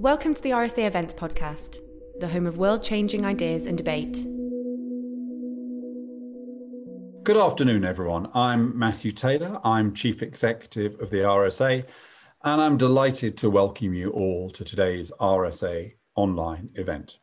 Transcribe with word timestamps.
Welcome 0.00 0.32
to 0.32 0.42
the 0.42 0.52
RSA 0.52 0.86
Events 0.86 1.12
Podcast, 1.12 1.80
the 2.20 2.28
home 2.28 2.46
of 2.46 2.56
world 2.56 2.82
changing 2.82 3.26
ideas 3.26 3.66
and 3.66 3.76
debate. 3.76 4.14
Good 7.22 7.36
afternoon, 7.36 7.84
everyone. 7.84 8.30
I'm 8.32 8.78
Matthew 8.78 9.12
Taylor. 9.12 9.60
I'm 9.62 9.92
Chief 9.92 10.22
Executive 10.22 10.98
of 11.02 11.10
the 11.10 11.18
RSA, 11.18 11.84
and 12.44 12.62
I'm 12.62 12.78
delighted 12.78 13.36
to 13.36 13.50
welcome 13.50 13.92
you 13.92 14.08
all 14.12 14.48
to 14.52 14.64
today's 14.64 15.12
RSA 15.20 15.92
online 16.14 16.70
event. 16.76 17.18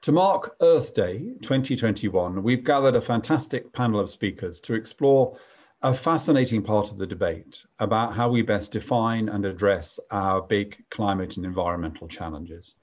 To 0.00 0.10
mark 0.10 0.56
Earth 0.60 0.92
Day 0.92 1.34
2021, 1.42 2.42
we've 2.42 2.64
gathered 2.64 2.96
a 2.96 3.00
fantastic 3.00 3.72
panel 3.72 4.00
of 4.00 4.10
speakers 4.10 4.60
to 4.62 4.74
explore 4.74 5.38
a 5.86 5.94
fascinating 5.94 6.64
part 6.64 6.90
of 6.90 6.98
the 6.98 7.06
debate 7.06 7.64
about 7.78 8.12
how 8.12 8.28
we 8.28 8.42
best 8.42 8.72
define 8.72 9.28
and 9.28 9.44
address 9.44 10.00
our 10.10 10.42
big 10.42 10.76
climate 10.90 11.36
and 11.36 11.46
environmental 11.46 12.08
challenges. 12.08 12.74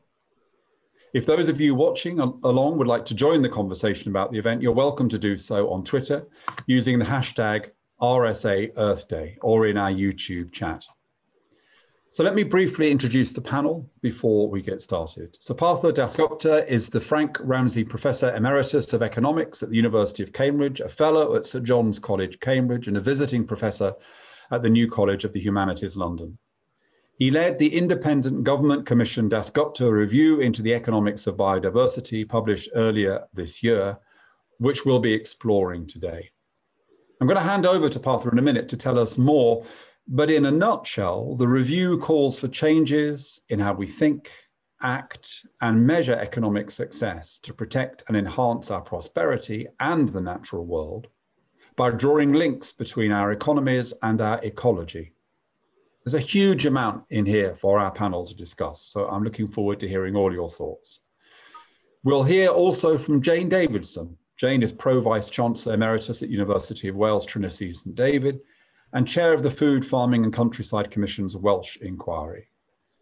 If 1.14 1.26
those 1.26 1.50
of 1.50 1.60
you 1.60 1.76
watching 1.76 2.22
along 2.22 2.78
would 2.78 2.88
like 2.88 3.04
to 3.08 3.14
join 3.14 3.42
the 3.42 3.50
conversation 3.50 4.10
about 4.10 4.32
the 4.32 4.38
event, 4.38 4.62
you're 4.62 4.72
welcome 4.72 5.10
to 5.10 5.20
do 5.20 5.36
so 5.36 5.70
on 5.70 5.84
Twitter 5.84 6.26
using 6.66 6.98
the 6.98 7.04
hashtag 7.04 7.72
RSA 8.02 8.72
Earth 8.78 9.10
Day 9.10 9.38
or 9.42 9.68
in 9.68 9.76
our 9.76 9.92
YouTube 9.92 10.54
chat. 10.54 10.86
So 12.14 12.24
let 12.24 12.36
me 12.36 12.44
briefly 12.44 12.92
introduce 12.92 13.34
the 13.34 13.42
panel 13.42 13.90
before 14.04 14.48
we 14.48 14.62
get 14.62 14.84
started. 14.84 15.36
Sir 15.40 15.56
Partha 15.56 15.92
Dasgupta 15.92 16.64
is 16.68 16.88
the 16.88 17.02
Frank 17.02 17.40
Ramsey 17.40 17.84
Professor 17.84 18.32
Emeritus 18.36 18.94
of 18.94 19.02
Economics 19.02 19.64
at 19.64 19.72
the 19.72 19.76
University 19.76 20.22
of 20.22 20.32
Cambridge, 20.32 20.80
a 20.80 20.88
Fellow 20.88 21.36
at 21.36 21.48
St 21.48 21.66
John's 21.66 21.98
College, 21.98 22.40
Cambridge, 22.40 22.88
and 22.88 22.98
a 22.98 23.02
visiting 23.02 23.48
Professor 23.48 23.96
at 24.52 24.62
the 24.62 24.70
New 24.70 24.88
College 24.88 25.24
of 25.24 25.34
the 25.34 25.40
Humanities, 25.40 25.98
London. 25.98 26.38
He 27.18 27.32
led 27.32 27.58
the 27.58 27.76
independent 27.76 28.44
government 28.44 28.86
commission 28.86 29.28
Dasgupta 29.28 29.92
Review 29.92 30.40
into 30.40 30.62
the 30.62 30.76
Economics 30.76 31.26
of 31.26 31.36
Biodiversity, 31.36 32.30
published 32.30 32.70
earlier 32.76 33.24
this 33.34 33.64
year, 33.64 33.98
which 34.60 34.86
we'll 34.86 35.00
be 35.00 35.14
exploring 35.14 35.88
today. 35.88 36.30
I'm 37.20 37.26
going 37.26 37.40
to 37.40 37.44
hand 37.44 37.66
over 37.66 37.90
to 37.90 38.00
Partha 38.00 38.30
in 38.30 38.38
a 38.38 38.44
minute 38.44 38.70
to 38.70 38.78
tell 38.78 39.00
us 39.00 39.18
more 39.18 39.66
but 40.08 40.30
in 40.30 40.46
a 40.46 40.52
nutshell, 40.52 41.36
the 41.36 41.48
review 41.48 41.98
calls 41.98 42.38
for 42.38 42.48
changes 42.48 43.42
in 43.50 43.60
how 43.60 43.74
we 43.74 43.88
think, 43.88 44.32
act, 44.82 45.46
and 45.62 45.88
measure 45.88 46.16
economic 46.16 46.72
success 46.72 47.38
to 47.40 47.54
protect 47.54 48.04
and 48.08 48.18
enhance 48.18 48.70
our 48.70 48.82
prosperity 48.82 49.68
and 49.80 50.10
the 50.10 50.22
natural 50.22 50.66
world 50.66 51.08
by 51.76 51.90
drawing 51.90 52.34
links 52.34 52.72
between 52.72 53.12
our 53.12 53.32
economies 53.32 53.94
and 54.02 54.22
our 54.22 54.44
ecology. 54.44 55.14
There's 56.04 56.14
a 56.14 56.20
huge 56.20 56.66
amount 56.66 57.06
in 57.10 57.26
here 57.26 57.56
for 57.56 57.80
our 57.80 57.92
panel 57.92 58.26
to 58.26 58.36
discuss, 58.36 58.82
so 58.82 59.08
I'm 59.08 59.24
looking 59.24 59.48
forward 59.48 59.80
to 59.80 59.88
hearing 59.88 60.16
all 60.18 60.34
your 60.34 60.50
thoughts. 60.50 61.00
We'll 62.04 62.24
hear 62.24 62.50
also 62.50 62.98
from 62.98 63.22
Jane 63.22 63.48
Davidson. 63.48 64.18
Jane 64.36 64.64
is 64.64 64.74
Pro 64.74 65.00
Vice 65.00 65.30
Chancellor 65.30 65.76
Emeritus 65.76 66.22
at 66.22 66.30
University 66.30 66.90
of 66.90 66.98
Wales 66.98 67.26
Trinity 67.26 67.74
St 67.74 67.96
David 67.96 68.42
and 68.94 69.08
chair 69.08 69.34
of 69.34 69.42
the 69.42 69.50
Food, 69.50 69.84
Farming 69.84 70.24
and 70.24 70.32
Countryside 70.32 70.92
Commission's 70.92 71.36
Welsh 71.36 71.78
Inquiry. 71.78 72.48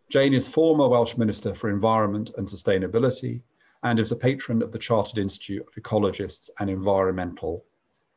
Jane 0.10 0.34
is 0.34 0.48
former 0.48 0.88
Welsh 0.88 1.18
Minister 1.18 1.54
for 1.54 1.70
Environment 1.70 2.32
and 2.38 2.48
Sustainability 2.48 3.42
and 3.84 4.00
is 4.00 4.12
a 4.12 4.16
patron 4.16 4.62
of 4.62 4.72
the 4.72 4.80
Chartered 4.80 5.18
Institute 5.18 5.66
of 5.68 5.84
Ecologists 5.84 6.50
and 6.60 6.70
Environmental 6.70 7.66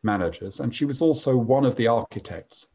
Managers. 0.05 0.61
And 0.61 0.75
she 0.75 0.85
was 0.85 1.03
also 1.03 1.37
one 1.37 1.65
of 1.65 1.75
the 1.75 1.89
architects 1.89 2.69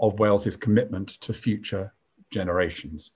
of 0.00 0.18
Wales's 0.18 0.56
commitment 0.56 1.08
to 1.20 1.34
future 1.34 1.92
generations. 2.30 3.10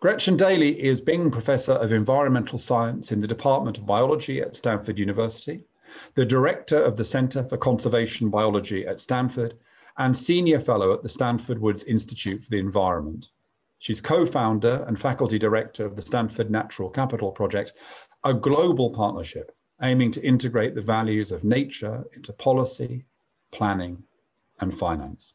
Gretchen 0.00 0.36
Daily 0.36 0.82
is 0.82 1.00
Bing 1.00 1.30
Professor 1.30 1.72
of 1.72 1.92
Environmental 1.92 2.58
Science 2.58 3.12
in 3.12 3.20
the 3.20 3.28
Department 3.28 3.78
of 3.78 3.86
Biology 3.86 4.40
at 4.40 4.56
Stanford 4.56 4.98
University, 4.98 5.64
the 6.14 6.24
Director 6.24 6.82
of 6.82 6.96
the 6.96 7.04
Center 7.04 7.44
for 7.44 7.56
Conservation 7.56 8.30
Biology 8.30 8.86
at 8.86 9.00
Stanford, 9.00 9.54
and 9.98 10.16
Senior 10.16 10.60
Fellow 10.60 10.92
at 10.92 11.02
the 11.02 11.08
Stanford 11.08 11.58
Woods 11.58 11.84
Institute 11.84 12.42
for 12.42 12.50
the 12.50 12.58
Environment. 12.58 13.28
She's 13.78 14.00
co 14.00 14.26
founder 14.26 14.84
and 14.88 14.98
faculty 14.98 15.38
director 15.38 15.84
of 15.84 15.94
the 15.94 16.02
Stanford 16.02 16.50
Natural 16.50 16.90
Capital 16.90 17.30
Project, 17.30 17.74
a 18.24 18.34
global 18.34 18.90
partnership 18.90 19.54
aiming 19.82 20.10
to 20.12 20.24
integrate 20.24 20.74
the 20.74 20.80
values 20.80 21.32
of 21.32 21.44
nature 21.44 22.04
into 22.14 22.32
policy, 22.32 23.04
planning, 23.52 24.02
and 24.60 24.76
finance. 24.76 25.34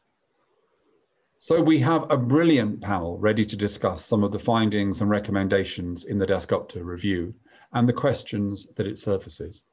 So 1.38 1.62
we 1.62 1.78
have 1.78 2.10
a 2.10 2.16
brilliant 2.16 2.80
panel 2.80 3.18
ready 3.18 3.46
to 3.46 3.56
discuss 3.56 4.04
some 4.04 4.24
of 4.24 4.32
the 4.32 4.38
findings 4.38 5.00
and 5.00 5.08
recommendations 5.08 6.04
in 6.04 6.18
the 6.18 6.26
Dasgupta 6.26 6.84
review 6.84 7.34
and 7.72 7.88
the 7.88 7.94
questions 7.94 8.66
that 8.74 8.86
it 8.86 8.98
surfaces. 8.98 9.64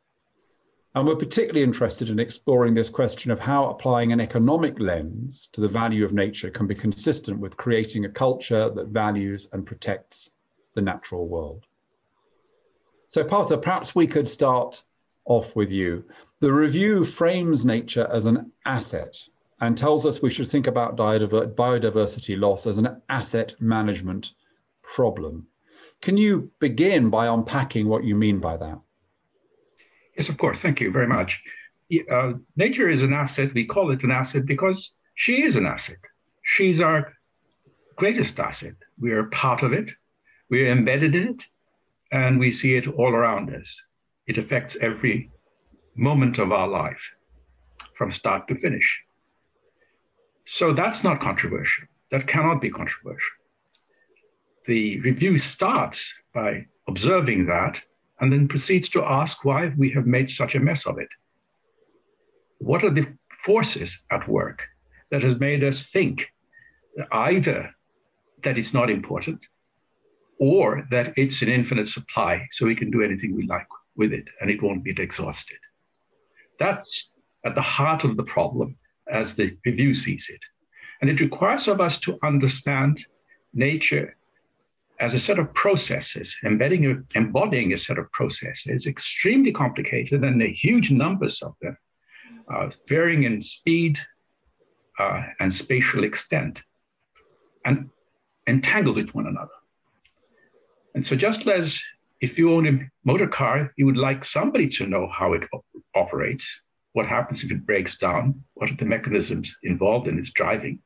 And 0.98 1.06
we're 1.06 1.16
particularly 1.16 1.62
interested 1.62 2.10
in 2.10 2.18
exploring 2.18 2.74
this 2.74 2.90
question 2.90 3.30
of 3.30 3.38
how 3.38 3.70
applying 3.70 4.12
an 4.12 4.20
economic 4.20 4.80
lens 4.80 5.48
to 5.52 5.62
the 5.62 5.68
value 5.68 6.04
of 6.04 6.12
nature 6.12 6.50
can 6.50 6.66
be 6.66 6.74
consistent 6.74 7.40
with 7.40 7.56
creating 7.56 8.06
a 8.06 8.10
culture 8.10 8.72
that 8.72 8.88
values 8.88 9.48
and 9.52 9.64
protects 9.64 10.32
the 10.74 10.82
natural 10.82 11.28
world. 11.28 11.68
So, 13.10 13.24
Partha, 13.24 13.60
perhaps 13.60 13.94
we 13.94 14.08
could 14.08 14.28
start 14.28 14.84
off 15.26 15.56
with 15.56 15.72
you. 15.72 16.04
The 16.40 16.52
review 16.52 17.04
frames 17.04 17.64
nature 17.64 18.08
as 18.12 18.26
an 18.26 18.52
asset 18.66 19.22
and 19.62 19.78
tells 19.78 20.04
us 20.04 20.24
we 20.24 20.32
should 20.32 20.48
think 20.48 20.66
about 20.66 20.98
biodiversity 20.98 22.40
loss 22.40 22.66
as 22.66 22.80
an 22.80 23.04
asset 23.08 23.54
management 23.60 24.32
problem. 24.82 25.46
Can 26.02 26.18
you 26.18 26.50
begin 26.58 27.12
by 27.12 27.28
unpacking 27.28 27.88
what 27.88 28.04
you 28.04 28.16
mean 28.16 28.40
by 28.40 28.58
that? 28.58 28.80
Yes, 30.18 30.30
of 30.30 30.38
course. 30.38 30.62
Thank 30.62 30.82
you 30.82 30.92
very 30.92 31.08
much. 31.08 31.42
Uh, 32.12 32.34
nature 32.56 32.90
is 32.90 33.04
an 33.04 33.14
asset. 33.14 33.54
We 33.54 33.66
call 33.66 33.92
it 33.92 34.04
an 34.04 34.12
asset 34.12 34.46
because 34.46 34.96
she 35.16 35.44
is 35.44 35.56
an 35.56 35.66
asset. 35.66 36.00
She's 36.44 36.82
our 36.82 37.14
greatest 37.96 38.40
asset. 38.40 38.74
We 39.00 39.12
are 39.12 39.26
part 39.26 39.64
of 39.64 39.74
it. 39.74 39.92
We're 40.50 40.72
embedded 40.72 41.16
in 41.16 41.28
it, 41.30 41.46
and 42.12 42.40
we 42.40 42.52
see 42.52 42.76
it 42.76 42.88
all 42.88 43.14
around 43.14 43.54
us. 43.54 43.84
It 44.26 44.38
affects 44.38 44.76
every 44.82 45.32
moment 45.96 46.40
of 46.40 46.52
our 46.52 46.68
life 46.68 47.12
from 47.96 48.12
start 48.12 48.48
to 48.48 48.56
finish. 48.56 49.00
So 50.46 50.74
that's 50.74 51.04
not 51.04 51.22
controversial. 51.22 51.86
That 52.12 52.28
cannot 52.28 52.62
be 52.62 52.70
controversial. 52.70 53.36
The 54.66 55.00
review 55.02 55.38
starts 55.38 56.14
by 56.34 56.68
observing 56.88 57.48
that 57.48 57.84
and 58.20 58.32
then 58.32 58.48
proceeds 58.48 58.90
to 58.90 59.04
ask 59.04 59.46
why 59.46 59.72
we 59.78 59.92
have 59.92 60.06
made 60.06 60.30
such 60.30 60.56
a 60.56 60.60
mess 60.60 60.86
of 60.86 60.98
it. 60.98 61.10
What 62.60 62.84
are 62.84 62.90
the 62.90 63.08
forces 63.44 64.02
at 64.12 64.28
work 64.28 64.64
that 65.12 65.24
has 65.24 65.40
made 65.40 65.64
us 65.64 65.88
think 65.90 66.32
either 67.12 67.74
that 68.44 68.58
it's 68.58 68.74
not 68.74 68.90
important 68.90 69.40
or 70.40 70.88
that 70.92 71.14
it's 71.18 71.42
an 71.42 71.50
infinite 71.50 71.88
supply 71.88 72.48
so 72.52 72.66
we 72.66 72.76
can 72.76 72.92
do 72.92 73.04
anything 73.04 73.36
we 73.36 73.46
like 73.46 73.68
with 73.96 74.14
it 74.14 74.30
and 74.42 74.50
it 74.50 74.62
won't 74.62 74.84
get 74.84 75.00
exhausted? 75.00 75.58
That's 76.60 77.12
at 77.46 77.56
the 77.56 77.62
heart 77.62 78.04
of 78.04 78.18
the 78.18 78.24
problem 78.24 78.78
as 79.10 79.36
the 79.36 79.56
review 79.66 79.94
sees 79.94 80.30
it. 80.30 80.44
And 81.02 81.10
it 81.10 81.22
requires 81.22 81.68
of 81.68 81.80
us 81.80 82.00
to 82.02 82.18
understand 82.24 83.06
nature 83.54 84.17
as 85.00 85.14
a 85.14 85.20
set 85.20 85.38
of 85.40 85.54
processes, 85.54 86.36
embedding, 86.44 87.06
embodying 87.16 87.74
a 87.74 87.78
set 87.78 88.00
of 88.00 88.12
processes, 88.12 88.68
is 88.68 88.88
extremely 88.88 89.52
complicated 89.52 90.24
and 90.24 90.42
a 90.42 90.52
huge 90.52 90.90
numbers 90.92 91.42
of 91.42 91.54
them, 91.62 91.78
uh, 92.52 92.70
varying 92.88 93.24
in 93.24 93.42
speed 93.42 94.00
uh, 95.00 95.24
and 95.40 95.54
spatial 95.54 96.04
extent, 96.04 96.62
and 97.66 97.90
entangled 98.48 98.96
with 98.96 99.14
one 99.14 99.28
another. 99.28 99.52
And 100.96 101.06
so, 101.06 101.16
just 101.16 101.48
as 101.48 101.84
if 102.22 102.40
you 102.40 102.54
own 102.54 102.68
a 102.68 102.90
motor 103.06 103.28
car, 103.28 103.72
you 103.78 103.86
would 103.86 103.98
like 103.98 104.26
somebody 104.26 104.68
to 104.70 104.88
know 104.88 105.08
how 105.08 105.34
it 105.34 105.44
op- 105.54 105.66
operates, 105.94 106.62
what 106.94 107.06
happens 107.06 107.44
if 107.44 107.52
it 107.52 107.68
breaks 107.68 108.00
down, 108.00 108.44
what 108.56 108.72
are 108.72 108.76
the 108.76 108.86
mechanisms 108.86 109.56
involved 109.62 110.08
in 110.08 110.18
its 110.18 110.32
driving 110.32 110.80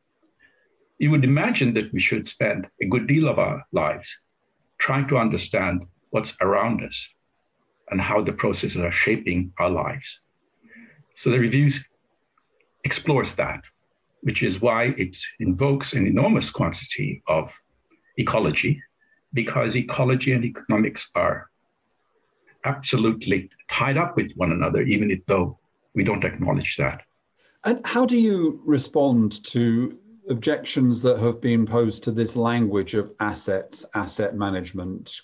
you 1.02 1.10
would 1.10 1.24
imagine 1.24 1.74
that 1.74 1.92
we 1.92 2.00
should 2.00 2.28
spend 2.28 2.70
a 2.80 2.86
good 2.86 3.08
deal 3.08 3.28
of 3.28 3.40
our 3.40 3.66
lives 3.72 4.22
trying 4.78 5.08
to 5.08 5.18
understand 5.18 5.84
what's 6.12 6.38
around 6.42 6.84
us 6.84 7.10
and 7.90 8.00
how 8.00 8.22
the 8.22 8.32
processes 8.32 8.78
are 8.78 8.92
shaping 8.92 9.52
our 9.58 9.72
lives. 9.72 10.22
So 11.16 11.32
the 11.32 11.40
reviews 11.40 11.84
explores 12.84 13.34
that, 13.34 13.62
which 14.22 14.44
is 14.44 14.62
why 14.62 14.94
it 14.96 15.18
invokes 15.40 15.94
an 15.94 16.06
enormous 16.06 16.52
quantity 16.52 17.24
of 17.28 17.52
ecology, 18.18 18.80
because 19.34 19.76
ecology 19.76 20.34
and 20.34 20.46
economics 20.46 21.10
are 21.16 21.50
absolutely 22.64 23.50
tied 23.68 23.98
up 23.98 24.16
with 24.16 24.32
one 24.36 24.52
another, 24.52 24.84
even 24.84 25.20
though 25.26 25.58
we 25.96 26.04
don't 26.04 26.26
acknowledge 26.26 26.78
that. 26.78 27.02
And 27.64 27.84
how 27.86 28.06
do 28.06 28.18
you 28.18 28.62
respond 28.66 29.44
to 29.46 29.98
objections 30.32 31.02
that 31.04 31.20
have 31.20 31.40
been 31.40 31.66
posed 31.66 32.04
to 32.04 32.12
this 32.12 32.36
language 32.36 32.94
of 32.96 33.12
assets, 33.20 33.86
asset 33.94 34.36
management, 34.36 35.22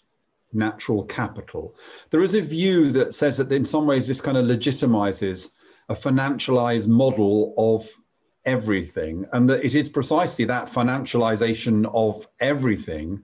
natural 0.54 1.04
capital. 1.04 1.76
There 2.10 2.24
is 2.24 2.36
a 2.36 2.42
view 2.42 2.92
that 2.92 3.16
says 3.16 3.38
that 3.38 3.52
in 3.52 3.66
some 3.66 3.88
ways 3.88 4.08
this 4.08 4.22
kind 4.22 4.38
of 4.38 4.46
legitimizes 4.46 5.50
a 5.90 5.96
financialized 5.96 6.88
model 6.88 7.54
of 7.58 7.90
everything, 8.46 9.26
and 9.34 9.50
that 9.50 9.66
it 9.66 9.76
is 9.76 9.90
precisely 9.90 10.46
that 10.46 10.68
financialization 10.68 11.90
of 11.94 12.28
everything 12.40 13.24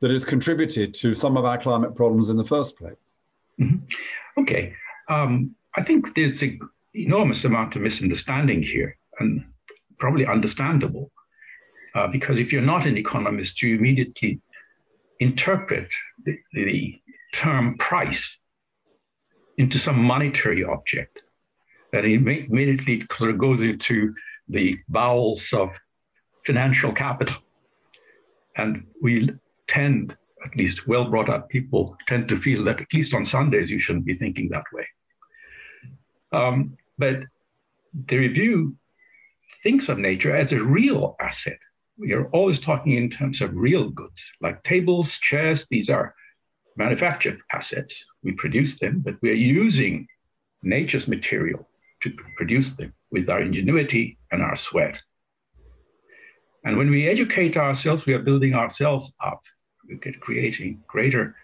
that 0.00 0.10
has 0.10 0.24
contributed 0.24 0.94
to 0.94 1.14
some 1.14 1.36
of 1.36 1.44
our 1.44 1.58
climate 1.58 1.94
problems 1.94 2.28
in 2.28 2.36
the 2.36 2.44
first 2.44 2.76
place. 2.76 2.96
Mm-hmm. 3.60 4.40
Okay. 4.40 4.74
Um, 5.08 5.54
I 5.74 5.82
think 5.82 6.14
there's 6.14 6.42
an 6.42 6.60
enormous 6.94 7.44
amount 7.44 7.76
of 7.76 7.82
misunderstanding 7.82 8.62
here, 8.62 8.96
and 9.20 9.44
probably 9.98 10.26
understandable. 10.26 11.10
Uh, 11.94 12.06
because 12.06 12.38
if 12.38 12.52
you're 12.52 12.62
not 12.62 12.86
an 12.86 12.96
economist, 12.96 13.62
you 13.62 13.76
immediately 13.76 14.40
interpret 15.20 15.90
the, 16.24 16.38
the 16.52 17.00
term 17.32 17.76
price 17.78 18.38
into 19.56 19.78
some 19.78 19.98
monetary 20.02 20.64
object 20.64 21.22
that 21.92 22.04
immediately 22.04 23.02
sort 23.16 23.30
of 23.30 23.38
goes 23.38 23.60
into 23.60 24.14
the 24.48 24.78
bowels 24.88 25.52
of 25.52 25.76
financial 26.44 26.92
capital. 26.92 27.36
And 28.56 28.86
we 29.02 29.30
tend, 29.66 30.16
at 30.44 30.56
least 30.56 30.86
well 30.86 31.10
brought 31.10 31.28
up 31.28 31.48
people, 31.48 31.96
tend 32.06 32.28
to 32.28 32.36
feel 32.36 32.64
that 32.64 32.80
at 32.80 32.92
least 32.92 33.14
on 33.14 33.24
Sundays 33.24 33.70
you 33.70 33.78
shouldn't 33.78 34.04
be 34.04 34.14
thinking 34.14 34.48
that 34.50 34.64
way. 34.72 34.86
Um, 36.32 36.76
but 36.98 37.24
the 38.06 38.18
review 38.18 38.76
thinks 39.62 39.88
of 39.88 39.98
nature 39.98 40.36
as 40.36 40.52
a 40.52 40.62
real 40.62 41.16
asset. 41.20 41.58
We 41.98 42.12
are 42.12 42.28
always 42.28 42.60
talking 42.60 42.92
in 42.92 43.10
terms 43.10 43.40
of 43.40 43.56
real 43.56 43.90
goods, 43.90 44.22
like 44.40 44.62
tables, 44.62 45.18
chairs, 45.18 45.66
these 45.68 45.90
are 45.90 46.14
manufactured 46.76 47.40
assets. 47.52 48.06
We 48.22 48.32
produce 48.32 48.78
them, 48.78 49.00
but 49.00 49.16
we 49.20 49.30
are 49.30 49.34
using 49.64 50.06
nature's 50.62 51.08
material 51.08 51.68
to 52.02 52.12
produce 52.36 52.76
them 52.76 52.94
with 53.10 53.28
our 53.28 53.40
ingenuity 53.40 54.16
and 54.30 54.42
our 54.42 54.54
sweat. 54.54 55.02
And 56.64 56.76
when 56.76 56.90
we 56.90 57.08
educate 57.08 57.56
ourselves, 57.56 58.06
we 58.06 58.14
are 58.14 58.20
building 58.20 58.54
ourselves 58.54 59.12
up. 59.20 59.42
We 59.88 59.94
are 59.94 60.12
creating 60.20 60.84
greater 60.86 61.34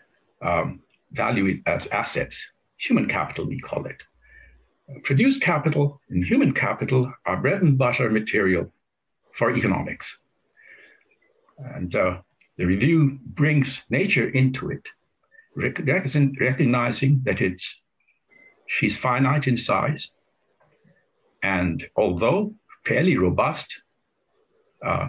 um, 0.40 0.80
value 1.10 1.62
as 1.66 1.88
assets, 1.88 2.52
human 2.76 3.08
capital, 3.08 3.46
we 3.46 3.58
call 3.58 3.86
it. 3.86 4.00
Produced 5.02 5.40
capital 5.40 6.00
and 6.10 6.24
human 6.24 6.52
capital 6.52 7.12
are 7.26 7.38
bread 7.38 7.62
and 7.62 7.76
butter 7.76 8.08
material 8.08 8.72
for 9.32 9.56
economics. 9.56 10.18
And 11.58 11.94
uh, 11.94 12.18
the 12.56 12.66
review 12.66 13.18
brings 13.24 13.84
nature 13.90 14.28
into 14.28 14.70
it, 14.70 14.86
recognizing 15.56 17.20
that 17.24 17.40
it's 17.40 17.80
she's 18.66 18.98
finite 18.98 19.46
in 19.46 19.56
size, 19.56 20.10
and 21.42 21.86
although 21.96 22.54
fairly 22.84 23.16
robust, 23.16 23.82
uh, 24.84 25.08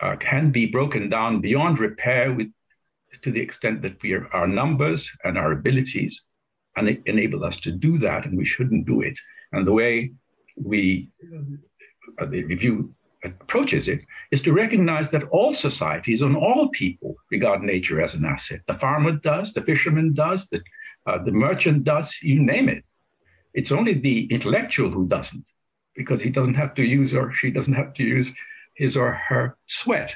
uh, 0.00 0.16
can 0.16 0.50
be 0.50 0.66
broken 0.66 1.08
down 1.08 1.40
beyond 1.40 1.78
repair 1.78 2.32
with, 2.32 2.48
to 3.22 3.30
the 3.30 3.40
extent 3.40 3.82
that 3.82 4.00
we 4.02 4.12
are, 4.12 4.28
our 4.32 4.46
numbers 4.46 5.10
and 5.24 5.36
our 5.36 5.52
abilities 5.52 6.22
and 6.76 7.02
enable 7.06 7.44
us 7.44 7.56
to 7.56 7.72
do 7.72 7.98
that, 7.98 8.24
and 8.24 8.36
we 8.38 8.44
shouldn't 8.44 8.86
do 8.86 9.00
it. 9.00 9.18
And 9.52 9.66
the 9.66 9.72
way 9.72 10.12
we, 10.56 11.10
uh, 12.20 12.26
the 12.26 12.44
review 12.44 12.94
approaches 13.24 13.88
it 13.88 14.04
is 14.30 14.42
to 14.42 14.52
recognize 14.52 15.10
that 15.10 15.24
all 15.24 15.52
societies 15.52 16.22
and 16.22 16.36
all 16.36 16.68
people 16.68 17.16
regard 17.30 17.62
nature 17.62 18.00
as 18.00 18.14
an 18.14 18.24
asset. 18.24 18.60
The 18.66 18.74
farmer 18.74 19.12
does, 19.12 19.52
the 19.52 19.62
fisherman 19.62 20.14
does, 20.14 20.48
the, 20.48 20.62
uh, 21.06 21.22
the 21.24 21.32
merchant 21.32 21.84
does, 21.84 22.16
you 22.22 22.40
name 22.40 22.68
it. 22.68 22.86
It's 23.54 23.72
only 23.72 23.94
the 23.94 24.26
intellectual 24.26 24.90
who 24.90 25.08
doesn't, 25.08 25.46
because 25.96 26.22
he 26.22 26.30
doesn't 26.30 26.54
have 26.54 26.74
to 26.74 26.82
use 26.82 27.14
or 27.14 27.32
she 27.32 27.50
doesn't 27.50 27.74
have 27.74 27.94
to 27.94 28.04
use 28.04 28.32
his 28.74 28.96
or 28.96 29.12
her 29.12 29.56
sweat 29.66 30.14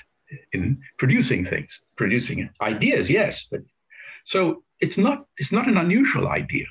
in 0.53 0.81
producing 0.97 1.45
things, 1.45 1.85
producing 1.97 2.49
ideas, 2.61 3.11
yes, 3.11 3.49
but 3.51 3.61
so 4.25 4.61
it's 4.81 4.99
not, 4.99 5.27
it's 5.37 5.53
not 5.53 5.67
an 5.67 5.77
unusual 5.77 6.29
idea. 6.29 6.67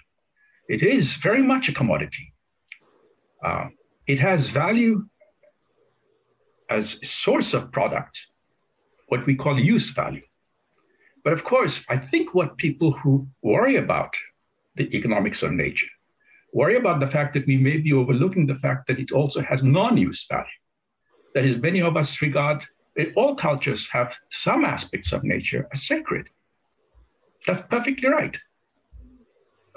It 0.69 0.83
is 0.83 1.15
very 1.15 1.43
much 1.43 1.67
a 1.67 1.73
commodity. 1.73 2.33
Uh, 3.43 3.67
it 4.07 4.19
has 4.19 4.49
value 4.49 5.05
as 6.71 6.97
a 7.01 7.05
source 7.05 7.53
of 7.53 7.71
products, 7.71 8.31
what 9.07 9.25
we 9.25 9.35
call 9.35 9.59
use 9.59 9.89
value. 9.89 10.27
But 11.23 11.33
of 11.33 11.43
course, 11.43 11.83
I 11.89 11.97
think 11.97 12.33
what 12.33 12.57
people 12.57 12.91
who 12.91 13.27
worry 13.41 13.75
about 13.75 14.15
the 14.75 14.87
economics 14.95 15.43
of 15.43 15.51
nature 15.51 15.91
worry 16.53 16.75
about 16.75 16.99
the 16.99 17.07
fact 17.07 17.33
that 17.33 17.47
we 17.47 17.57
may 17.57 17.77
be 17.77 17.93
overlooking 17.93 18.45
the 18.45 18.55
fact 18.55 18.87
that 18.87 18.99
it 18.99 19.11
also 19.11 19.41
has 19.41 19.63
non-use 19.63 20.25
value. 20.27 20.59
That 21.33 21.45
is, 21.45 21.61
many 21.61 21.81
of 21.81 21.95
us 21.95 22.21
regard 22.21 22.65
all 23.15 23.35
cultures 23.35 23.87
have 23.87 24.13
some 24.29 24.65
aspects 24.65 25.13
of 25.13 25.23
nature 25.23 25.67
as 25.71 25.87
sacred. 25.87 26.27
That's 27.47 27.61
perfectly 27.61 28.09
right. 28.09 28.37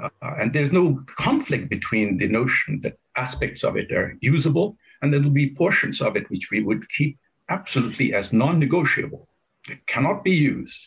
Uh, 0.02 0.08
and 0.41 0.52
there's 0.52 0.73
no 0.73 1.05
conflict 1.17 1.70
between 1.70 2.19
the 2.19 2.26
notion 2.26 2.81
that 2.82 2.99
aspects 3.17 3.62
of 3.62 3.76
it 3.76 3.93
are 3.93 4.19
usable 4.20 4.76
and 5.05 5.12
there'll 5.12 5.29
be 5.29 5.51
portions 5.51 6.01
of 6.01 6.17
it 6.17 6.31
which 6.31 6.51
we 6.51 6.62
would 6.62 6.89
keep 6.89 7.19
absolutely 7.51 8.15
as 8.15 8.33
non 8.33 8.59
negotiable. 8.59 9.29
It 9.69 9.87
cannot 9.87 10.25
be 10.25 10.33
used 10.33 10.81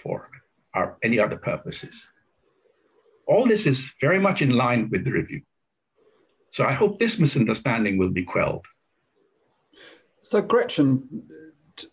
for 0.00 0.30
our, 0.72 0.96
any 1.02 1.18
other 1.18 1.36
purposes. 1.36 2.08
All 3.26 3.44
this 3.44 3.66
is 3.66 3.92
very 4.00 4.20
much 4.20 4.40
in 4.40 4.50
line 4.50 4.88
with 4.88 5.04
the 5.04 5.10
review. 5.10 5.42
So 6.48 6.64
I 6.64 6.72
hope 6.72 6.98
this 6.98 7.18
misunderstanding 7.18 7.98
will 7.98 8.10
be 8.10 8.24
quelled. 8.24 8.64
So, 10.22 10.40
Gretchen, 10.40 11.24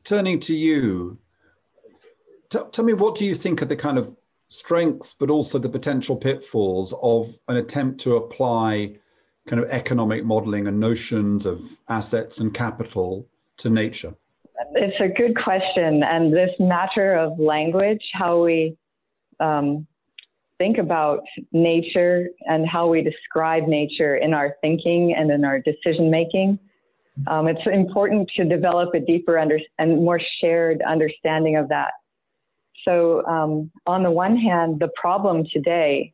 turning 0.03 0.39
to 0.41 0.55
you, 0.55 1.17
tell 2.49 2.85
me 2.85 2.93
what 2.93 3.15
do 3.15 3.25
you 3.25 3.33
think 3.33 3.63
are 3.63 3.65
the 3.65 3.75
kind 3.75 3.97
of 3.97 4.15
strengths, 4.49 5.15
but 5.15 5.31
also 5.31 5.57
the 5.57 5.69
potential 5.69 6.17
pitfalls 6.17 6.93
of 7.01 7.35
an 7.47 7.57
attempt 7.57 8.01
to 8.01 8.17
apply 8.17 8.99
kind 9.47 9.61
of 9.61 9.69
economic 9.69 10.23
modeling 10.23 10.67
and 10.67 10.79
notions 10.79 11.45
of 11.45 11.77
assets 11.89 12.39
and 12.39 12.53
capital 12.53 13.27
to 13.57 13.69
nature? 13.69 14.13
It's 14.75 14.99
a 14.99 15.07
good 15.07 15.35
question. 15.35 16.03
And 16.03 16.33
this 16.33 16.51
matter 16.59 17.15
of 17.15 17.39
language, 17.39 18.03
how 18.13 18.43
we 18.43 18.77
um, 19.39 19.85
think 20.57 20.77
about 20.77 21.21
nature 21.51 22.29
and 22.41 22.67
how 22.67 22.87
we 22.87 23.01
describe 23.01 23.67
nature 23.67 24.15
in 24.15 24.33
our 24.33 24.55
thinking 24.61 25.13
and 25.15 25.31
in 25.31 25.43
our 25.43 25.59
decision 25.59 26.09
making. 26.09 26.59
Um, 27.27 27.47
it's 27.47 27.61
important 27.65 28.31
to 28.37 28.45
develop 28.45 28.93
a 28.95 28.99
deeper 28.99 29.37
under- 29.37 29.59
and 29.77 29.97
more 29.97 30.21
shared 30.39 30.81
understanding 30.81 31.57
of 31.57 31.69
that 31.69 31.91
so, 32.83 33.25
um, 33.25 33.71
on 33.85 34.03
the 34.03 34.11
one 34.11 34.37
hand, 34.37 34.79
the 34.79 34.89
problem 34.95 35.45
today 35.51 36.13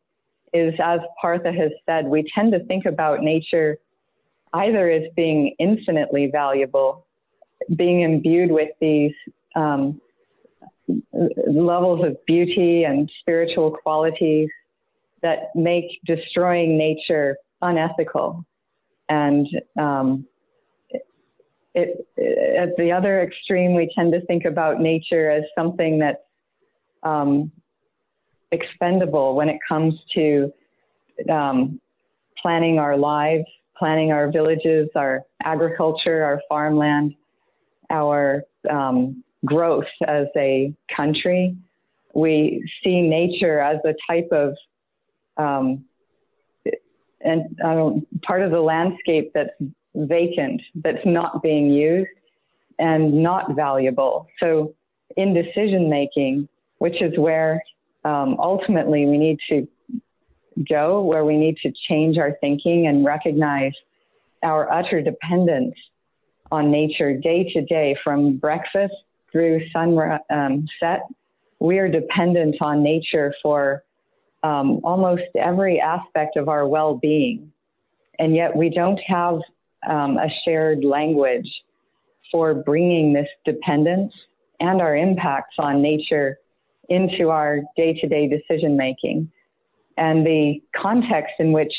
is, 0.52 0.74
as 0.82 1.00
Partha 1.20 1.52
has 1.52 1.70
said, 1.86 2.06
we 2.06 2.24
tend 2.34 2.52
to 2.52 2.64
think 2.64 2.86
about 2.86 3.22
nature 3.22 3.78
either 4.52 4.90
as 4.90 5.04
being 5.14 5.54
infinitely 5.58 6.28
valuable, 6.30 7.06
being 7.76 8.00
imbued 8.02 8.50
with 8.50 8.70
these 8.80 9.12
um, 9.54 10.00
levels 11.46 12.04
of 12.04 12.16
beauty 12.26 12.84
and 12.84 13.10
spiritual 13.20 13.70
qualities 13.70 14.48
that 15.22 15.54
make 15.54 16.00
destroying 16.04 16.76
nature 16.76 17.36
unethical. 17.62 18.44
And 19.08 19.46
um, 19.78 20.26
it, 21.74 22.06
it, 22.16 22.56
at 22.56 22.76
the 22.76 22.90
other 22.90 23.22
extreme, 23.22 23.74
we 23.74 23.92
tend 23.94 24.12
to 24.12 24.20
think 24.22 24.44
about 24.44 24.80
nature 24.80 25.30
as 25.30 25.44
something 25.56 25.98
that's 25.98 26.18
um, 27.02 27.52
expendable 28.52 29.34
when 29.34 29.48
it 29.48 29.58
comes 29.68 29.94
to 30.14 30.52
um, 31.30 31.80
planning 32.40 32.78
our 32.78 32.96
lives, 32.96 33.44
planning 33.78 34.12
our 34.12 34.30
villages, 34.30 34.88
our 34.94 35.22
agriculture, 35.42 36.22
our 36.22 36.40
farmland, 36.48 37.14
our 37.90 38.42
um, 38.70 39.22
growth 39.44 39.84
as 40.06 40.26
a 40.36 40.74
country. 40.94 41.56
We 42.14 42.68
see 42.82 43.02
nature 43.02 43.60
as 43.60 43.78
a 43.84 43.94
type 44.08 44.28
of 44.32 44.54
um, 45.36 45.84
and 47.22 47.56
part 48.22 48.42
of 48.42 48.50
the 48.50 48.60
landscape 48.60 49.32
that's 49.34 49.50
vacant, 49.94 50.60
that's 50.76 51.04
not 51.04 51.42
being 51.42 51.70
used, 51.70 52.08
and 52.78 53.22
not 53.22 53.54
valuable. 53.54 54.26
So, 54.40 54.74
in 55.16 55.34
decision 55.34 55.90
making, 55.90 56.48
which 56.78 57.02
is 57.02 57.18
where 57.18 57.62
um, 58.04 58.36
ultimately 58.38 59.06
we 59.06 59.18
need 59.18 59.38
to 59.48 59.68
go, 60.68 61.02
where 61.02 61.24
we 61.24 61.36
need 61.36 61.56
to 61.62 61.72
change 61.88 62.18
our 62.18 62.36
thinking 62.40 62.86
and 62.86 63.04
recognize 63.04 63.72
our 64.42 64.70
utter 64.72 65.02
dependence 65.02 65.74
on 66.50 66.70
nature 66.70 67.16
day 67.16 67.50
to 67.52 67.62
day 67.62 67.96
from 68.02 68.36
breakfast 68.36 68.94
through 69.30 69.60
sunset. 69.72 70.20
Um, 70.30 70.66
we 71.60 71.78
are 71.78 71.88
dependent 71.88 72.56
on 72.60 72.82
nature 72.82 73.34
for 73.42 73.84
um, 74.42 74.80
almost 74.82 75.22
every 75.38 75.80
aspect 75.80 76.36
of 76.36 76.48
our 76.48 76.66
well 76.66 76.96
being. 76.96 77.52
And 78.18 78.34
yet 78.34 78.56
we 78.56 78.70
don't 78.70 79.00
have 79.06 79.40
um, 79.88 80.16
a 80.16 80.28
shared 80.44 80.84
language 80.84 81.48
for 82.32 82.54
bringing 82.54 83.12
this 83.12 83.28
dependence 83.44 84.12
and 84.60 84.80
our 84.80 84.96
impacts 84.96 85.56
on 85.58 85.82
nature 85.82 86.38
into 86.90 87.30
our 87.30 87.60
day 87.76 87.98
to 88.00 88.08
day 88.08 88.28
decision 88.28 88.76
making. 88.76 89.30
And 89.96 90.26
the 90.26 90.60
context 90.76 91.34
in 91.38 91.52
which 91.52 91.72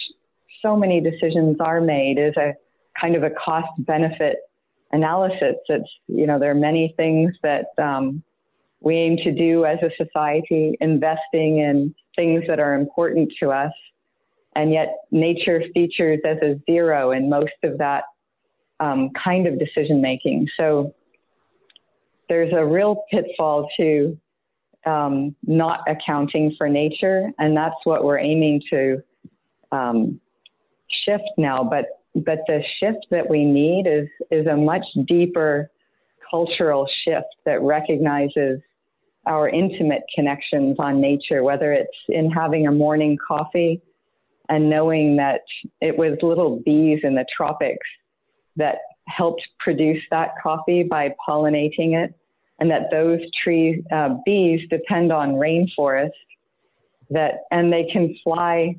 so 0.62 0.76
many 0.76 1.02
decisions 1.02 1.58
are 1.60 1.82
made 1.82 2.18
is 2.18 2.36
a 2.38 2.54
kind 3.00 3.16
of 3.16 3.24
a 3.24 3.30
cost 3.32 3.70
benefit 3.80 4.38
analysis. 4.92 5.56
It's, 5.68 5.90
you 6.08 6.28
know, 6.28 6.40
there 6.40 6.52
are 6.52 6.56
many 6.56 6.94
things 6.98 7.34
that 7.44 7.68
um, 7.78 8.24
we 8.80 8.96
aim 8.96 9.18
to 9.18 9.32
do 9.32 9.66
as 9.66 9.80
a 9.82 9.92
society, 10.04 10.78
investing 10.82 11.60
in 11.60 11.94
things 12.16 12.44
that 12.48 12.60
are 12.60 12.76
important 12.76 13.32
to 13.40 13.52
us. 13.52 13.72
And 14.56 14.74
yet, 14.74 14.98
nature 15.12 15.64
features 15.74 16.20
as 16.26 16.38
a 16.42 16.60
zero 16.70 17.12
in 17.12 17.30
most 17.30 17.54
of 17.64 17.78
that 17.78 18.04
um, 18.82 19.12
kind 19.12 19.48
of 19.48 19.58
decision 19.58 20.02
making. 20.02 20.48
So, 20.58 20.94
there's 22.28 22.54
a 22.54 22.66
real 22.66 23.04
pitfall 23.12 23.70
to 23.78 24.18
um, 24.86 25.36
not 25.44 25.82
accounting 25.88 26.56
for 26.58 26.68
nature, 26.70 27.32
and 27.40 27.56
that's 27.56 27.76
what 27.84 28.04
we're 28.04 28.20
aiming 28.20 28.62
to 28.70 29.02
um, 29.72 30.20
shift 31.06 31.30
now. 31.38 31.64
But 31.64 31.86
but 32.16 32.40
the 32.48 32.62
shift 32.80 33.06
that 33.12 33.30
we 33.30 33.46
need 33.46 33.88
is 33.88 34.08
is 34.32 34.48
a 34.48 34.56
much 34.56 34.86
deeper 35.08 35.70
cultural 36.30 36.88
shift 37.04 37.28
that 37.46 37.62
recognizes 37.62 38.60
our 39.28 39.50
intimate 39.50 40.02
connections 40.16 40.78
on 40.80 41.00
nature, 41.00 41.44
whether 41.44 41.74
it's 41.74 41.98
in 42.10 42.32
having 42.32 42.68
a 42.68 42.72
morning 42.72 43.18
coffee 43.26 43.82
and 44.50 44.70
knowing 44.70 45.16
that 45.18 45.42
it 45.80 45.96
was 45.96 46.18
little 46.24 46.62
bees 46.66 47.00
in 47.04 47.14
the 47.14 47.26
tropics 47.36 47.88
that 48.56 48.78
helped 49.08 49.42
produce 49.60 50.02
that 50.10 50.32
coffee 50.42 50.84
by 50.84 51.14
pollinating 51.28 51.94
it, 52.04 52.14
and 52.62 52.72
that 52.72 52.90
those 52.92 53.20
tree 53.44 53.84
uh, 53.92 54.16
bees 54.26 54.62
depend 54.70 55.12
on 55.12 55.32
rainforest 55.32 56.12
that 57.10 57.44
and 57.52 57.74
they 57.74 57.84
can 57.92 58.16
fly 58.24 58.74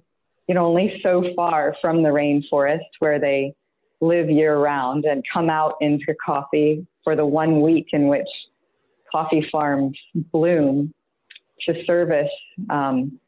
you 0.48 0.54
know 0.54 0.66
only 0.66 0.98
so 1.02 1.22
far 1.36 1.76
from 1.82 2.02
the 2.02 2.08
rainforest 2.08 2.88
where 3.00 3.20
they 3.20 3.54
live 4.00 4.30
year 4.30 4.56
round 4.56 5.04
and 5.04 5.22
come 5.32 5.50
out 5.50 5.74
into 5.80 6.14
coffee 6.24 6.86
for 7.04 7.14
the 7.14 7.26
one 7.26 7.60
week 7.60 7.88
in 7.92 8.08
which 8.08 8.28
coffee 9.10 9.46
farms 9.52 9.98
bloom 10.32 10.92
to 11.66 11.84
service 11.84 12.30
um, 12.70 13.20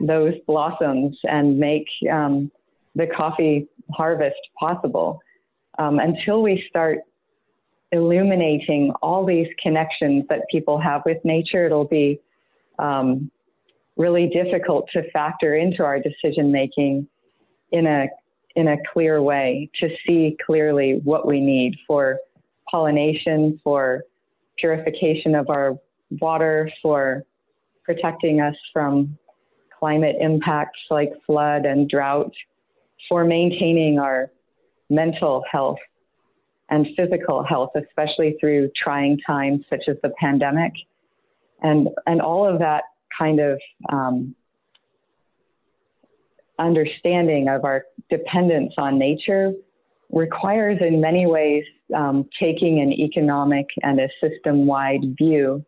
those 0.00 0.34
blossoms 0.46 1.18
and 1.24 1.58
make 1.58 1.86
um, 2.10 2.50
the 2.94 3.06
coffee 3.06 3.68
harvest 3.92 4.36
possible. 4.58 5.20
Um, 5.78 5.98
until 5.98 6.42
we 6.42 6.64
start 6.68 7.00
illuminating 7.92 8.90
all 9.02 9.24
these 9.24 9.48
connections 9.62 10.24
that 10.28 10.40
people 10.50 10.80
have 10.80 11.02
with 11.04 11.18
nature, 11.24 11.66
it'll 11.66 11.84
be 11.84 12.20
um, 12.78 13.30
really 13.96 14.28
difficult 14.28 14.88
to 14.92 15.08
factor 15.10 15.54
into 15.56 15.84
our 15.84 16.00
decision 16.00 16.50
making 16.50 17.06
in 17.70 17.86
a 17.86 18.06
in 18.54 18.68
a 18.68 18.76
clear 18.92 19.22
way 19.22 19.70
to 19.80 19.88
see 20.06 20.36
clearly 20.44 21.00
what 21.04 21.26
we 21.26 21.40
need 21.40 21.74
for 21.86 22.18
pollination, 22.70 23.58
for 23.64 24.02
purification 24.58 25.34
of 25.34 25.48
our 25.48 25.78
water, 26.20 26.70
for 26.82 27.24
protecting 27.82 28.40
us 28.42 28.54
from 28.72 29.16
climate 29.78 30.16
impacts 30.20 30.78
like 30.90 31.12
flood 31.26 31.64
and 31.64 31.88
drought, 31.88 32.32
for 33.08 33.24
maintaining 33.24 33.98
our 33.98 34.30
mental 34.90 35.42
health 35.50 35.78
and 36.72 36.86
physical 36.96 37.44
health, 37.44 37.70
especially 37.76 38.34
through 38.40 38.70
trying 38.82 39.18
times 39.26 39.62
such 39.68 39.82
as 39.88 39.96
the 40.02 40.10
pandemic. 40.18 40.72
And, 41.62 41.88
and 42.06 42.22
all 42.22 42.48
of 42.48 42.58
that 42.60 42.84
kind 43.16 43.40
of 43.40 43.60
um, 43.90 44.34
understanding 46.58 47.48
of 47.48 47.64
our 47.64 47.84
dependence 48.08 48.72
on 48.78 48.98
nature 48.98 49.52
requires, 50.10 50.78
in 50.80 50.98
many 50.98 51.26
ways, 51.26 51.62
um, 51.94 52.26
taking 52.40 52.80
an 52.80 52.90
economic 52.90 53.66
and 53.82 54.00
a 54.00 54.08
system 54.22 54.66
wide 54.66 55.14
view 55.18 55.62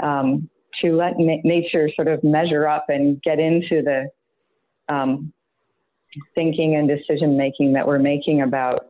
um, 0.00 0.48
to 0.80 0.94
let 0.94 1.14
na- 1.18 1.42
nature 1.42 1.90
sort 1.96 2.06
of 2.06 2.22
measure 2.22 2.68
up 2.68 2.86
and 2.88 3.20
get 3.22 3.40
into 3.40 3.82
the 3.82 4.08
um, 4.88 5.32
thinking 6.36 6.76
and 6.76 6.88
decision 6.88 7.36
making 7.36 7.72
that 7.72 7.84
we're 7.88 7.98
making 7.98 8.42
about 8.42 8.86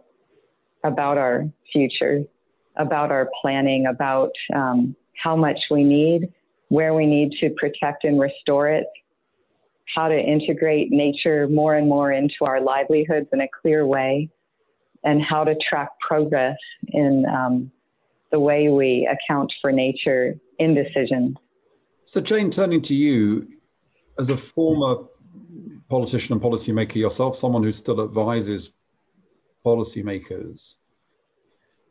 about 0.84 1.18
our 1.18 1.44
future, 1.72 2.22
about 2.76 3.10
our 3.10 3.28
planning, 3.40 3.86
about 3.86 4.30
um, 4.54 4.94
how 5.22 5.36
much 5.36 5.58
we 5.70 5.82
need, 5.82 6.32
where 6.68 6.94
we 6.94 7.06
need 7.06 7.32
to 7.40 7.50
protect 7.50 8.04
and 8.04 8.20
restore 8.20 8.68
it, 8.68 8.86
how 9.94 10.08
to 10.08 10.18
integrate 10.18 10.90
nature 10.90 11.48
more 11.48 11.74
and 11.74 11.88
more 11.88 12.12
into 12.12 12.44
our 12.44 12.60
livelihoods 12.60 13.28
in 13.32 13.40
a 13.40 13.48
clear 13.62 13.86
way, 13.86 14.28
and 15.04 15.22
how 15.22 15.44
to 15.44 15.56
track 15.68 15.90
progress 16.06 16.56
in 16.88 17.24
um, 17.26 17.70
the 18.30 18.38
way 18.38 18.68
we 18.68 19.08
account 19.10 19.52
for 19.60 19.72
nature 19.72 20.34
in 20.58 20.74
decisions. 20.74 21.36
So, 22.04 22.20
Jane, 22.20 22.50
turning 22.50 22.82
to 22.82 22.94
you, 22.94 23.48
as 24.18 24.30
a 24.30 24.36
former 24.36 25.04
politician 25.88 26.34
and 26.34 26.42
policymaker 26.42 26.96
yourself, 26.96 27.36
someone 27.36 27.62
who 27.62 27.72
still 27.72 28.02
advises 28.02 28.72
policymakers, 29.64 30.74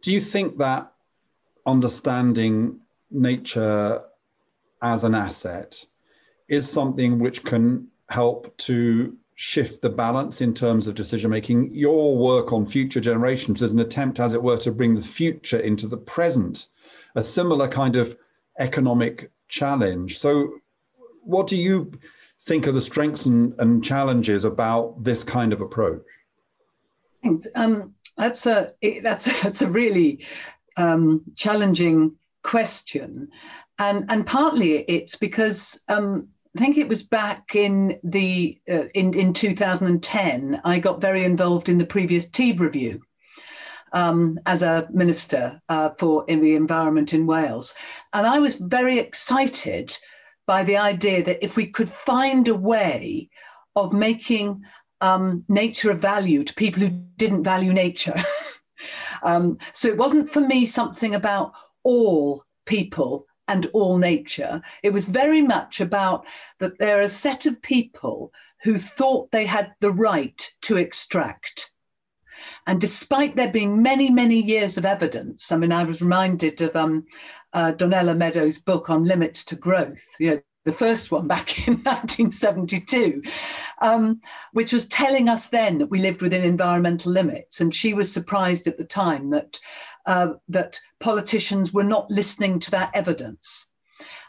do 0.02 0.12
you 0.12 0.22
think 0.22 0.58
that 0.58 0.92
understanding 1.66 2.80
nature 3.12 4.04
as 4.82 5.04
an 5.04 5.16
asset 5.16 5.86
is 6.48 6.70
something 6.70 7.20
which 7.20 7.44
can 7.44 7.88
help 8.10 8.56
to 8.58 9.18
shift 9.36 9.84
the 9.84 9.90
balance 9.90 10.42
in 10.42 10.54
terms 10.54 10.88
of 10.88 10.96
decision 10.96 11.30
making. 11.30 11.74
Your 11.74 12.18
work 12.18 12.52
on 12.52 12.66
future 12.66 13.00
generations 13.00 13.62
is 13.62 13.72
an 13.72 13.80
attempt, 13.80 14.20
as 14.20 14.34
it 14.34 14.42
were, 14.42 14.58
to 14.58 14.72
bring 14.72 14.96
the 14.96 15.02
future 15.02 15.60
into 15.60 15.88
the 15.88 15.98
present, 15.98 16.68
a 17.16 17.24
similar 17.24 17.68
kind 17.68 17.96
of 17.96 18.18
economic 18.58 19.32
challenge. 19.48 20.18
So, 20.18 20.54
what 21.22 21.46
do 21.46 21.56
you 21.56 21.92
think 22.40 22.68
are 22.68 22.72
the 22.72 22.82
strengths 22.82 23.28
and, 23.28 23.54
and 23.60 23.84
challenges 23.84 24.44
about 24.44 25.04
this 25.04 25.24
kind 25.24 25.54
of 25.54 25.62
approach? 25.62 26.02
Thanks. 27.24 27.48
Um, 27.56 27.94
that's 28.18 28.46
a 28.46 28.72
that's 29.04 29.26
that's 29.42 29.62
a 29.62 29.70
really 29.70 30.26
um, 30.76 31.24
challenging 31.36 32.16
question, 32.44 33.30
and 33.80 34.06
and 34.10 34.26
partly 34.26 34.80
it's 34.80 35.16
because 35.16 35.82
um, 35.88 36.30
I 36.56 36.60
think 36.60 36.78
it 36.78 36.90
was 36.90 37.04
back 37.04 37.56
in 37.56 38.00
the 38.04 38.60
uh, 38.70 38.88
in 38.94 39.14
in 39.14 39.34
2010. 39.34 40.62
I 40.64 40.80
got 40.80 41.02
very 41.02 41.24
involved 41.24 41.70
in 41.70 41.78
the 41.78 41.86
previous 41.86 42.28
TEEB 42.28 42.60
review 42.60 43.02
um, 43.94 44.40
as 44.46 44.62
a 44.62 44.88
minister 44.92 45.62
uh, 45.70 45.92
for 45.98 46.26
in 46.28 46.42
the 46.42 46.56
environment 46.56 47.14
in 47.14 47.28
Wales, 47.28 47.74
and 48.14 48.26
I 48.26 48.40
was 48.40 48.56
very 48.56 49.00
excited 49.00 49.98
by 50.48 50.64
the 50.64 50.78
idea 50.78 51.22
that 51.24 51.44
if 51.44 51.58
we 51.58 51.68
could 51.68 51.90
find 51.90 52.48
a 52.48 52.56
way 52.56 53.30
of 53.76 53.94
making 53.94 54.64
um, 55.02 55.44
nature 55.48 55.92
of 55.92 56.00
value 56.00 56.44
to 56.44 56.54
people 56.54 56.82
who 56.82 56.90
didn't 56.90 57.44
value 57.44 57.74
nature. 57.74 58.16
um, 59.24 59.58
so 59.74 59.88
it 59.88 59.98
wasn't 59.98 60.32
for 60.32 60.42
me 60.42 60.66
something 60.66 61.16
about 61.16 61.54
all 61.84 62.44
people 62.66 63.26
and 63.48 63.68
all 63.74 63.98
nature. 63.98 64.62
It 64.84 64.92
was 64.92 65.06
very 65.06 65.42
much 65.42 65.80
about 65.80 66.26
that 66.60 66.80
there 66.80 67.00
are 67.00 67.04
a 67.04 67.10
set 67.10 67.46
of 67.46 67.62
people 67.62 68.32
who 68.64 68.78
thought 68.78 69.32
they 69.32 69.46
had 69.46 69.74
the 69.80 69.92
right 69.92 70.52
to 70.64 70.78
extract. 70.78 71.72
And 72.66 72.82
despite 72.82 73.36
there 73.36 73.52
being 73.52 73.82
many, 73.82 74.10
many 74.10 74.42
years 74.42 74.78
of 74.78 74.86
evidence, 74.86 75.52
I 75.52 75.58
mean, 75.58 75.72
I 75.72 75.84
was 75.84 76.02
reminded 76.02 76.62
of 76.62 76.76
um, 76.76 77.06
uh, 77.54 77.72
Donella 77.76 78.16
Meadows' 78.16 78.60
book 78.60 78.90
on 78.90 79.06
limits 79.06 79.46
to 79.46 79.56
growth, 79.56 80.04
you 80.20 80.30
know, 80.32 80.42
the 80.68 80.74
first 80.74 81.12
one 81.12 81.28
back 81.28 81.68
in 81.68 81.74
1972, 81.84 83.24
um, 83.82 84.20
which 84.52 84.74
was 84.74 84.86
telling 84.86 85.30
us 85.30 85.48
then 85.48 85.78
that 85.78 85.88
we 85.88 86.00
lived 86.00 86.22
within 86.22 86.44
environmental 86.44 87.12
limits. 87.12 87.62
And 87.62 87.74
she 87.74 87.94
was 87.94 88.12
surprised 88.12 88.68
at 88.68 88.78
the 88.78 88.84
time 88.84 89.30
that 89.32 89.60
uh, 90.06 90.34
that 90.50 90.80
politicians 91.00 91.74
were 91.74 91.84
not 91.84 92.12
listening 92.12 92.60
to 92.60 92.72
that 92.72 92.92
evidence. 92.94 93.70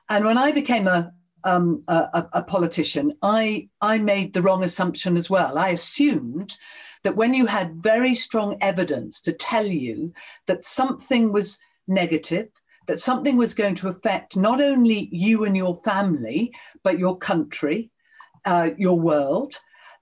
And 0.09 0.25
when 0.25 0.38
I 0.38 0.50
became 0.50 0.88
a, 0.88 1.12
um, 1.45 1.85
a, 1.87 2.26
a 2.33 2.42
politician, 2.42 3.12
I, 3.23 3.68
I 3.80 3.99
made 3.99 4.33
the 4.33 4.42
wrong 4.42 4.64
assumption 4.64 5.16
as 5.16 5.30
well. 5.30 5.57
I 5.57 5.68
assumed 5.68 6.57
that 7.04 7.14
when 7.14 7.33
you 7.33 7.47
had 7.47 7.83
very 7.83 8.16
strong 8.16 8.57
evidence 8.61 9.21
to 9.21 9.33
tell 9.33 9.66
you 9.66 10.12
that 10.47 10.64
something 10.64 11.33
was 11.33 11.61
negative, 11.87 12.49
that 12.88 12.99
something 12.99 13.37
was 13.37 13.54
going 13.54 13.76
to 13.76 13.88
affect 13.88 14.37
not 14.37 14.61
only 14.61 15.09
you 15.12 15.45
and 15.45 15.57
your 15.57 15.80
family, 15.85 16.52
but 16.83 16.99
your 16.99 17.16
country, 17.16 17.90
uh, 18.45 18.71
your 18.76 18.99
world, 18.99 19.54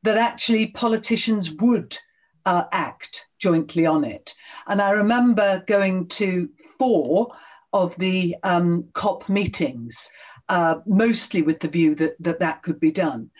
that 0.05 0.16
actually 0.16 0.69
politicians 0.69 1.50
would 1.50 1.99
uh, 2.47 2.64
act 2.73 3.26
jointly 3.38 3.85
on 3.85 4.05
it. 4.05 4.35
And 4.69 4.81
I 4.81 4.93
remember 4.93 5.64
going 5.66 6.07
to 6.09 6.49
four 6.78 7.35
of 7.73 7.97
the 7.97 8.37
um, 8.45 8.88
COP 8.95 9.28
meetings, 9.28 10.09
uh, 10.49 10.76
mostly 10.87 11.43
with 11.43 11.61
the 11.61 11.69
view 11.69 11.97
that, 11.97 12.14
that 12.21 12.38
that 12.38 12.62
could 12.62 12.78
be 12.78 12.93
done. 12.93 13.31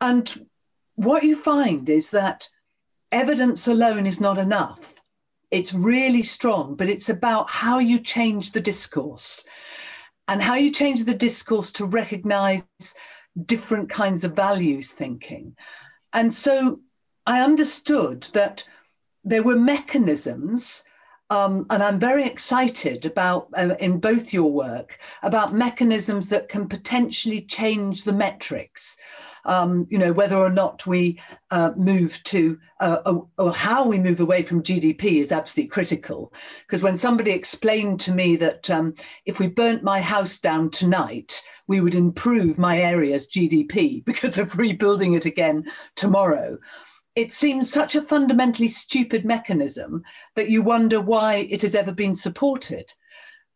And 0.00 0.48
what 0.94 1.22
you 1.22 1.36
find 1.36 1.88
is 1.88 2.10
that 2.10 2.48
evidence 3.12 3.68
alone 3.68 4.06
is 4.06 4.20
not 4.20 4.38
enough. 4.38 4.99
It's 5.50 5.74
really 5.74 6.22
strong, 6.22 6.76
but 6.76 6.88
it's 6.88 7.08
about 7.08 7.50
how 7.50 7.78
you 7.78 7.98
change 7.98 8.52
the 8.52 8.60
discourse 8.60 9.44
and 10.28 10.40
how 10.40 10.54
you 10.54 10.70
change 10.70 11.04
the 11.04 11.14
discourse 11.14 11.72
to 11.72 11.84
recognize 11.84 12.64
different 13.46 13.90
kinds 13.90 14.24
of 14.24 14.36
values 14.36 14.92
thinking. 14.92 15.56
And 16.12 16.32
so 16.32 16.80
I 17.26 17.40
understood 17.42 18.22
that 18.34 18.64
there 19.24 19.42
were 19.42 19.56
mechanisms 19.56 20.84
um, 21.30 21.66
and 21.70 21.80
I'm 21.80 22.00
very 22.00 22.26
excited 22.26 23.06
about, 23.06 23.48
uh, 23.56 23.76
in 23.78 24.00
both 24.00 24.32
your 24.32 24.50
work, 24.50 24.98
about 25.22 25.54
mechanisms 25.54 26.28
that 26.30 26.48
can 26.48 26.68
potentially 26.68 27.42
change 27.42 28.02
the 28.02 28.12
metrics. 28.12 28.96
Um, 29.44 29.86
you 29.90 29.98
know, 29.98 30.12
whether 30.12 30.36
or 30.36 30.50
not 30.50 30.86
we 30.86 31.20
uh, 31.50 31.72
move 31.76 32.22
to, 32.24 32.58
uh, 32.80 33.14
or 33.38 33.52
how 33.52 33.88
we 33.88 33.98
move 33.98 34.20
away 34.20 34.42
from 34.42 34.62
GDP 34.62 35.20
is 35.20 35.32
absolutely 35.32 35.70
critical. 35.70 36.32
Because 36.66 36.82
when 36.82 36.96
somebody 36.96 37.30
explained 37.30 38.00
to 38.00 38.12
me 38.12 38.36
that 38.36 38.68
um, 38.70 38.94
if 39.24 39.38
we 39.38 39.46
burnt 39.46 39.82
my 39.82 40.00
house 40.00 40.38
down 40.38 40.70
tonight, 40.70 41.42
we 41.66 41.80
would 41.80 41.94
improve 41.94 42.58
my 42.58 42.78
area's 42.78 43.28
GDP 43.28 44.04
because 44.10 44.38
of 44.38 44.58
rebuilding 44.58 45.14
it 45.14 45.24
again 45.24 45.64
tomorrow 45.96 46.58
it 47.16 47.32
seems 47.32 47.70
such 47.70 47.94
a 47.94 48.02
fundamentally 48.02 48.68
stupid 48.68 49.24
mechanism 49.24 50.02
that 50.36 50.48
you 50.48 50.62
wonder 50.62 51.00
why 51.00 51.46
it 51.50 51.60
has 51.62 51.74
ever 51.74 51.92
been 51.92 52.14
supported. 52.14 52.92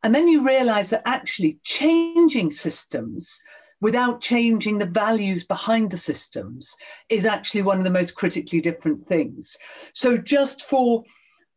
And 0.02 0.14
then 0.14 0.28
you 0.28 0.46
realize 0.46 0.90
that 0.90 1.02
actually 1.06 1.60
changing 1.64 2.50
systems 2.50 3.40
without 3.80 4.20
changing 4.20 4.78
the 4.78 4.86
values 4.86 5.44
behind 5.44 5.90
the 5.90 5.96
systems 5.96 6.74
is 7.08 7.24
actually 7.24 7.62
one 7.62 7.78
of 7.78 7.84
the 7.84 7.90
most 7.90 8.14
critically 8.14 8.60
different 8.60 9.06
things. 9.06 9.56
So 9.92 10.16
just 10.16 10.62
for 10.62 11.04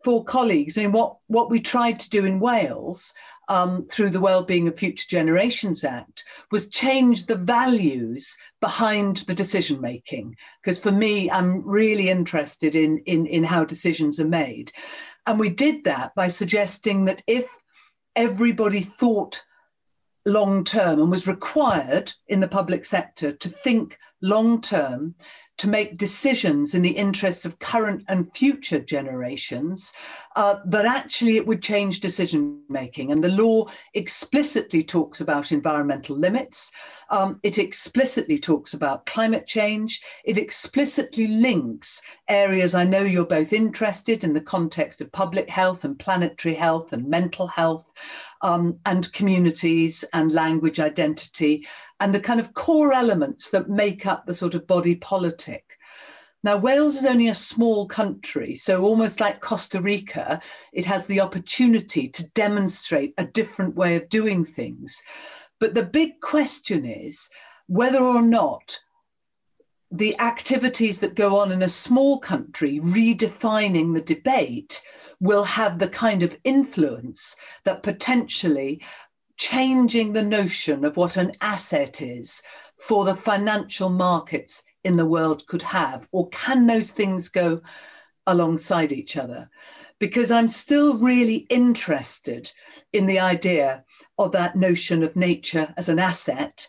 for 0.03 0.23
colleagues, 0.23 0.77
I 0.77 0.81
mean, 0.81 0.91
what, 0.91 1.17
what 1.27 1.49
we 1.49 1.59
tried 1.59 1.99
to 1.99 2.09
do 2.09 2.23
in 2.23 2.39
Wales 2.39 3.13
um, 3.49 3.87
through 3.91 4.11
the 4.11 4.19
Wellbeing 4.19 4.67
of 4.67 4.77
Future 4.77 5.07
Generations 5.09 5.83
Act 5.83 6.23
was 6.51 6.69
change 6.69 7.25
the 7.25 7.35
values 7.35 8.37
behind 8.61 9.17
the 9.17 9.33
decision 9.33 9.81
making. 9.81 10.35
Because 10.61 10.79
for 10.79 10.91
me, 10.91 11.31
I'm 11.31 11.67
really 11.67 12.09
interested 12.09 12.75
in, 12.75 12.99
in, 12.99 13.25
in 13.25 13.43
how 13.43 13.65
decisions 13.65 14.19
are 14.19 14.27
made. 14.27 14.71
And 15.25 15.39
we 15.39 15.49
did 15.49 15.83
that 15.85 16.13
by 16.15 16.29
suggesting 16.29 17.05
that 17.05 17.23
if 17.27 17.49
everybody 18.15 18.81
thought 18.81 19.43
long 20.27 20.63
term 20.63 20.99
and 20.99 21.09
was 21.09 21.25
required 21.25 22.13
in 22.27 22.41
the 22.41 22.47
public 22.47 22.85
sector 22.85 23.31
to 23.31 23.49
think 23.49 23.97
long 24.21 24.61
term, 24.61 25.15
to 25.57 25.67
make 25.67 25.97
decisions 25.97 26.75
in 26.75 26.83
the 26.83 26.91
interests 26.91 27.43
of 27.43 27.57
current 27.57 28.03
and 28.07 28.31
future 28.35 28.79
generations, 28.79 29.91
uh, 30.35 30.57
that 30.65 30.85
actually 30.85 31.35
it 31.35 31.47
would 31.47 31.63
change 31.63 31.99
decision 31.99 32.61
making. 32.69 33.11
And 33.11 33.23
the 33.23 33.29
law 33.29 33.65
explicitly 33.95 34.83
talks 34.83 35.19
about 35.19 35.51
environmental 35.51 36.15
limits. 36.15 36.71
Um, 37.09 37.39
it 37.41 37.57
explicitly 37.57 38.37
talks 38.37 38.75
about 38.75 39.07
climate 39.07 39.47
change. 39.47 39.99
It 40.25 40.37
explicitly 40.37 41.25
links 41.27 42.01
areas 42.27 42.75
I 42.75 42.83
know 42.83 43.01
you're 43.01 43.25
both 43.25 43.51
interested 43.51 44.23
in 44.23 44.33
the 44.33 44.41
context 44.41 45.01
of 45.01 45.11
public 45.11 45.49
health 45.49 45.83
and 45.83 45.97
planetary 45.97 46.53
health 46.53 46.93
and 46.93 47.07
mental 47.07 47.47
health 47.47 47.93
um, 48.41 48.79
and 48.85 49.11
communities 49.13 50.03
and 50.13 50.31
language 50.31 50.79
identity 50.79 51.67
and 51.99 52.13
the 52.13 52.19
kind 52.19 52.39
of 52.39 52.53
core 52.53 52.93
elements 52.93 53.49
that 53.49 53.69
make 53.69 54.05
up 54.05 54.25
the 54.25 54.33
sort 54.33 54.55
of 54.55 54.67
body 54.67 54.95
politic. 54.95 55.77
Now, 56.43 56.57
Wales 56.57 56.95
is 56.95 57.05
only 57.05 57.27
a 57.27 57.35
small 57.35 57.87
country, 57.87 58.55
so 58.55 58.83
almost 58.83 59.19
like 59.19 59.41
Costa 59.41 59.81
Rica, 59.81 60.39
it 60.71 60.85
has 60.85 61.07
the 61.07 61.19
opportunity 61.19 62.07
to 62.09 62.29
demonstrate 62.29 63.13
a 63.17 63.25
different 63.25 63.75
way 63.75 63.95
of 63.95 64.07
doing 64.07 64.45
things. 64.45 65.01
But 65.59 65.73
the 65.73 65.83
big 65.83 66.21
question 66.21 66.85
is 66.85 67.29
whether 67.65 67.99
or 67.99 68.21
not 68.21 68.79
the 69.91 70.19
activities 70.19 70.99
that 70.99 71.15
go 71.15 71.37
on 71.37 71.51
in 71.51 71.63
a 71.63 71.69
small 71.69 72.19
country 72.19 72.79
redefining 72.79 73.93
the 73.93 74.01
debate 74.01 74.81
will 75.19 75.43
have 75.43 75.79
the 75.79 75.87
kind 75.87 76.23
of 76.23 76.37
influence 76.43 77.35
that 77.63 77.83
potentially 77.83 78.81
changing 79.37 80.13
the 80.13 80.23
notion 80.23 80.83
of 80.83 80.97
what 80.97 81.15
an 81.15 81.31
asset 81.41 82.01
is 82.01 82.41
for 82.77 83.05
the 83.05 83.15
financial 83.15 83.89
markets 83.89 84.63
in 84.83 84.97
the 84.97 85.05
world 85.05 85.45
could 85.47 85.61
have? 85.61 86.07
Or 86.11 86.27
can 86.29 86.67
those 86.67 86.91
things 86.91 87.29
go 87.29 87.61
alongside 88.25 88.91
each 88.91 89.15
other? 89.15 89.49
Because 89.99 90.31
I'm 90.31 90.47
still 90.47 90.97
really 90.97 91.47
interested 91.49 92.51
in 92.93 93.05
the 93.05 93.19
idea 93.19 93.83
of 94.17 94.31
that 94.33 94.55
notion 94.55 95.01
of 95.01 95.15
nature 95.15 95.73
as 95.77 95.89
an 95.89 95.99
asset 95.99 96.67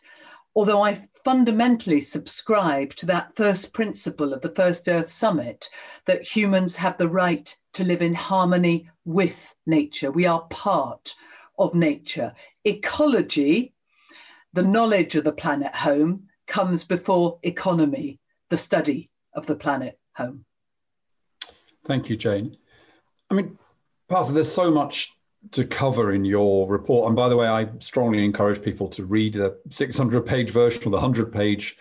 although 0.58 0.82
I 0.82 1.08
fundamentally 1.24 2.00
subscribe 2.00 2.92
to 2.96 3.06
that 3.06 3.36
first 3.36 3.72
principle 3.72 4.32
of 4.32 4.40
the 4.40 4.52
First 4.56 4.88
Earth 4.88 5.08
Summit 5.08 5.70
that 6.06 6.24
humans 6.24 6.74
have 6.74 6.98
the 6.98 7.06
right 7.06 7.54
to 7.74 7.84
live 7.84 8.02
in 8.02 8.12
harmony 8.12 8.90
with 9.04 9.54
nature. 9.66 10.10
We 10.10 10.26
are 10.26 10.48
part 10.50 11.14
of 11.60 11.76
nature. 11.76 12.34
Ecology, 12.64 13.72
the 14.52 14.64
knowledge 14.64 15.14
of 15.14 15.22
the 15.22 15.32
planet 15.32 15.72
home, 15.76 16.24
comes 16.48 16.82
before 16.82 17.38
economy, 17.44 18.18
the 18.50 18.58
study 18.58 19.10
of 19.34 19.46
the 19.46 19.54
planet 19.54 19.96
home. 20.16 20.44
Thank 21.86 22.10
you, 22.10 22.16
Jane. 22.16 22.56
I 23.30 23.34
mean, 23.34 23.56
Partha, 24.08 24.32
there's 24.32 24.50
so 24.50 24.72
much 24.72 25.14
to 25.52 25.64
cover 25.64 26.12
in 26.12 26.24
your 26.24 26.68
report. 26.68 27.06
And 27.06 27.16
by 27.16 27.28
the 27.28 27.36
way, 27.36 27.46
I 27.46 27.68
strongly 27.78 28.24
encourage 28.24 28.62
people 28.62 28.88
to 28.88 29.04
read 29.04 29.34
the 29.34 29.58
600 29.70 30.26
page 30.26 30.50
version 30.50 30.82
or 30.82 30.90
the 30.90 30.96
100 30.96 31.32
page 31.32 31.78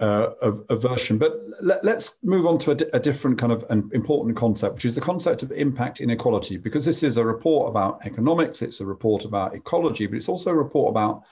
uh, 0.00 0.32
of, 0.40 0.64
of 0.68 0.82
version. 0.82 1.18
But 1.18 1.38
let, 1.60 1.84
us 1.84 2.16
move 2.22 2.46
on 2.46 2.58
to 2.60 2.70
a, 2.70 2.96
a, 2.96 3.00
different 3.00 3.38
kind 3.38 3.52
of 3.52 3.64
an 3.68 3.90
important 3.92 4.36
concept, 4.36 4.76
which 4.76 4.84
is 4.86 4.94
the 4.94 5.00
concept 5.00 5.42
of 5.42 5.52
impact 5.52 6.00
inequality, 6.00 6.56
because 6.56 6.84
this 6.84 7.02
is 7.02 7.16
a 7.16 7.24
report 7.24 7.68
about 7.68 8.04
economics, 8.06 8.62
it's 8.62 8.80
a 8.80 8.86
report 8.86 9.24
about 9.24 9.54
ecology, 9.54 10.06
but 10.06 10.16
it's 10.16 10.28
also 10.28 10.50
a 10.50 10.54
report 10.54 10.90
about 10.90 11.22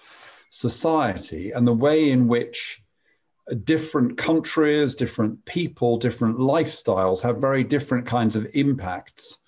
society 0.50 1.52
and 1.52 1.66
the 1.66 1.72
way 1.72 2.10
in 2.10 2.28
which 2.28 2.82
different 3.64 4.18
countries, 4.18 4.94
different 4.94 5.42
people, 5.44 5.96
different 5.96 6.38
lifestyles 6.38 7.22
have 7.22 7.38
very 7.38 7.64
different 7.64 8.06
kinds 8.06 8.36
of 8.36 8.46
impacts 8.54 9.38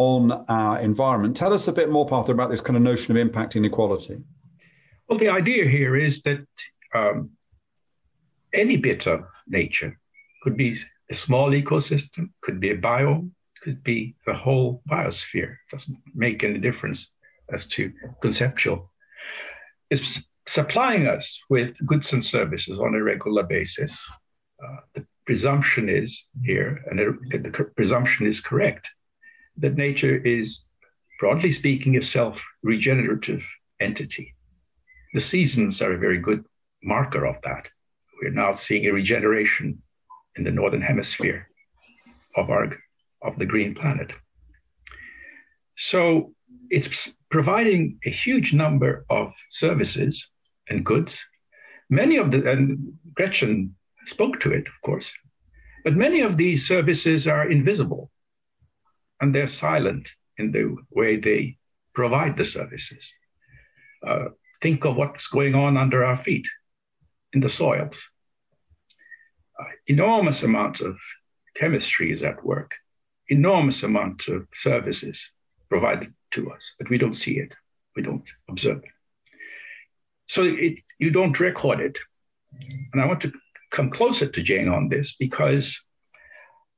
on 0.00 0.32
our 0.48 0.80
environment. 0.80 1.36
Tell 1.36 1.52
us 1.52 1.68
a 1.68 1.74
bit 1.74 1.90
more, 1.90 2.08
Partha, 2.08 2.32
about 2.32 2.48
this 2.50 2.62
kind 2.62 2.74
of 2.74 2.82
notion 2.82 3.14
of 3.14 3.20
impact 3.20 3.54
inequality. 3.54 4.16
Well, 5.06 5.18
the 5.18 5.28
idea 5.28 5.66
here 5.66 5.94
is 5.94 6.22
that 6.22 6.46
um, 6.94 7.32
any 8.54 8.78
bit 8.78 9.06
of 9.06 9.24
nature 9.46 10.00
could 10.42 10.56
be 10.56 10.74
a 11.10 11.14
small 11.14 11.50
ecosystem, 11.50 12.30
could 12.40 12.60
be 12.60 12.70
a 12.70 12.78
biome, 12.78 13.32
could 13.62 13.84
be 13.84 14.16
the 14.24 14.32
whole 14.32 14.80
biosphere. 14.90 15.52
It 15.52 15.70
doesn't 15.70 15.98
make 16.14 16.44
any 16.44 16.60
difference 16.60 17.12
as 17.52 17.66
to 17.66 17.92
conceptual. 18.22 18.90
It's 19.90 20.26
supplying 20.46 21.08
us 21.08 21.44
with 21.50 21.76
goods 21.84 22.14
and 22.14 22.24
services 22.24 22.80
on 22.80 22.94
a 22.94 23.02
regular 23.02 23.42
basis. 23.42 24.10
Uh, 24.64 24.76
the 24.94 25.06
presumption 25.26 25.90
is 25.90 26.24
here, 26.42 26.82
and 26.90 26.98
the 26.98 27.70
presumption 27.76 28.26
is 28.26 28.40
correct, 28.40 28.88
that 29.60 29.76
nature 29.76 30.16
is, 30.16 30.62
broadly 31.18 31.52
speaking, 31.52 31.96
a 31.96 32.02
self 32.02 32.44
regenerative 32.62 33.46
entity. 33.80 34.34
The 35.14 35.20
seasons 35.20 35.82
are 35.82 35.92
a 35.92 35.98
very 35.98 36.18
good 36.18 36.44
marker 36.82 37.26
of 37.26 37.36
that. 37.42 37.68
We're 38.22 38.30
now 38.30 38.52
seeing 38.52 38.86
a 38.86 38.92
regeneration 38.92 39.78
in 40.36 40.44
the 40.44 40.50
northern 40.50 40.82
hemisphere 40.82 41.48
of 42.36 42.50
our 42.50 42.76
of 43.22 43.38
the 43.38 43.46
green 43.46 43.74
planet. 43.74 44.12
So 45.76 46.34
it's 46.70 47.14
providing 47.30 47.98
a 48.04 48.10
huge 48.10 48.52
number 48.52 49.04
of 49.10 49.32
services 49.50 50.30
and 50.68 50.84
goods. 50.84 51.24
Many 51.90 52.16
of 52.16 52.30
the 52.30 52.48
and 52.50 52.94
Gretchen 53.14 53.74
spoke 54.06 54.40
to 54.40 54.52
it, 54.52 54.66
of 54.68 54.80
course. 54.84 55.12
But 55.84 55.96
many 55.96 56.20
of 56.20 56.36
these 56.36 56.66
services 56.66 57.26
are 57.26 57.50
invisible 57.50 58.10
and 59.20 59.34
they're 59.34 59.46
silent 59.46 60.10
in 60.38 60.52
the 60.52 60.76
way 60.90 61.16
they 61.16 61.56
provide 61.94 62.36
the 62.36 62.44
services. 62.44 63.12
Uh, 64.06 64.26
think 64.60 64.84
of 64.84 64.96
what's 64.96 65.28
going 65.28 65.54
on 65.54 65.76
under 65.76 66.04
our 66.04 66.16
feet 66.16 66.46
in 67.32 67.40
the 67.40 67.50
soils. 67.50 68.08
Uh, 69.58 69.64
enormous 69.86 70.42
amounts 70.42 70.80
of 70.80 70.98
chemistry 71.54 72.10
is 72.12 72.22
at 72.22 72.44
work, 72.44 72.74
enormous 73.28 73.82
amounts 73.82 74.28
of 74.28 74.46
services 74.54 75.30
provided 75.68 76.12
to 76.30 76.50
us, 76.50 76.74
but 76.78 76.88
we 76.88 76.98
don't 76.98 77.14
see 77.14 77.38
it, 77.38 77.52
we 77.96 78.02
don't 78.02 78.28
observe 78.48 78.78
it. 78.78 78.90
So 80.28 80.44
it, 80.44 80.80
you 80.98 81.10
don't 81.10 81.38
record 81.40 81.80
it. 81.80 81.98
And 82.92 83.02
I 83.02 83.06
want 83.06 83.20
to 83.22 83.32
come 83.70 83.90
closer 83.90 84.26
to 84.26 84.42
Jane 84.42 84.68
on 84.68 84.88
this 84.88 85.14
because 85.16 85.84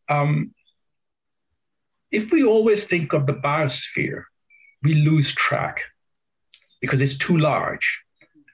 um, 0.08 0.54
if 2.12 2.30
we 2.30 2.44
always 2.44 2.84
think 2.84 3.14
of 3.14 3.26
the 3.26 3.34
biosphere, 3.34 4.24
we 4.82 4.94
lose 4.94 5.32
track 5.32 5.80
because 6.80 7.00
it's 7.00 7.16
too 7.16 7.36
large 7.36 8.02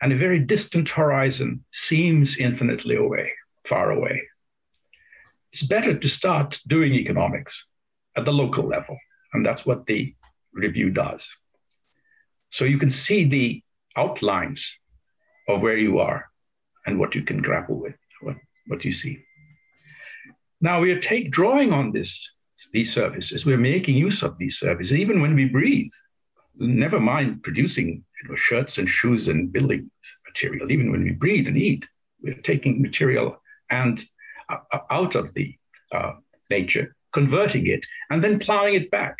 and 0.01 0.13
a 0.13 0.17
very 0.17 0.39
distant 0.39 0.89
horizon 0.89 1.65
seems 1.73 2.39
infinitely 2.39 2.97
away, 2.97 3.33
far 3.65 3.91
away. 3.91 4.23
It's 5.53 5.65
better 5.65 5.99
to 5.99 6.09
start 6.09 6.61
doing 6.67 6.95
economics 6.95 7.67
at 8.17 8.25
the 8.25 8.33
local 8.33 8.65
level, 8.65 8.97
and 9.33 9.45
that's 9.45 9.67
what 9.67 9.87
the 9.87 10.15
review 10.53 10.91
does. 10.91 11.29
So 12.51 12.65
you 12.65 12.79
can 12.79 12.91
see 12.91 13.25
the 13.25 13.63
outlines 13.97 14.73
of 15.49 15.63
where 15.63 15.77
you 15.77 15.99
are 15.99 16.27
and 16.87 16.99
what 16.99 17.15
you 17.15 17.23
can 17.23 17.43
grapple 17.43 17.77
with, 17.77 17.97
what, 18.21 18.37
what 18.69 18.85
you 18.85 18.93
see. 18.93 19.25
Now 20.61 20.81
we 20.81 20.93
are 20.93 21.01
take 21.01 21.31
drawing 21.31 21.73
on 21.73 21.93
this, 21.93 22.33
these 22.73 22.93
services. 22.93 23.47
We're 23.47 23.57
making 23.57 23.97
use 23.97 24.23
of 24.23 24.37
these 24.39 24.59
services, 24.59 24.97
even 24.97 25.21
when 25.21 25.35
we 25.35 25.47
breathe. 25.47 25.93
Never 26.57 26.99
mind 26.99 27.43
producing 27.43 28.05
you 28.23 28.29
know, 28.29 28.35
shirts 28.35 28.79
and 28.79 28.89
shoes 28.89 29.29
and 29.29 29.53
building 29.53 29.91
material. 30.27 30.73
Even 30.73 30.91
when 30.91 31.05
we 31.05 31.13
breathe 31.13 31.47
and 31.47 31.57
eat, 31.57 31.89
we're 32.21 32.35
taking 32.35 32.83
material 32.83 33.41
and 33.71 34.03
uh, 34.49 34.79
out 34.91 35.15
of 35.15 35.33
the 35.35 35.55
uh, 35.93 36.13
nature, 36.51 36.95
converting 37.13 37.67
it, 37.67 37.87
and 38.11 38.23
then 38.23 38.39
plowing 38.39 38.75
it 38.75 38.91
back. 38.91 39.17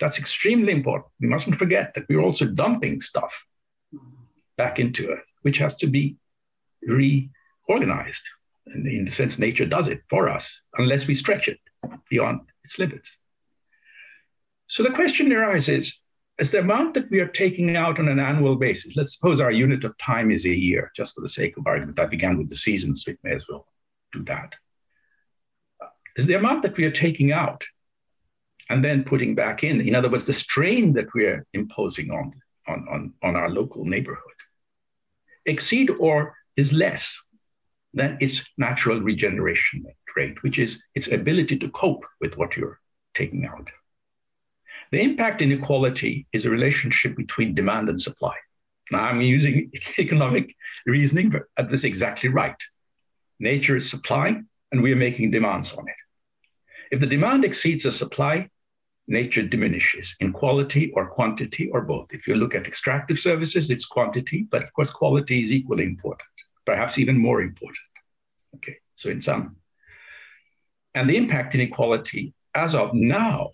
That's 0.00 0.18
extremely 0.18 0.72
important. 0.72 1.10
We 1.20 1.28
mustn't 1.28 1.56
forget 1.56 1.94
that 1.94 2.04
we're 2.08 2.20
also 2.20 2.46
dumping 2.46 3.00
stuff 3.00 3.46
back 4.56 4.78
into 4.78 5.08
Earth, 5.08 5.32
which 5.42 5.58
has 5.58 5.76
to 5.76 5.86
be 5.86 6.16
reorganized. 6.82 8.22
In 8.66 9.04
the 9.04 9.10
sense, 9.10 9.38
nature 9.38 9.66
does 9.66 9.88
it 9.88 10.02
for 10.10 10.28
us, 10.28 10.60
unless 10.76 11.06
we 11.06 11.14
stretch 11.14 11.48
it 11.48 11.58
beyond 12.08 12.40
its 12.64 12.78
limits. 12.78 13.16
So 14.66 14.82
the 14.82 14.90
question 14.90 15.32
arises 15.32 16.00
is 16.38 16.50
the 16.50 16.58
amount 16.58 16.94
that 16.94 17.10
we 17.10 17.20
are 17.20 17.28
taking 17.28 17.76
out 17.76 17.98
on 17.98 18.08
an 18.08 18.18
annual 18.18 18.56
basis. 18.56 18.96
Let's 18.96 19.14
suppose 19.14 19.40
our 19.40 19.50
unit 19.52 19.84
of 19.84 19.96
time 19.98 20.30
is 20.30 20.44
a 20.44 20.54
year, 20.54 20.92
just 20.94 21.14
for 21.14 21.22
the 21.22 21.28
sake 21.28 21.56
of 21.56 21.66
argument. 21.66 21.98
I 21.98 22.06
began 22.06 22.36
with 22.36 22.48
the 22.48 22.56
seasons, 22.56 23.04
so 23.04 23.12
it 23.12 23.18
may 23.22 23.34
as 23.34 23.46
well 23.48 23.66
do 24.12 24.22
that. 24.24 24.54
Is 26.16 26.26
the 26.26 26.34
amount 26.34 26.62
that 26.62 26.76
we 26.76 26.84
are 26.84 26.90
taking 26.90 27.32
out 27.32 27.64
and 28.68 28.84
then 28.84 29.04
putting 29.04 29.34
back 29.34 29.64
in, 29.64 29.80
in 29.80 29.94
other 29.94 30.10
words, 30.10 30.26
the 30.26 30.32
strain 30.32 30.92
that 30.94 31.12
we 31.14 31.26
are 31.26 31.46
imposing 31.52 32.10
on, 32.10 32.32
on, 32.66 32.86
on, 32.90 33.14
on 33.22 33.36
our 33.36 33.48
local 33.48 33.84
neighborhood, 33.84 34.20
exceed 35.46 35.90
or 35.90 36.34
is 36.56 36.72
less 36.72 37.18
than 37.94 38.18
its 38.20 38.44
natural 38.58 39.00
regeneration 39.00 39.84
rate, 39.84 39.94
which 40.42 40.58
is 40.58 40.82
its 40.94 41.12
ability 41.12 41.58
to 41.58 41.68
cope 41.70 42.04
with 42.20 42.36
what 42.36 42.56
you're 42.56 42.80
taking 43.14 43.46
out. 43.46 43.68
The 44.92 45.00
impact 45.00 45.42
inequality 45.42 46.26
is 46.32 46.44
a 46.44 46.50
relationship 46.50 47.16
between 47.16 47.54
demand 47.54 47.88
and 47.88 48.00
supply. 48.00 48.34
Now, 48.90 49.04
I'm 49.04 49.20
using 49.20 49.70
economic 49.98 50.54
reasoning, 50.86 51.30
but 51.30 51.42
that's 51.56 51.84
exactly 51.84 52.28
right. 52.28 52.56
Nature 53.40 53.76
is 53.76 53.90
supplying, 53.90 54.46
and 54.72 54.82
we 54.82 54.92
are 54.92 54.96
making 54.96 55.30
demands 55.30 55.72
on 55.72 55.88
it. 55.88 55.94
If 56.90 57.00
the 57.00 57.06
demand 57.06 57.44
exceeds 57.44 57.82
the 57.82 57.92
supply, 57.92 58.48
nature 59.08 59.42
diminishes 59.42 60.16
in 60.20 60.32
quality 60.32 60.90
or 60.94 61.08
quantity 61.08 61.68
or 61.70 61.82
both. 61.82 62.12
If 62.12 62.26
you 62.26 62.34
look 62.34 62.54
at 62.54 62.66
extractive 62.66 63.18
services, 63.18 63.70
it's 63.70 63.86
quantity, 63.86 64.46
but 64.50 64.62
of 64.62 64.72
course, 64.72 64.90
quality 64.90 65.44
is 65.44 65.52
equally 65.52 65.84
important, 65.84 66.28
perhaps 66.64 66.98
even 66.98 67.18
more 67.18 67.42
important. 67.42 67.78
Okay, 68.56 68.76
so 68.94 69.10
in 69.10 69.20
some. 69.20 69.56
And 70.96 71.10
the 71.10 71.18
impact 71.18 71.54
inequality, 71.54 72.32
as 72.54 72.74
of 72.74 72.94
now, 72.94 73.50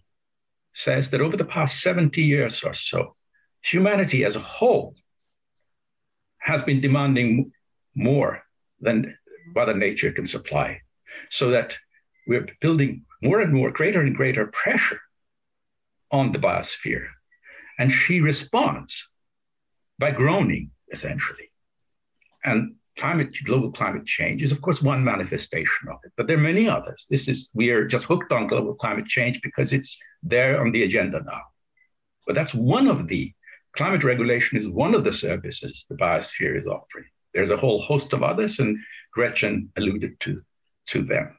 says 0.74 1.10
that 1.10 1.20
over 1.20 1.36
the 1.36 1.44
past 1.44 1.82
70 1.82 2.22
years 2.22 2.62
or 2.62 2.72
so, 2.72 3.16
humanity 3.62 4.24
as 4.24 4.36
a 4.36 4.38
whole 4.38 4.94
has 6.38 6.62
been 6.62 6.80
demanding 6.80 7.52
more 7.96 8.44
than 8.80 9.18
Mother 9.56 9.74
Nature 9.74 10.12
can 10.12 10.24
supply, 10.24 10.82
so 11.30 11.50
that 11.50 11.76
we're 12.28 12.46
building 12.60 13.06
more 13.20 13.40
and 13.40 13.52
more, 13.52 13.72
greater 13.72 14.02
and 14.02 14.14
greater 14.14 14.46
pressure 14.46 15.00
on 16.12 16.30
the 16.30 16.38
biosphere. 16.38 17.08
And 17.76 17.90
she 17.90 18.20
responds 18.20 19.10
by 19.98 20.12
groaning, 20.12 20.70
essentially. 20.92 21.50
And 22.44 22.76
climate, 22.96 23.36
global 23.44 23.72
climate 23.72 24.06
change 24.06 24.42
is, 24.42 24.52
of 24.52 24.60
course, 24.60 24.82
one 24.82 25.02
manifestation 25.02 25.88
of 25.88 25.96
it, 26.04 26.12
but 26.16 26.26
there 26.26 26.36
are 26.36 26.40
many 26.40 26.68
others. 26.68 27.06
This 27.08 27.28
is, 27.28 27.50
we 27.54 27.70
are 27.70 27.86
just 27.86 28.04
hooked 28.04 28.32
on 28.32 28.48
global 28.48 28.74
climate 28.74 29.06
change 29.06 29.40
because 29.42 29.72
it's 29.72 29.98
there 30.22 30.60
on 30.60 30.72
the 30.72 30.84
agenda 30.84 31.22
now. 31.24 31.40
But 32.26 32.34
that's 32.34 32.54
one 32.54 32.88
of 32.88 33.08
the, 33.08 33.32
climate 33.74 34.04
regulation 34.04 34.58
is 34.58 34.68
one 34.68 34.94
of 34.94 35.04
the 35.04 35.12
services 35.12 35.86
the 35.88 35.96
biosphere 35.96 36.58
is 36.58 36.66
offering. 36.66 37.06
There's 37.34 37.50
a 37.50 37.56
whole 37.56 37.80
host 37.80 38.12
of 38.12 38.22
others, 38.22 38.58
and 38.58 38.78
Gretchen 39.12 39.70
alluded 39.76 40.20
to, 40.20 40.42
to 40.88 41.02
them. 41.02 41.38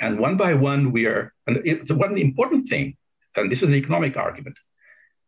And 0.00 0.18
one 0.18 0.36
by 0.36 0.54
one, 0.54 0.92
we 0.92 1.06
are, 1.06 1.32
and 1.46 1.60
it's 1.64 1.92
one 1.92 2.18
important 2.18 2.68
thing, 2.68 2.96
and 3.36 3.50
this 3.50 3.62
is 3.62 3.68
an 3.68 3.74
economic 3.74 4.16
argument, 4.16 4.58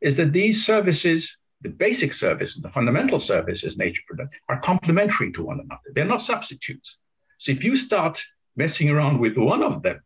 is 0.01 0.17
that 0.17 0.33
these 0.33 0.67
services 0.67 1.37
the 1.63 1.69
basic 1.69 2.13
services, 2.13 2.61
the 2.63 2.71
fundamental 2.71 3.21
service 3.21 3.43
services 3.61 3.79
nature 3.79 4.03
product 4.07 4.35
are 4.49 4.61
complementary 4.61 5.33
to 5.33 5.43
one 5.43 5.61
another. 5.61 5.89
They're 5.95 6.05
not 6.05 6.23
substitutes. 6.23 6.99
So 7.39 7.53
if 7.53 7.65
you 7.65 7.77
start 7.77 8.23
messing 8.57 8.91
around 8.91 9.19
with 9.19 9.37
one 9.37 9.63
of 9.63 9.83
them 9.83 10.01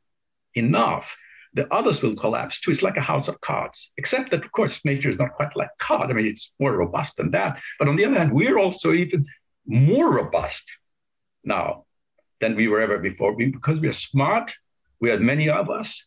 enough, 0.54 1.16
the 1.54 1.72
others 1.72 2.02
will 2.02 2.14
collapse 2.14 2.60
too. 2.60 2.70
It's 2.70 2.82
like 2.82 2.98
a 2.98 3.12
house 3.12 3.28
of 3.28 3.40
cards, 3.40 3.92
except 3.96 4.30
that, 4.30 4.44
of 4.44 4.52
course, 4.52 4.84
nature 4.84 5.10
is 5.10 5.18
not 5.18 5.32
quite 5.32 5.56
like 5.56 5.70
card. 5.78 6.10
I 6.10 6.14
mean, 6.14 6.26
it's 6.26 6.54
more 6.60 6.76
robust 6.76 7.16
than 7.16 7.30
that. 7.30 7.60
But 7.78 7.88
on 7.88 7.96
the 7.96 8.04
other 8.04 8.18
hand, 8.18 8.32
we're 8.32 8.58
also 8.58 8.92
even 8.92 9.26
more 9.66 10.12
robust 10.12 10.70
now 11.44 11.86
than 12.40 12.56
we 12.56 12.68
were 12.68 12.80
ever 12.80 12.98
before 12.98 13.34
because 13.36 13.80
we 13.80 13.88
are 13.88 13.92
smart. 14.10 14.54
We 15.00 15.10
are 15.10 15.18
many 15.18 15.48
of 15.48 15.70
us. 15.70 16.04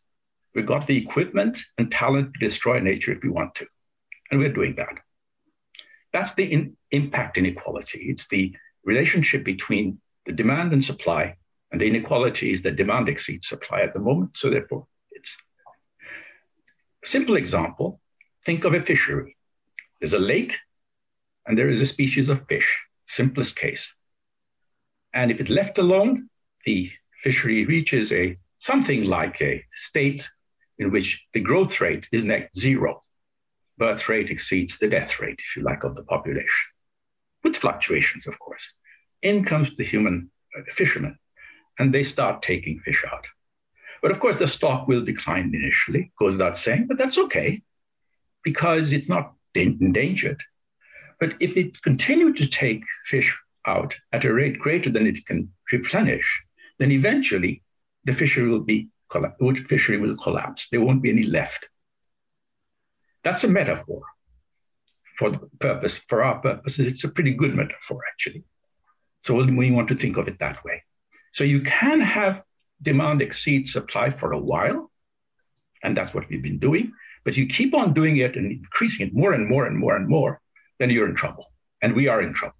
We've 0.54 0.66
got 0.66 0.88
the 0.88 0.98
equipment 0.98 1.60
and 1.78 1.92
talent 1.92 2.34
to 2.34 2.40
destroy 2.40 2.80
nature 2.80 3.14
if 3.14 3.24
we 3.24 3.30
want 3.30 3.56
to. 3.56 3.68
And 4.30 4.40
we're 4.40 4.54
doing 4.54 4.76
that. 4.76 5.00
That's 6.12 6.34
the 6.34 6.46
in, 6.46 6.78
impact 6.92 7.38
inequality. 7.38 8.06
It's 8.10 8.28
the 8.28 8.56
relationship 8.84 9.44
between 9.44 10.00
the 10.26 10.32
demand 10.32 10.74
and 10.74 10.84
supply, 10.84 11.36
and 11.72 11.80
the 11.80 11.88
inequality 11.88 12.52
is 12.52 12.62
that 12.64 12.76
demand 12.76 13.10
exceeds 13.10 13.48
supply 13.48 13.82
at 13.82 13.94
the 13.94 14.00
moment. 14.00 14.38
So 14.38 14.50
therefore, 14.50 14.88
it's 15.12 15.38
simple 17.04 17.36
example. 17.36 18.00
Think 18.46 18.66
of 18.66 18.74
a 18.74 18.82
fishery. 18.82 19.38
There's 20.00 20.14
a 20.14 20.20
lake, 20.20 20.58
and 21.46 21.58
there 21.58 21.70
is 21.70 21.82
a 21.82 21.86
species 21.86 22.30
of 22.30 22.46
fish. 22.48 22.80
Simplest 23.06 23.56
case. 23.56 23.94
And 25.14 25.32
if 25.32 25.42
it's 25.42 25.50
left 25.50 25.78
alone, 25.78 26.30
the 26.66 26.92
fishery 27.22 27.66
reaches 27.66 28.12
a 28.12 28.36
something 28.60 29.04
like 29.06 29.42
a 29.42 29.64
state 29.68 30.30
in 30.78 30.92
which 30.92 31.26
the 31.34 31.40
growth 31.40 31.82
rate 31.82 32.08
is 32.12 32.24
net 32.24 32.50
zero 32.56 33.02
birth 33.80 34.08
rate 34.10 34.30
exceeds 34.30 34.78
the 34.78 34.88
death 34.88 35.20
rate, 35.20 35.40
if 35.40 35.56
you 35.56 35.64
like, 35.64 35.84
of 35.84 35.96
the 35.96 36.04
population, 36.04 36.68
with 37.44 37.58
fluctuations, 37.58 38.28
of 38.28 38.38
course. 38.38 38.74
In 39.24 39.44
comes 39.44 39.76
the 39.76 39.84
human 39.84 40.30
uh, 40.56 40.62
fishermen, 40.70 41.18
and 41.80 41.92
they 41.92 42.04
start 42.04 42.44
taking 42.44 42.80
fish 42.82 43.04
out. 43.12 43.26
But 44.02 44.12
of 44.12 44.20
course, 44.20 44.40
the 44.40 44.48
stock 44.48 44.88
will 44.88 45.04
decline 45.04 45.52
initially, 45.54 46.12
goes 46.20 46.34
without 46.36 46.58
saying, 46.58 46.86
but 46.88 46.98
that's 46.98 47.18
okay 47.18 47.62
because 48.44 48.94
it's 48.94 49.10
not 49.10 49.34
endangered. 49.56 50.42
But 51.20 51.36
if 51.40 51.58
it 51.58 51.82
continued 51.82 52.38
to 52.38 52.48
take 52.48 52.84
fish 53.06 53.38
out 53.66 53.98
at 54.14 54.26
a 54.26 54.34
rate 54.34 54.60
greater 54.60 54.90
than 54.90 55.06
it 55.06 55.26
can 55.26 55.52
replenish, 55.72 56.44
then 56.78 56.92
eventually 56.92 57.64
the 58.06 58.14
fishery 58.14 58.48
will 58.48 58.62
be 58.62 58.90
fishery 59.68 59.98
will 59.98 60.16
collapse. 60.16 60.70
There 60.70 60.82
won't 60.82 61.02
be 61.02 61.10
any 61.10 61.24
left. 61.24 61.68
That's 63.24 63.44
a 63.44 63.48
metaphor 63.48 64.02
for 65.18 65.32
the 65.32 65.40
purpose, 65.60 65.98
for 66.08 66.24
our 66.24 66.40
purposes. 66.40 66.88
It's 66.88 67.04
a 67.04 67.10
pretty 67.10 67.34
good 67.34 67.54
metaphor, 67.54 68.02
actually. 68.12 68.44
So 69.20 69.36
we 69.44 69.72
want 69.72 69.90
to 69.90 69.96
think 69.96 70.18
of 70.18 70.28
it 70.28 70.40
that 70.40 70.64
way. 70.64 70.84
So 71.34 71.44
you 71.44 71.62
can 71.62 72.00
have 72.00 72.44
demand 72.82 73.22
exceed 73.22 73.68
supply 73.68 74.10
for 74.10 74.32
a 74.32 74.40
while, 74.40 74.90
and 75.84 75.96
that's 75.96 76.14
what 76.14 76.30
we've 76.30 76.42
been 76.42 76.60
doing, 76.60 76.94
but 77.26 77.36
you 77.36 77.48
keep 77.48 77.74
on 77.76 77.94
doing 77.94 78.18
it 78.18 78.38
and 78.38 78.52
increasing 78.52 79.08
it 79.08 79.14
more 79.14 79.34
and 79.34 79.48
more 79.48 79.66
and 79.66 79.78
more 79.78 79.96
and 79.96 80.08
more, 80.08 80.42
then 80.80 80.90
you're 80.90 81.10
in 81.10 81.16
trouble. 81.16 81.52
And 81.82 81.94
we 81.94 82.08
are 82.08 82.22
in 82.22 82.34
trouble. 82.34 82.56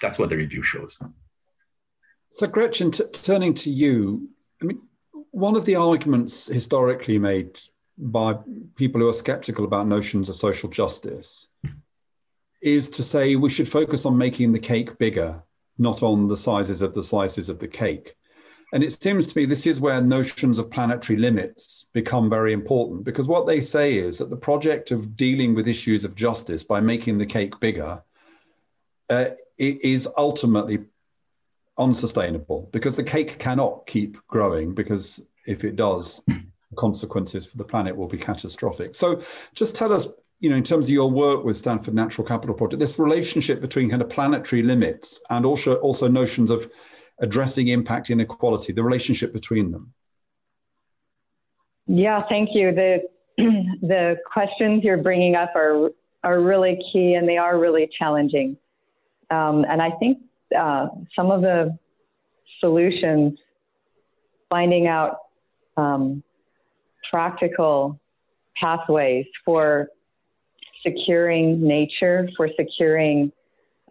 That's 0.00 0.18
what 0.18 0.30
the 0.30 0.36
review 0.36 0.62
shows. 0.62 0.98
So, 2.30 2.46
Gretchen, 2.46 2.90
t- 2.90 3.04
turning 3.12 3.54
to 3.54 3.70
you, 3.70 4.28
I 4.62 4.66
mean, 4.66 4.80
one 5.30 5.56
of 5.56 5.64
the 5.64 5.76
arguments 5.76 6.46
historically 6.46 7.18
made 7.18 7.58
by 7.98 8.36
people 8.76 9.00
who 9.00 9.08
are 9.08 9.14
skeptical 9.14 9.64
about 9.64 9.86
notions 9.86 10.28
of 10.28 10.36
social 10.36 10.70
justice 10.70 11.48
is 12.60 12.88
to 12.88 13.02
say 13.02 13.36
we 13.36 13.50
should 13.50 13.68
focus 13.68 14.06
on 14.06 14.16
making 14.16 14.52
the 14.52 14.58
cake 14.58 14.98
bigger, 14.98 15.42
not 15.78 16.02
on 16.02 16.28
the 16.28 16.36
sizes 16.36 16.82
of 16.82 16.94
the 16.94 17.02
slices 17.02 17.48
of 17.48 17.58
the 17.58 17.68
cake. 17.68 18.14
And 18.72 18.84
it 18.84 19.00
seems 19.02 19.26
to 19.26 19.38
me 19.38 19.46
this 19.46 19.66
is 19.66 19.80
where 19.80 20.00
notions 20.00 20.58
of 20.58 20.70
planetary 20.70 21.18
limits 21.18 21.86
become 21.92 22.28
very 22.28 22.52
important 22.52 23.04
because 23.04 23.26
what 23.26 23.46
they 23.46 23.60
say 23.60 23.96
is 23.96 24.18
that 24.18 24.28
the 24.28 24.36
project 24.36 24.90
of 24.90 25.16
dealing 25.16 25.54
with 25.54 25.68
issues 25.68 26.04
of 26.04 26.14
justice 26.14 26.62
by 26.62 26.80
making 26.80 27.16
the 27.18 27.26
cake 27.26 27.58
bigger 27.60 28.02
uh, 29.08 29.30
is 29.56 30.06
ultimately 30.16 30.84
unsustainable 31.78 32.68
because 32.72 32.96
the 32.96 33.02
cake 33.02 33.38
cannot 33.38 33.86
keep 33.86 34.18
growing 34.26 34.74
because 34.74 35.22
if 35.46 35.64
it 35.64 35.76
does, 35.76 36.22
consequences 36.76 37.46
for 37.46 37.56
the 37.56 37.64
planet 37.64 37.96
will 37.96 38.08
be 38.08 38.18
catastrophic. 38.18 38.94
So 38.94 39.22
just 39.54 39.74
tell 39.74 39.92
us, 39.92 40.06
you 40.40 40.50
know, 40.50 40.56
in 40.56 40.64
terms 40.64 40.86
of 40.86 40.90
your 40.90 41.10
work 41.10 41.44
with 41.44 41.56
Stanford 41.56 41.94
Natural 41.94 42.26
Capital 42.26 42.54
Project, 42.54 42.80
this 42.80 42.98
relationship 42.98 43.60
between 43.60 43.90
kind 43.90 44.02
of 44.02 44.08
planetary 44.08 44.62
limits 44.62 45.20
and 45.30 45.44
also 45.44 45.76
also 45.76 46.08
notions 46.08 46.50
of 46.50 46.70
addressing 47.20 47.68
impact 47.68 48.10
inequality, 48.10 48.72
the 48.72 48.82
relationship 48.82 49.32
between 49.32 49.72
them. 49.72 49.92
Yeah, 51.86 52.22
thank 52.28 52.50
you. 52.52 52.72
The 52.72 53.02
the 53.82 54.16
questions 54.30 54.84
you're 54.84 55.02
bringing 55.02 55.34
up 55.34 55.54
are 55.56 55.90
are 56.24 56.40
really 56.40 56.78
key 56.92 57.14
and 57.14 57.28
they 57.28 57.38
are 57.38 57.58
really 57.58 57.88
challenging. 57.98 58.56
Um, 59.30 59.64
and 59.68 59.80
I 59.80 59.90
think 59.92 60.18
uh, 60.56 60.88
some 61.14 61.30
of 61.30 61.42
the 61.42 61.78
solutions, 62.60 63.38
finding 64.50 64.86
out 64.86 65.18
um, 65.76 66.22
practical 67.10 68.00
pathways 68.56 69.26
for 69.44 69.88
securing 70.84 71.60
nature, 71.60 72.28
for 72.36 72.48
securing 72.56 73.32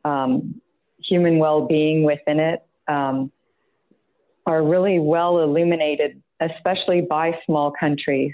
um, 0.05 0.61
human 0.99 1.37
well-being 1.39 2.03
within 2.03 2.39
it, 2.39 2.65
um, 2.87 3.31
are 4.45 4.63
really 4.63 4.99
well 4.99 5.39
illuminated, 5.39 6.21
especially 6.39 7.01
by 7.01 7.37
small 7.45 7.71
countries. 7.77 8.33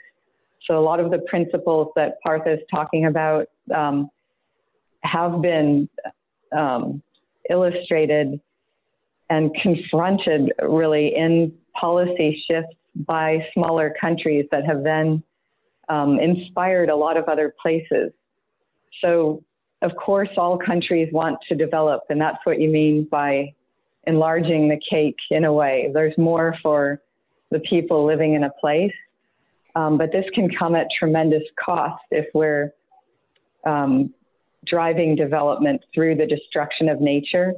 So 0.68 0.78
a 0.78 0.82
lot 0.82 1.00
of 1.00 1.12
the 1.12 1.20
principles 1.20 1.90
that 1.96 2.22
Partha 2.22 2.54
is 2.54 2.60
talking 2.72 3.06
about 3.06 3.48
um, 3.74 4.10
have 5.02 5.42
been 5.42 5.90
um, 6.56 7.02
illustrated 7.50 8.40
and 9.30 9.54
confronted 9.62 10.54
really 10.62 11.16
in 11.16 11.54
policy 11.74 12.44
shifts 12.48 12.76
by 12.96 13.46
smaller 13.54 13.94
countries 14.00 14.46
that 14.52 14.66
have 14.66 14.84
then 14.84 15.24
um, 15.90 16.20
inspired 16.20 16.90
a 16.90 16.96
lot 16.96 17.18
of 17.18 17.26
other 17.26 17.54
places. 17.62 18.12
So, 19.02 19.44
of 19.82 19.92
course, 19.96 20.30
all 20.38 20.58
countries 20.58 21.10
want 21.12 21.38
to 21.50 21.56
develop, 21.56 22.04
and 22.10 22.22
that's 22.22 22.38
what 22.46 22.60
you 22.60 22.70
mean 22.70 23.08
by 23.10 23.54
enlarging 24.06 24.70
the 24.70 24.80
cake 24.90 25.18
in 25.32 25.46
a 25.46 25.54
way. 25.54 25.90
There's 25.94 26.18
more 26.18 26.56
for 26.62 27.02
the 27.52 27.60
people 27.60 28.06
living 28.06 28.34
in 28.34 28.44
a 28.44 28.52
place, 28.62 28.94
um, 29.76 29.98
but 29.98 30.12
this 30.12 30.26
can 30.34 30.50
come 30.50 30.76
at 30.76 30.88
tremendous 30.98 31.44
cost 31.64 32.04
if 32.12 32.28
we're 32.34 32.72
um, 33.66 34.14
driving 34.66 35.16
development 35.16 35.82
through 35.94 36.16
the 36.16 36.26
destruction 36.26 36.90
of 36.90 37.02
nature. 37.02 37.54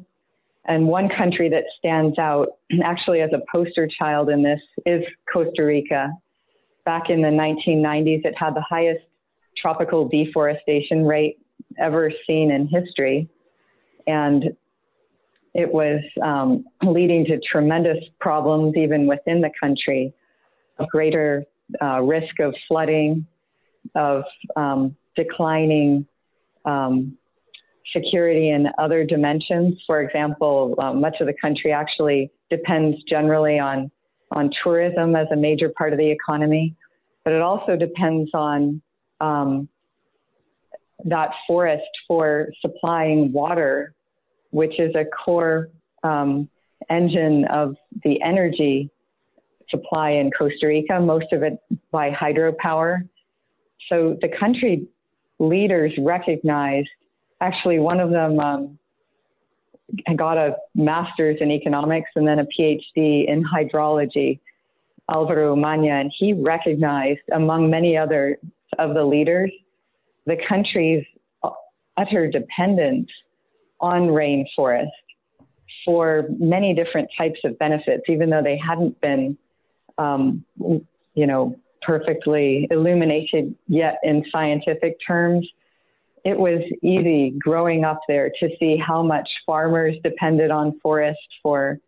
And 0.68 0.88
one 0.88 1.10
country 1.10 1.50
that 1.50 1.64
stands 1.78 2.18
out, 2.18 2.48
actually 2.84 3.22
as 3.22 3.32
a 3.34 3.42
poster 3.52 3.88
child 3.88 4.30
in 4.30 4.42
this, 4.44 4.62
is 4.86 5.04
Costa 5.32 5.64
Rica. 5.64 6.12
Back 6.86 7.10
in 7.10 7.22
the 7.22 7.30
1990s, 7.30 8.26
it 8.26 8.36
had 8.38 8.56
the 8.56 8.62
highest 8.62 9.04
tropical 9.58 10.08
deforestation 10.08 11.06
rate 11.06 11.40
ever 11.80 12.12
seen 12.28 12.52
in 12.52 12.68
history. 12.68 13.28
And 14.08 14.56
it 15.54 15.72
was 15.72 16.02
um, 16.22 16.66
leading 16.84 17.26
to 17.26 17.40
tremendous 17.40 18.04
problems 18.20 18.76
even 18.76 19.08
within 19.08 19.42
the 19.42 19.50
country, 19.60 20.14
a 20.80 20.86
greater 20.86 21.46
uh, 21.82 22.02
risk 22.02 22.40
of 22.40 22.54
flooding, 22.68 23.26
of 23.96 24.24
um, 24.56 24.96
declining 25.16 26.06
um, 26.66 27.18
security 27.94 28.50
in 28.50 28.68
other 28.78 29.06
dimensions. 29.06 29.82
For 29.86 30.02
example, 30.02 30.76
uh, 30.78 30.94
much 30.94 31.16
of 31.20 31.28
the 31.28 31.36
country 31.42 31.72
actually 31.72 32.32
depends 32.50 32.98
generally 33.10 33.60
on, 33.60 33.92
on 34.32 34.50
tourism 34.64 35.16
as 35.16 35.28
a 35.32 35.36
major 35.36 35.72
part 35.78 35.94
of 35.94 36.00
the 36.00 36.10
economy, 36.10 36.76
but 37.24 37.34
it 37.34 37.42
also 37.42 37.76
depends 37.76 38.30
on 38.34 38.82
um, 39.22 39.68
that 41.06 41.30
forest 41.48 41.84
for 42.08 42.50
supplying 42.62 43.32
water, 43.32 43.94
which 44.52 44.80
is 44.80 44.94
a 44.96 45.06
core 45.06 45.70
um, 46.04 46.50
engine 46.90 47.46
of 47.46 47.76
the 48.04 48.22
energy 48.22 48.90
supply 49.70 50.12
in 50.12 50.32
Costa 50.32 50.68
Rica, 50.68 51.00
most 51.00 51.32
of 51.32 51.44
it 51.44 51.60
by 51.92 52.12
hydropower. 52.12 53.08
So 53.90 54.18
the 54.22 54.30
country 54.40 54.88
leaders 55.40 55.92
recognized. 55.98 56.90
Actually, 57.42 57.80
one 57.80 58.00
of 58.00 58.12
them 58.12 58.40
um, 58.40 58.80
got 60.16 60.38
a 60.38 60.56
master's 60.74 61.38
in 61.42 61.52
economics 61.52 62.10
and 62.16 62.28
then 62.28 62.40
a 62.40 62.46
PhD 62.46 63.28
in 63.28 63.44
hydrology, 63.44 64.40
Alvaro 65.12 65.56
Umana, 65.56 66.02
and 66.02 66.12
he 66.18 66.34
recognized, 66.34 67.22
among 67.34 67.70
many 67.70 67.98
other 67.98 68.38
of 68.80 68.94
the 68.94 69.04
leaders, 69.04 69.52
the 70.26 70.38
country's 70.48 71.06
utter 71.98 72.30
dependence 72.30 73.10
on 73.80 74.08
rainforest 74.08 74.90
for 75.86 76.26
many 76.40 76.74
different 76.74 77.08
types 77.18 77.40
of 77.44 77.58
benefits, 77.60 78.04
even 78.10 78.30
though 78.30 78.42
they 78.42 78.58
hadn't 78.58 79.00
been, 79.02 79.38
um, 79.98 80.44
you 81.14 81.28
know, 81.28 81.56
perfectly 81.82 82.68
illuminated 82.72 83.56
yet 83.68 84.00
in 84.04 84.26
scientific 84.32 84.98
terms. 85.06 85.48
It 86.26 86.40
was 86.40 86.60
easy 86.82 87.36
growing 87.40 87.84
up 87.84 88.02
there 88.08 88.32
to 88.40 88.50
see 88.60 88.78
how 88.78 89.04
much 89.04 89.30
farmers 89.46 89.96
depended 90.04 90.50
on 90.50 90.80
forest 90.80 91.20
for 91.44 91.80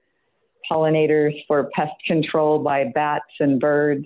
pollinators, 0.72 1.34
for 1.48 1.72
pest 1.74 1.94
control 2.06 2.60
by 2.60 2.86
bats 2.94 3.26
and 3.40 3.60
birds, 3.60 4.06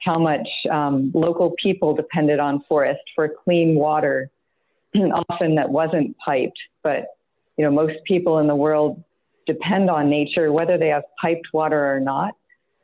how 0.00 0.18
much 0.18 0.48
um, 0.70 1.12
local 1.14 1.54
people 1.62 1.94
depended 1.94 2.40
on 2.40 2.64
forest 2.66 3.02
for 3.14 3.28
clean 3.44 3.74
water, 3.74 4.30
often 5.30 5.54
that 5.56 5.68
wasn't 5.68 6.16
piped, 6.24 6.58
but 6.82 7.08
you 7.58 7.64
know 7.64 7.70
most 7.70 7.96
people 8.06 8.38
in 8.38 8.46
the 8.46 8.56
world 8.56 9.04
depend 9.46 9.90
on 9.90 10.08
nature, 10.08 10.50
whether 10.50 10.78
they 10.78 10.88
have 10.88 11.02
piped 11.20 11.48
water 11.52 11.94
or 11.94 12.00
not, 12.00 12.34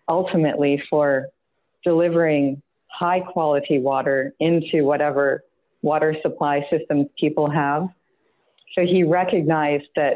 ultimately 0.09 0.83
for 0.91 1.29
delivering 1.83 2.61
high 2.89 3.21
quality 3.21 3.79
water 3.79 4.35
into 4.39 4.85
whatever 4.85 5.45
water 5.85 6.17
supply 6.23 6.67
systems 6.71 7.07
people 7.21 7.51
have. 7.51 7.89
So 8.75 8.83
he 8.83 9.05
recognized 9.05 9.85
that 9.97 10.15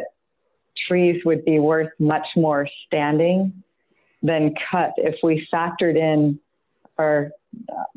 trees 0.89 1.23
would 1.25 1.45
be 1.45 1.59
worth 1.59 1.91
much 1.99 2.27
more 2.35 2.67
standing 2.87 3.63
than 4.23 4.55
cut 4.71 4.93
if 4.97 5.17
we 5.23 5.47
factored 5.53 5.97
in 5.97 6.41
our 6.99 7.31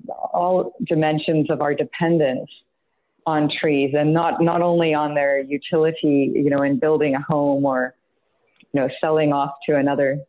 all 0.08 0.74
dimensions 0.86 1.50
of 1.50 1.62
our 1.62 1.74
dependence 1.74 2.50
on 3.26 3.50
trees 3.60 3.94
and 3.98 4.14
not 4.14 4.42
not 4.42 4.62
only 4.62 4.94
on 4.94 5.16
their 5.16 5.40
utility, 5.40 6.32
you 6.36 6.50
know, 6.50 6.62
in 6.64 6.78
building 6.78 7.16
a 7.16 7.22
home 7.22 7.66
or 7.66 7.96
you 8.74 8.82
know 8.82 8.90
selling 9.00 9.32
off 9.32 9.52
to 9.68 9.78
another 9.78 10.20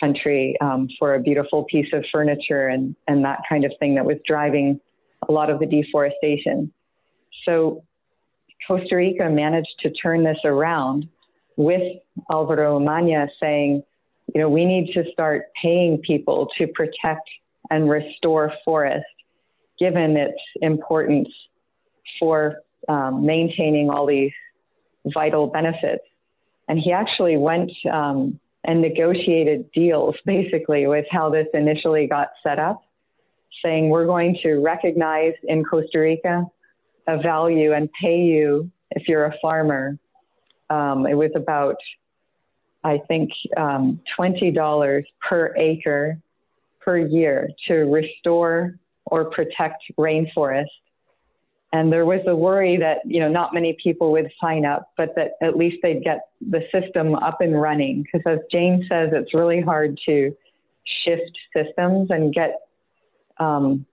country 0.00 0.56
um, 0.60 0.88
for 0.98 1.14
a 1.14 1.20
beautiful 1.20 1.64
piece 1.64 1.92
of 1.92 2.04
furniture 2.12 2.68
and, 2.68 2.94
and 3.08 3.24
that 3.24 3.40
kind 3.48 3.64
of 3.64 3.72
thing 3.78 3.94
that 3.96 4.04
was 4.04 4.16
driving 4.26 4.80
a 5.28 5.32
lot 5.32 5.50
of 5.50 5.58
the 5.58 5.66
deforestation. 5.66 6.72
So 7.44 7.84
Costa 8.66 8.96
Rica 8.96 9.28
managed 9.30 9.74
to 9.80 9.90
turn 9.90 10.24
this 10.24 10.38
around 10.44 11.08
with 11.56 11.82
Alvaro 12.30 12.78
Umana 12.78 13.28
saying, 13.40 13.82
you 14.34 14.40
know, 14.40 14.48
we 14.48 14.64
need 14.64 14.92
to 14.92 15.04
start 15.12 15.46
paying 15.60 15.98
people 15.98 16.48
to 16.58 16.66
protect 16.66 17.28
and 17.70 17.88
restore 17.88 18.52
forest, 18.64 19.06
given 19.78 20.16
its 20.16 20.38
importance 20.60 21.28
for 22.18 22.58
um, 22.88 23.24
maintaining 23.24 23.90
all 23.90 24.06
these 24.06 24.32
vital 25.06 25.46
benefits. 25.46 26.04
And 26.68 26.78
he 26.78 26.92
actually 26.92 27.36
went 27.36 27.70
um, 27.90 28.38
and 28.64 28.82
negotiated 28.82 29.70
deals 29.72 30.14
basically 30.26 30.86
with 30.86 31.06
how 31.10 31.30
this 31.30 31.46
initially 31.54 32.06
got 32.06 32.28
set 32.42 32.58
up, 32.58 32.82
saying 33.64 33.88
we're 33.88 34.06
going 34.06 34.38
to 34.42 34.56
recognize 34.56 35.32
in 35.44 35.64
Costa 35.64 35.98
Rica 35.98 36.44
a 37.08 37.20
value 37.20 37.72
and 37.72 37.88
pay 38.00 38.20
you 38.20 38.70
if 38.92 39.08
you're 39.08 39.26
a 39.26 39.34
farmer. 39.42 39.98
Um, 40.70 41.06
it 41.06 41.14
was 41.14 41.30
about, 41.34 41.76
I 42.84 43.00
think, 43.08 43.30
um, 43.56 44.00
$20 44.18 45.04
per 45.28 45.56
acre 45.56 46.18
per 46.80 46.98
year 46.98 47.50
to 47.66 47.74
restore 47.74 48.78
or 49.06 49.24
protect 49.30 49.82
rainforest 49.98 50.66
and 51.72 51.92
there 51.92 52.06
was 52.06 52.20
a 52.26 52.34
worry 52.34 52.78
that, 52.78 52.98
you 53.04 53.20
know, 53.20 53.28
not 53.28 53.52
many 53.52 53.76
people 53.82 54.10
would 54.12 54.30
sign 54.40 54.64
up, 54.64 54.90
but 54.96 55.14
that 55.16 55.32
at 55.42 55.56
least 55.56 55.78
they'd 55.82 56.02
get 56.02 56.28
the 56.40 56.62
system 56.72 57.14
up 57.14 57.40
and 57.40 57.60
running. 57.60 58.04
Because 58.04 58.22
as 58.26 58.38
Jane 58.50 58.86
says, 58.88 59.10
it's 59.12 59.34
really 59.34 59.60
hard 59.60 59.98
to 60.06 60.34
shift 61.04 61.38
systems 61.54 62.10
and 62.10 62.32
get 62.32 62.60
um, 63.36 63.84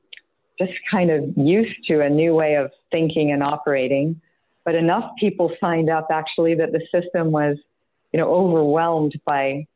just 0.57 0.73
kind 0.89 1.11
of 1.11 1.23
used 1.35 1.75
to 1.87 2.01
a 2.01 2.09
new 2.09 2.33
way 2.33 2.55
of 2.55 2.71
thinking 2.91 3.31
and 3.31 3.43
operating. 3.43 4.19
But 4.63 4.75
enough 4.75 5.11
people 5.19 5.51
signed 5.59 5.89
up 5.89 6.07
actually 6.11 6.55
that 6.55 6.71
the 6.71 6.81
system 6.91 7.31
was, 7.31 7.57
you 8.11 8.19
know, 8.19 8.33
overwhelmed 8.33 9.13
by 9.25 9.67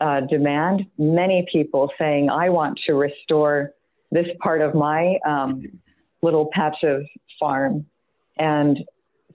uh, 0.00 0.20
demand. 0.20 0.86
Many 0.98 1.46
people 1.50 1.90
saying, 1.98 2.30
I 2.30 2.50
want 2.50 2.78
to 2.86 2.94
restore 2.94 3.72
this 4.12 4.26
part 4.40 4.60
of 4.60 4.74
my 4.74 5.18
um, 5.26 5.64
little 6.22 6.48
patch 6.52 6.76
of 6.82 7.02
farm. 7.40 7.86
And 8.38 8.78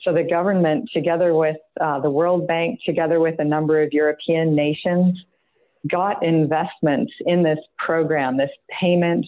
so 0.01 0.13
the 0.13 0.23
government, 0.23 0.89
together 0.93 1.33
with 1.33 1.57
uh, 1.79 1.99
the 1.99 2.09
World 2.09 2.47
Bank, 2.47 2.79
together 2.85 3.19
with 3.19 3.35
a 3.39 3.43
number 3.43 3.81
of 3.81 3.91
European 3.91 4.55
nations, 4.55 5.17
got 5.87 6.23
investments 6.23 7.11
in 7.25 7.43
this 7.43 7.59
program, 7.77 8.37
this 8.37 8.51
payment 8.79 9.25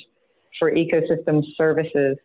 for 0.59 0.71
ecosystem 0.71 1.43
services 1.57 2.17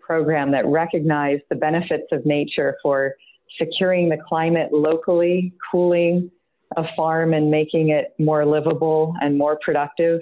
program 0.00 0.50
that 0.50 0.66
recognized 0.66 1.42
the 1.48 1.56
benefits 1.56 2.06
of 2.12 2.24
nature 2.26 2.76
for 2.82 3.14
securing 3.58 4.08
the 4.08 4.18
climate 4.28 4.72
locally, 4.72 5.52
cooling 5.70 6.30
a 6.76 6.84
farm 6.96 7.34
and 7.34 7.50
making 7.50 7.90
it 7.90 8.14
more 8.18 8.46
livable 8.46 9.14
and 9.20 9.36
more 9.36 9.58
productive 9.62 10.20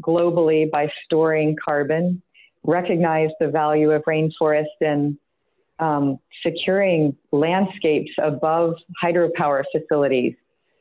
globally 0.00 0.70
by 0.70 0.88
storing 1.04 1.56
carbon 1.62 2.22
recognize 2.64 3.30
the 3.40 3.48
value 3.48 3.90
of 3.90 4.02
rainforest 4.04 4.66
and 4.80 5.16
um, 5.80 6.18
securing 6.42 7.16
landscapes 7.32 8.10
above 8.22 8.74
hydropower 9.02 9.62
facilities, 9.72 10.34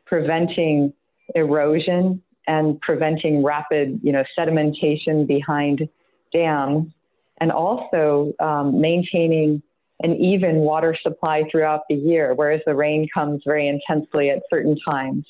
preventing 0.05 0.91
erosion 1.35 2.21
and 2.47 2.79
preventing 2.81 3.43
rapid, 3.43 3.99
you 4.03 4.11
know, 4.11 4.23
sedimentation 4.37 5.27
behind 5.27 5.87
dams, 6.31 6.91
and 7.39 7.51
also 7.51 8.33
um, 8.39 8.79
maintaining 8.79 9.61
an 10.01 10.15
even 10.15 10.57
water 10.57 10.95
supply 11.01 11.43
throughout 11.51 11.81
the 11.89 11.95
year, 11.95 12.33
whereas 12.35 12.61
the 12.65 12.75
rain 12.75 13.07
comes 13.13 13.41
very 13.45 13.67
intensely 13.67 14.29
at 14.29 14.41
certain 14.49 14.77
times. 14.87 15.25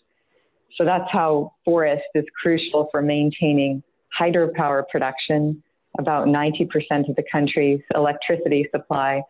So 0.78 0.86
that's 0.86 1.10
how 1.12 1.54
forest 1.66 2.04
is 2.14 2.26
crucial 2.40 2.90
for 2.92 3.02
maintaining 3.02 3.82
hydropower 4.20 4.84
production 4.90 5.64
about 6.00 6.28
90% 6.28 6.68
of 7.10 7.16
the 7.16 7.24
country's 7.32 7.82
electricity 7.96 8.68
supply. 8.72 9.22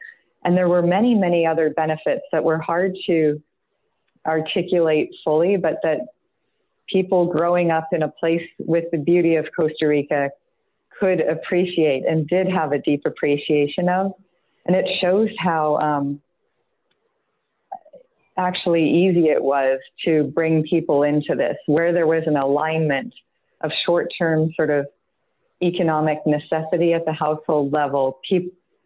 And 0.44 0.58
there 0.58 0.68
were 0.68 0.82
many, 0.82 1.16
many 1.16 1.46
other 1.46 1.70
benefits 1.70 2.24
that 2.32 2.44
were 2.44 2.60
hard 2.60 2.96
to 3.08 3.42
articulate 4.26 5.10
fully, 5.24 5.56
but 5.58 5.76
that 5.84 6.00
people 6.90 7.26
growing 7.26 7.72
up 7.72 7.90
in 7.92 8.04
a 8.04 8.10
place 8.10 8.42
with 8.60 8.86
the 8.92 8.98
beauty 8.98 9.36
of 9.36 9.46
Costa 9.56 9.88
Rica 9.88 10.30
could 11.00 11.22
appreciate 11.22 12.06
and 12.08 12.28
did 12.28 12.48
have 12.48 12.72
a 12.72 12.80
deep 12.80 13.04
appreciation 13.06 13.90
of. 13.90 14.14
And 14.66 14.76
it 14.76 14.86
shows 15.00 15.30
how 15.40 15.78
um, 15.78 16.22
actually 18.38 18.88
easy 18.88 19.30
it 19.30 19.42
was 19.42 19.80
to 20.06 20.26
bring 20.36 20.64
people 20.64 21.04
into 21.04 21.36
this, 21.36 21.58
where 21.66 21.94
there 21.94 22.08
was 22.08 22.24
an 22.28 22.38
alignment 22.38 23.14
of 23.62 23.72
short 23.86 24.10
term 24.18 24.52
sort 24.56 24.70
of 24.70 24.88
economic 25.64 26.20
necessity 26.26 26.94
at 26.94 27.06
the 27.06 27.14
household 27.14 27.74
level, 27.74 28.20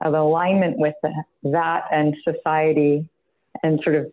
of 0.01 0.13
alignment 0.13 0.77
with 0.77 0.95
the, 1.03 1.11
that 1.43 1.83
and 1.91 2.15
society 2.23 3.07
and 3.61 3.79
sort 3.83 3.95
of 3.95 4.11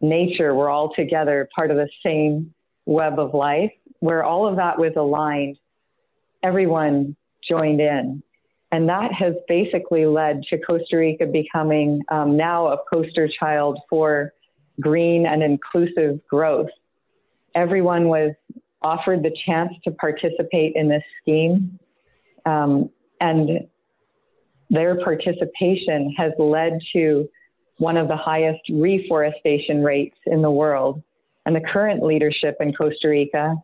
nature 0.00 0.54
were 0.54 0.70
all 0.70 0.92
together 0.94 1.48
part 1.54 1.70
of 1.70 1.76
the 1.76 1.88
same 2.04 2.52
web 2.86 3.18
of 3.18 3.34
life, 3.34 3.72
where 4.00 4.24
all 4.24 4.48
of 4.48 4.56
that 4.56 4.78
was 4.78 4.92
aligned, 4.96 5.58
everyone 6.42 7.14
joined 7.48 7.80
in. 7.80 8.22
And 8.70 8.88
that 8.88 9.12
has 9.12 9.34
basically 9.46 10.04
led 10.04 10.42
to 10.50 10.58
Costa 10.58 10.98
Rica 10.98 11.26
becoming 11.26 12.02
um, 12.10 12.36
now 12.36 12.68
a 12.68 12.78
poster 12.92 13.28
child 13.28 13.78
for 13.88 14.34
green 14.80 15.26
and 15.26 15.42
inclusive 15.42 16.20
growth. 16.28 16.68
Everyone 17.54 18.08
was 18.08 18.32
offered 18.82 19.22
the 19.22 19.34
chance 19.46 19.72
to 19.84 19.90
participate 19.92 20.74
in 20.76 20.88
this 20.88 21.02
scheme. 21.20 21.78
Um, 22.44 22.90
and 23.20 23.66
their 24.70 25.02
participation 25.02 26.14
has 26.16 26.32
led 26.38 26.78
to 26.92 27.28
one 27.78 27.96
of 27.96 28.08
the 28.08 28.16
highest 28.16 28.60
reforestation 28.70 29.82
rates 29.82 30.16
in 30.26 30.42
the 30.42 30.50
world. 30.50 31.02
And 31.46 31.56
the 31.56 31.60
current 31.60 32.02
leadership 32.02 32.56
in 32.60 32.74
Costa 32.74 33.08
Rica 33.08 33.56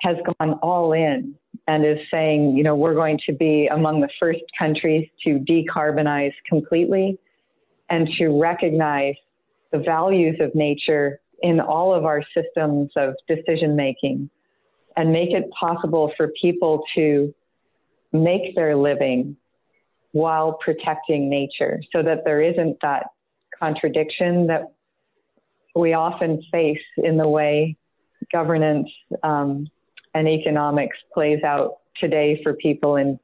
has 0.00 0.16
gone 0.38 0.54
all 0.54 0.92
in 0.92 1.34
and 1.66 1.84
is 1.84 1.98
saying, 2.10 2.56
you 2.56 2.62
know, 2.62 2.74
we're 2.74 2.94
going 2.94 3.18
to 3.26 3.32
be 3.32 3.68
among 3.72 4.00
the 4.00 4.08
first 4.20 4.42
countries 4.58 5.08
to 5.24 5.38
decarbonize 5.38 6.34
completely 6.48 7.18
and 7.88 8.08
to 8.18 8.28
recognize 8.40 9.14
the 9.72 9.78
values 9.78 10.36
of 10.40 10.54
nature 10.54 11.20
in 11.42 11.60
all 11.60 11.94
of 11.94 12.04
our 12.04 12.22
systems 12.36 12.90
of 12.96 13.14
decision 13.28 13.76
making 13.76 14.28
and 14.96 15.12
make 15.12 15.30
it 15.30 15.44
possible 15.58 16.12
for 16.16 16.30
people 16.40 16.82
to 16.94 17.34
make 18.12 18.54
their 18.54 18.76
living 18.76 19.36
while 20.12 20.52
protecting 20.64 21.28
nature 21.28 21.82
so 21.92 22.02
that 22.02 22.24
there 22.24 22.40
isn't 22.40 22.76
that 22.82 23.06
contradiction 23.58 24.46
that 24.46 24.72
we 25.74 25.92
often 25.92 26.40
face 26.52 26.78
in 26.98 27.16
the 27.16 27.26
way 27.26 27.76
governance 28.32 28.88
um, 29.22 29.66
and 30.14 30.28
economics 30.28 30.96
plays 31.12 31.42
out 31.42 31.78
today 32.00 32.40
for 32.42 32.54
people 32.54 32.96
in 32.96 33.18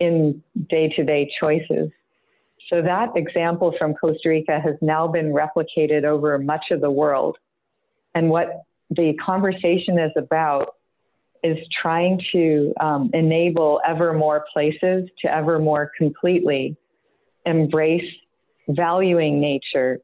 in 0.00 0.42
day-to-day 0.70 1.28
choices. 1.40 1.90
So 2.70 2.82
that 2.82 3.08
example 3.16 3.74
from 3.78 3.94
Costa 3.94 4.28
Rica 4.28 4.60
has 4.60 4.76
now 4.80 5.08
been 5.08 5.32
replicated 5.32 6.04
over 6.04 6.38
much 6.38 6.66
of 6.70 6.80
the 6.80 6.90
world. 6.90 7.36
And 8.14 8.30
what 8.30 8.62
the 8.90 9.14
conversation 9.14 9.98
is 9.98 10.12
about 10.16 10.74
is 11.42 11.58
trying 11.82 12.20
to 12.32 12.72
um, 12.80 13.10
enable 13.12 13.80
ever 13.86 14.12
more 14.12 14.44
places 14.52 15.08
to 15.22 15.32
ever 15.32 15.58
more 15.58 15.90
completely 15.98 16.76
embrace 17.44 18.10
valuing 18.68 19.40
nature, 19.40 19.98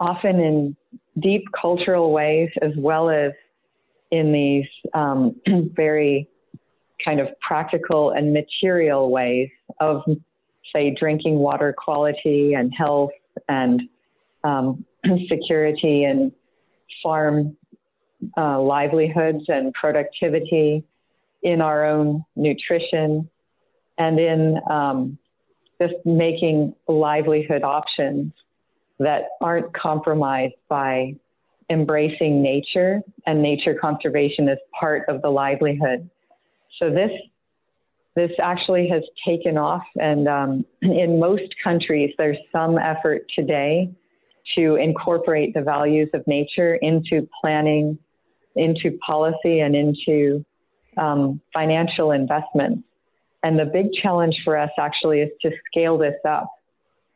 often 0.00 0.40
in 0.40 0.76
deep 1.18 1.44
cultural 1.58 2.12
ways 2.12 2.50
as 2.60 2.72
well 2.76 3.08
as 3.08 3.32
in 4.12 4.30
these 4.30 4.66
um, 4.94 5.34
very 5.74 6.28
kind 7.04 7.18
of 7.18 7.28
practical 7.40 8.10
and 8.10 8.32
material 8.32 9.10
ways 9.10 9.48
of, 9.80 10.02
say, 10.72 10.94
drinking 10.96 11.36
water 11.38 11.74
quality 11.76 12.54
and 12.54 12.72
health 12.76 13.10
and 13.48 13.82
um, 14.44 14.84
security 15.28 16.04
and 16.04 16.30
farm 17.02 17.56
uh, 18.36 18.60
livelihoods 18.60 19.44
and 19.48 19.72
productivity, 19.74 20.84
in 21.42 21.60
our 21.60 21.84
own 21.84 22.24
nutrition, 22.36 23.28
and 23.98 24.20
in 24.20 24.60
um, 24.70 25.18
just 25.80 25.94
making 26.04 26.72
livelihood 26.86 27.64
options 27.64 28.32
that 29.00 29.22
aren't 29.40 29.72
compromised 29.74 30.54
by 30.68 31.16
embracing 31.72 32.42
nature 32.42 33.00
and 33.26 33.42
nature 33.42 33.74
conservation 33.74 34.48
as 34.48 34.58
part 34.78 35.08
of 35.08 35.22
the 35.22 35.28
livelihood. 35.28 36.08
So 36.78 36.90
this 36.90 37.10
this 38.14 38.30
actually 38.42 38.88
has 38.88 39.02
taken 39.26 39.56
off, 39.56 39.84
and 39.96 40.28
um, 40.28 40.64
in 40.82 41.18
most 41.18 41.54
countries, 41.64 42.14
there's 42.18 42.36
some 42.52 42.78
effort 42.78 43.22
today 43.34 43.90
to 44.56 44.76
incorporate 44.76 45.54
the 45.54 45.62
values 45.62 46.10
of 46.14 46.22
nature 46.26 46.74
into 46.76 47.26
planning 47.40 47.98
into 48.54 48.98
policy 49.04 49.60
and 49.60 49.74
into 49.74 50.44
um, 50.98 51.40
financial 51.54 52.12
investments. 52.12 52.82
And 53.42 53.58
the 53.58 53.64
big 53.64 53.86
challenge 54.02 54.36
for 54.44 54.56
us 54.56 54.70
actually 54.78 55.20
is 55.20 55.30
to 55.42 55.50
scale 55.66 55.98
this 55.98 56.14
up. 56.28 56.48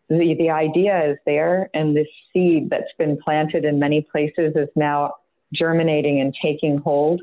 The, 0.08 0.36
the 0.38 0.50
idea 0.50 1.10
is 1.10 1.18
there, 1.26 1.68
and 1.74 1.96
this 1.96 2.06
seed 2.32 2.70
that's 2.70 2.92
been 2.98 3.18
planted 3.22 3.64
in 3.64 3.78
many 3.78 4.02
places 4.02 4.52
is 4.54 4.68
now 4.76 5.14
germinating 5.52 6.20
and 6.20 6.34
taking 6.40 6.78
hold. 6.78 7.22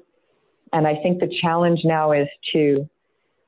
And 0.74 0.88
I 0.88 0.96
think 1.02 1.20
the 1.20 1.34
challenge 1.42 1.82
now 1.84 2.12
is 2.12 2.28
to 2.54 2.90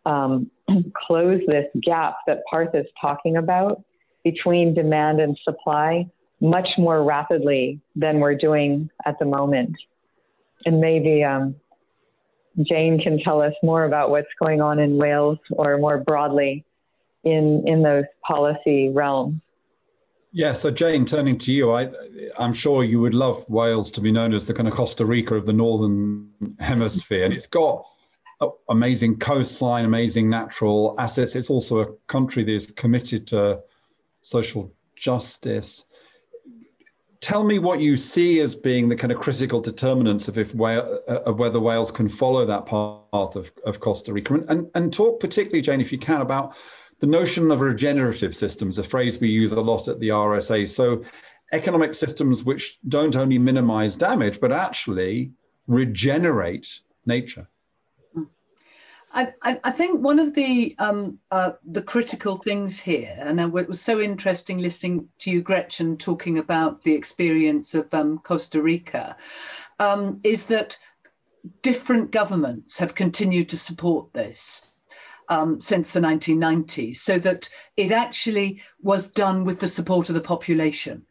um, 0.06 0.52
close 1.08 1.42
this 1.48 1.66
gap 1.84 2.18
that 2.28 2.44
Parth 2.50 2.74
is 2.74 2.86
talking 3.00 3.38
about 3.38 3.84
between 4.24 4.74
demand 4.74 5.20
and 5.20 5.38
supply 5.44 6.06
much 6.42 6.68
more 6.78 7.04
rapidly 7.04 7.80
than 7.96 8.20
we're 8.20 8.36
doing 8.36 8.90
at 9.06 9.18
the 9.20 9.26
moment. 9.26 9.76
And 10.66 10.82
maybe 10.82 11.24
um, 11.24 11.56
Jane 12.62 13.00
can 13.00 13.20
tell 13.20 13.42
us 13.42 13.54
more 13.64 13.86
about 13.86 14.10
what's 14.10 14.28
going 14.40 14.62
on 14.62 14.80
in 14.80 14.98
Wales 14.98 15.40
or 15.52 15.78
more 15.78 16.00
broadly 16.00 16.65
in, 17.26 17.68
in 17.68 17.82
those 17.82 18.06
policy 18.26 18.90
realms. 18.90 19.42
Yeah, 20.32 20.52
so 20.52 20.70
Jane, 20.70 21.06
turning 21.06 21.38
to 21.40 21.54
you, 21.54 21.72
I, 21.72 21.90
I'm 22.38 22.52
sure 22.52 22.84
you 22.84 23.00
would 23.00 23.14
love 23.14 23.50
Wales 23.50 23.90
to 23.92 24.02
be 24.02 24.12
known 24.12 24.34
as 24.34 24.46
the 24.46 24.54
kind 24.54 24.68
of 24.68 24.74
Costa 24.74 25.06
Rica 25.06 25.36
of 25.36 25.46
the 25.46 25.54
Northern 25.54 26.30
Hemisphere. 26.60 27.24
And 27.24 27.34
it's 27.34 27.48
got 27.48 27.86
amazing 28.70 29.18
coastline, 29.18 29.86
amazing 29.86 30.30
natural 30.30 30.96
assets. 31.00 31.38
It's 31.38 31.50
also 31.50 31.80
a 31.80 31.94
country 32.08 32.44
that 32.44 32.52
is 32.52 32.72
committed 32.72 33.28
to 33.28 33.62
social 34.24 34.74
justice. 34.98 35.86
Tell 37.22 37.44
me 37.44 37.60
what 37.60 37.80
you 37.80 37.96
see 37.96 38.42
as 38.42 38.54
being 38.54 38.90
the 38.90 38.96
kind 38.96 39.14
of 39.14 39.20
critical 39.20 39.62
determinants 39.62 40.28
of 40.28 40.38
if 40.38 40.54
uh, 40.60 41.00
of 41.26 41.40
whether 41.40 41.62
Wales 41.62 41.92
can 41.92 42.10
follow 42.10 42.46
that 42.46 42.66
path 42.66 43.36
of, 43.36 43.52
of 43.66 43.80
Costa 43.80 44.12
Rica, 44.12 44.34
and, 44.34 44.50
and, 44.50 44.72
and 44.76 44.94
talk 44.94 45.22
particularly, 45.22 45.62
Jane, 45.62 45.80
if 45.80 45.94
you 45.94 45.98
can, 45.98 46.22
about 46.22 46.56
the 47.06 47.12
notion 47.12 47.52
of 47.52 47.62
regenerative 47.62 48.36
systems, 48.36 48.80
a 48.80 48.84
phrase 48.84 49.20
we 49.20 49.30
use 49.30 49.52
a 49.52 49.62
lot 49.62 49.88
at 49.88 50.00
the 50.00 50.10
RSA. 50.10 50.68
So, 50.68 51.04
economic 51.52 51.94
systems 51.94 52.44
which 52.44 52.80
don't 52.88 53.16
only 53.16 53.38
minimize 53.38 53.96
damage, 53.96 54.40
but 54.40 54.52
actually 54.52 55.32
regenerate 55.68 56.68
nature. 57.06 57.48
I, 59.14 59.34
I, 59.44 59.72
think 59.72 60.02
one 60.02 60.18
of 60.18 60.34
the 60.34 60.76
um, 60.80 61.20
uh, 61.30 61.52
the 61.64 61.84
critical 61.84 62.38
things 62.38 62.82
here, 62.82 63.16
and 63.20 63.40
it 63.40 63.52
was 63.52 63.80
so 63.80 64.00
interesting 64.00 64.58
listening 64.58 65.08
to 65.20 65.30
you, 65.30 65.44
Gretchen, 65.44 65.98
talking 65.98 66.40
about 66.40 66.82
the 66.82 66.96
experience 66.96 67.76
of 67.76 67.94
um, 67.94 68.18
Costa 68.18 68.62
Rica, 68.64 69.16
um, 69.80 70.20
is 70.24 70.48
that 70.48 70.78
different 71.62 72.12
governments 72.12 72.80
have 72.80 72.96
continued 72.96 73.48
to 73.50 73.58
support 73.58 74.12
this. 74.14 74.66
Um, 75.28 75.60
since 75.60 75.92
the 75.92 76.00
1990s, 76.00 76.98
so 76.98 77.18
that 77.18 77.50
it 77.78 77.92
actually 77.92 78.62
was 78.84 79.08
done 79.08 79.44
with 79.44 79.60
the 79.60 79.68
support 79.68 80.08
of 80.08 80.14
the 80.14 80.22
population 80.22 81.04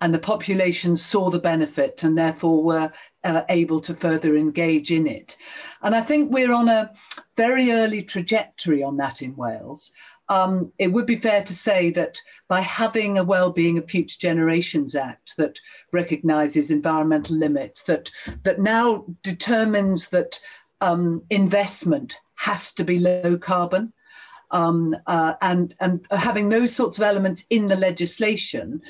and 0.00 0.12
the 0.12 0.18
population 0.18 0.96
saw 0.96 1.30
the 1.30 1.38
benefit 1.38 2.02
and 2.02 2.18
therefore 2.18 2.62
were 2.62 2.92
uh, 3.22 3.42
able 3.48 3.80
to 3.80 3.94
further 3.94 4.36
engage 4.36 4.90
in 4.90 5.06
it. 5.06 5.36
And 5.82 5.94
I 5.94 6.02
think 6.02 6.30
we're 6.30 6.52
on 6.52 6.68
a 6.68 6.92
very 7.36 7.72
early 7.72 8.02
trajectory 8.02 8.82
on 8.82 8.96
that 8.98 9.22
in 9.22 9.34
Wales. 9.36 9.92
Um, 10.28 10.72
it 10.78 10.88
would 10.88 11.06
be 11.06 11.16
fair 11.16 11.42
to 11.44 11.54
say 11.54 11.90
that 11.92 12.20
by 12.48 12.60
having 12.60 13.18
a 13.18 13.24
Wellbeing 13.24 13.78
of 13.78 13.88
Future 13.88 14.18
Generations 14.18 14.94
Act 14.94 15.36
that 15.36 15.58
recognises 15.92 16.70
environmental 16.70 17.36
limits, 17.36 17.82
that 17.84 18.10
that 18.42 18.58
now 18.58 19.04
determines 19.22 20.08
that 20.10 20.40
um, 20.80 21.22
investment 21.30 22.20
has 22.36 22.72
to 22.74 22.84
be 22.84 22.98
low 22.98 23.36
carbon, 23.38 23.92
um, 24.50 24.96
uh, 25.06 25.34
and 25.40 25.74
and 25.80 26.06
having 26.10 26.48
those 26.48 26.74
sorts 26.74 26.98
of 26.98 27.04
elements 27.04 27.44
in 27.50 27.66
the 27.66 27.76
legislation 27.76 28.82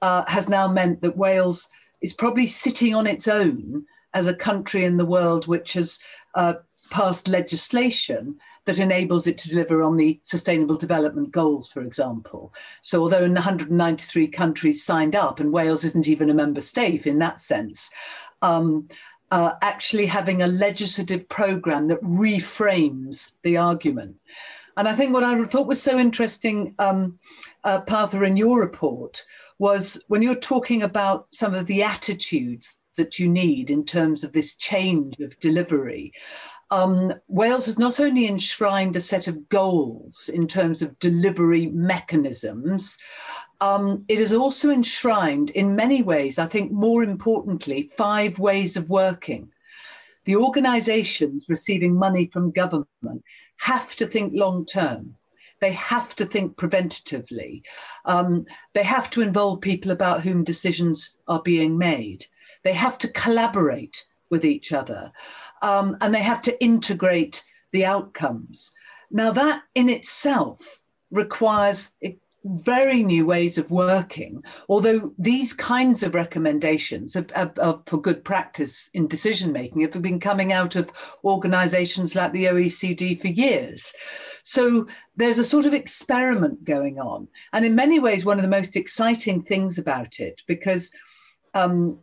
uh, 0.00 0.24
has 0.28 0.48
now 0.48 0.68
meant 0.68 1.00
that 1.02 1.16
Wales 1.16 1.68
is 2.00 2.12
probably 2.12 2.46
sitting 2.46 2.94
on 2.94 3.06
its 3.06 3.28
own 3.28 3.84
as 4.14 4.26
a 4.26 4.34
country 4.34 4.84
in 4.84 4.96
the 4.96 5.06
world 5.06 5.46
which 5.46 5.72
has 5.74 5.98
uh, 6.34 6.54
passed 6.90 7.28
legislation 7.28 8.38
that 8.64 8.78
enables 8.78 9.26
it 9.26 9.38
to 9.38 9.48
deliver 9.48 9.82
on 9.82 9.96
the 9.96 10.20
sustainable 10.22 10.76
development 10.76 11.32
goals, 11.32 11.70
for 11.70 11.80
example. 11.80 12.52
So, 12.80 13.02
although 13.02 13.22
193 13.22 14.28
countries 14.28 14.84
signed 14.84 15.16
up, 15.16 15.40
and 15.40 15.52
Wales 15.52 15.84
isn't 15.84 16.06
even 16.06 16.30
a 16.30 16.34
member 16.34 16.60
state 16.60 17.06
in 17.06 17.18
that 17.18 17.40
sense, 17.40 17.90
um, 18.40 18.88
uh, 19.32 19.54
actually 19.62 20.04
having 20.04 20.42
a 20.42 20.46
legislative 20.46 21.26
program 21.28 21.88
that 21.88 22.02
reframes 22.02 23.32
the 23.42 23.56
argument. 23.56 24.14
And 24.76 24.86
I 24.86 24.94
think 24.94 25.12
what 25.12 25.24
I 25.24 25.42
thought 25.44 25.66
was 25.66 25.82
so 25.82 25.98
interesting, 25.98 26.74
um, 26.78 27.18
uh, 27.64 27.80
Partha, 27.80 28.22
in 28.24 28.36
your 28.36 28.60
report 28.60 29.24
was 29.58 30.02
when 30.08 30.20
you're 30.20 30.34
talking 30.34 30.82
about 30.82 31.26
some 31.30 31.54
of 31.54 31.66
the 31.66 31.82
attitudes 31.82 32.76
that 32.98 33.18
you 33.18 33.26
need 33.26 33.70
in 33.70 33.86
terms 33.86 34.22
of 34.22 34.32
this 34.32 34.54
change 34.54 35.18
of 35.20 35.38
delivery. 35.38 36.12
Um, 36.70 37.14
Wales 37.28 37.66
has 37.66 37.78
not 37.78 38.00
only 38.00 38.26
enshrined 38.26 38.96
a 38.96 39.00
set 39.00 39.28
of 39.28 39.48
goals 39.48 40.28
in 40.28 40.46
terms 40.46 40.82
of 40.82 40.98
delivery 40.98 41.66
mechanisms, 41.66 42.98
um, 43.62 44.04
it 44.08 44.18
has 44.18 44.32
also 44.32 44.70
enshrined, 44.70 45.50
in 45.50 45.76
many 45.76 46.02
ways, 46.02 46.36
I 46.36 46.46
think 46.46 46.72
more 46.72 47.04
importantly, 47.04 47.92
five 47.96 48.40
ways 48.40 48.76
of 48.76 48.90
working. 48.90 49.52
The 50.24 50.34
organisations 50.34 51.46
receiving 51.48 51.94
money 51.94 52.28
from 52.32 52.50
government 52.50 53.22
have 53.58 53.94
to 53.96 54.06
think 54.06 54.32
long 54.34 54.66
term. 54.66 55.14
They 55.60 55.70
have 55.74 56.16
to 56.16 56.24
think 56.26 56.56
preventatively. 56.56 57.62
Um, 58.04 58.46
they 58.74 58.82
have 58.82 59.08
to 59.10 59.20
involve 59.20 59.60
people 59.60 59.92
about 59.92 60.22
whom 60.22 60.42
decisions 60.42 61.16
are 61.28 61.42
being 61.42 61.78
made. 61.78 62.26
They 62.64 62.72
have 62.72 62.98
to 62.98 63.12
collaborate 63.12 64.04
with 64.28 64.44
each 64.44 64.72
other. 64.72 65.12
Um, 65.62 65.96
and 66.00 66.12
they 66.12 66.22
have 66.22 66.42
to 66.42 66.60
integrate 66.60 67.44
the 67.70 67.84
outcomes. 67.84 68.72
Now, 69.12 69.30
that 69.30 69.62
in 69.76 69.88
itself 69.88 70.80
requires 71.12 71.92
very 72.44 73.02
new 73.02 73.24
ways 73.24 73.56
of 73.58 73.70
working, 73.70 74.42
although 74.68 75.12
these 75.18 75.52
kinds 75.52 76.02
of 76.02 76.14
recommendations 76.14 77.14
are, 77.14 77.26
are, 77.36 77.52
are 77.60 77.82
for 77.86 78.00
good 78.00 78.24
practice 78.24 78.90
in 78.94 79.06
decision 79.06 79.52
making 79.52 79.82
have 79.82 80.02
been 80.02 80.20
coming 80.20 80.52
out 80.52 80.76
of 80.76 80.90
organizations 81.24 82.14
like 82.14 82.32
the 82.32 82.44
OECD 82.46 83.20
for 83.20 83.28
years. 83.28 83.92
So 84.42 84.86
there's 85.16 85.38
a 85.38 85.44
sort 85.44 85.66
of 85.66 85.74
experiment 85.74 86.64
going 86.64 86.98
on. 86.98 87.28
And 87.52 87.64
in 87.64 87.74
many 87.74 88.00
ways, 88.00 88.24
one 88.24 88.38
of 88.38 88.42
the 88.42 88.48
most 88.48 88.76
exciting 88.76 89.42
things 89.42 89.78
about 89.78 90.18
it, 90.18 90.42
because 90.46 90.92
um, 91.54 91.98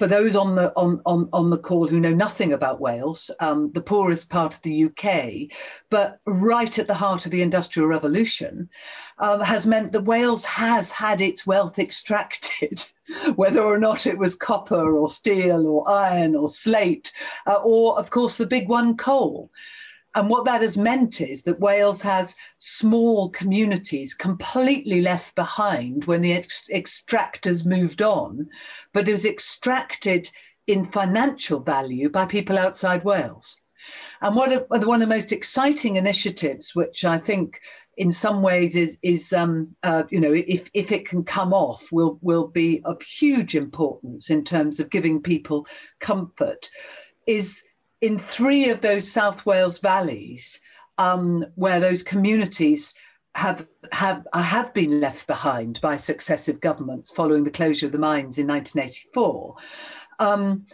for 0.00 0.06
those 0.06 0.34
on 0.34 0.54
the 0.54 0.72
on, 0.76 0.98
on, 1.04 1.28
on 1.34 1.50
the 1.50 1.58
call 1.58 1.86
who 1.86 2.00
know 2.00 2.14
nothing 2.14 2.54
about 2.54 2.80
Wales, 2.80 3.30
um, 3.38 3.70
the 3.72 3.82
poorest 3.82 4.30
part 4.30 4.54
of 4.54 4.62
the 4.62 4.84
UK, 4.84 5.54
but 5.90 6.20
right 6.24 6.78
at 6.78 6.86
the 6.86 6.94
heart 6.94 7.26
of 7.26 7.32
the 7.32 7.42
Industrial 7.42 7.86
Revolution, 7.86 8.70
um, 9.18 9.42
has 9.42 9.66
meant 9.66 9.92
that 9.92 10.04
Wales 10.04 10.46
has 10.46 10.90
had 10.90 11.20
its 11.20 11.46
wealth 11.46 11.78
extracted, 11.78 12.82
whether 13.34 13.60
or 13.60 13.78
not 13.78 14.06
it 14.06 14.16
was 14.16 14.34
copper 14.34 14.96
or 14.96 15.06
steel 15.06 15.66
or 15.66 15.86
iron 15.86 16.34
or 16.34 16.48
slate, 16.48 17.12
uh, 17.46 17.60
or 17.62 17.98
of 17.98 18.08
course 18.08 18.38
the 18.38 18.46
big 18.46 18.70
one, 18.70 18.96
coal. 18.96 19.50
And 20.14 20.28
what 20.28 20.44
that 20.46 20.62
has 20.62 20.76
meant 20.76 21.20
is 21.20 21.44
that 21.44 21.60
Wales 21.60 22.02
has 22.02 22.34
small 22.58 23.30
communities 23.30 24.12
completely 24.12 25.00
left 25.00 25.36
behind 25.36 26.04
when 26.06 26.20
the 26.20 26.32
ex- 26.32 26.68
extractors 26.72 27.64
moved 27.64 28.02
on, 28.02 28.48
but 28.92 29.08
it 29.08 29.12
was 29.12 29.24
extracted 29.24 30.30
in 30.66 30.84
financial 30.84 31.60
value 31.60 32.08
by 32.08 32.26
people 32.26 32.58
outside 32.58 33.04
Wales. 33.04 33.60
And 34.20 34.34
one 34.36 34.52
of, 34.52 34.66
one 34.68 35.02
of 35.02 35.08
the 35.08 35.14
most 35.14 35.32
exciting 35.32 35.96
initiatives, 35.96 36.74
which 36.74 37.04
I 37.04 37.16
think 37.18 37.60
in 37.96 38.12
some 38.12 38.42
ways 38.42 38.76
is, 38.76 38.98
is 39.02 39.32
um, 39.32 39.74
uh, 39.82 40.04
you 40.10 40.20
know, 40.20 40.32
if, 40.32 40.70
if 40.74 40.90
it 40.90 41.06
can 41.06 41.22
come 41.22 41.52
off, 41.52 41.90
will, 41.92 42.18
will 42.20 42.48
be 42.48 42.82
of 42.84 43.00
huge 43.02 43.54
importance 43.54 44.28
in 44.28 44.44
terms 44.44 44.80
of 44.80 44.90
giving 44.90 45.22
people 45.22 45.66
comfort, 46.00 46.68
is 47.26 47.62
in 48.00 48.18
three 48.18 48.70
of 48.70 48.80
those 48.80 49.10
South 49.10 49.44
Wales 49.46 49.78
valleys, 49.80 50.60
um, 50.98 51.44
where 51.54 51.80
those 51.80 52.02
communities 52.02 52.94
have 53.34 53.66
have 53.92 54.26
have 54.34 54.74
been 54.74 55.00
left 55.00 55.26
behind 55.26 55.80
by 55.80 55.96
successive 55.96 56.60
governments 56.60 57.10
following 57.10 57.44
the 57.44 57.50
closure 57.50 57.86
of 57.86 57.92
the 57.92 57.98
mines 57.98 58.38
in 58.38 58.46
1984. 58.46 59.56
Um, 60.18 60.66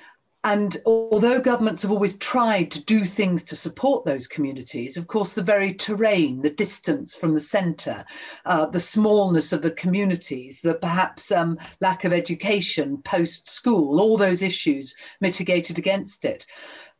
and 0.46 0.76
although 0.86 1.40
governments 1.40 1.82
have 1.82 1.90
always 1.90 2.16
tried 2.18 2.70
to 2.70 2.84
do 2.84 3.04
things 3.04 3.42
to 3.46 3.56
support 3.56 4.04
those 4.04 4.28
communities, 4.28 4.96
of 4.96 5.08
course, 5.08 5.34
the 5.34 5.42
very 5.42 5.74
terrain, 5.74 6.40
the 6.42 6.50
distance 6.50 7.16
from 7.16 7.34
the 7.34 7.40
centre, 7.40 8.04
uh, 8.44 8.66
the 8.66 8.78
smallness 8.78 9.52
of 9.52 9.62
the 9.62 9.72
communities, 9.72 10.60
the 10.60 10.74
perhaps 10.74 11.32
um, 11.32 11.58
lack 11.80 12.04
of 12.04 12.12
education 12.12 12.98
post 12.98 13.48
school, 13.48 14.00
all 14.00 14.16
those 14.16 14.40
issues 14.40 14.94
mitigated 15.20 15.78
against 15.78 16.24
it. 16.24 16.46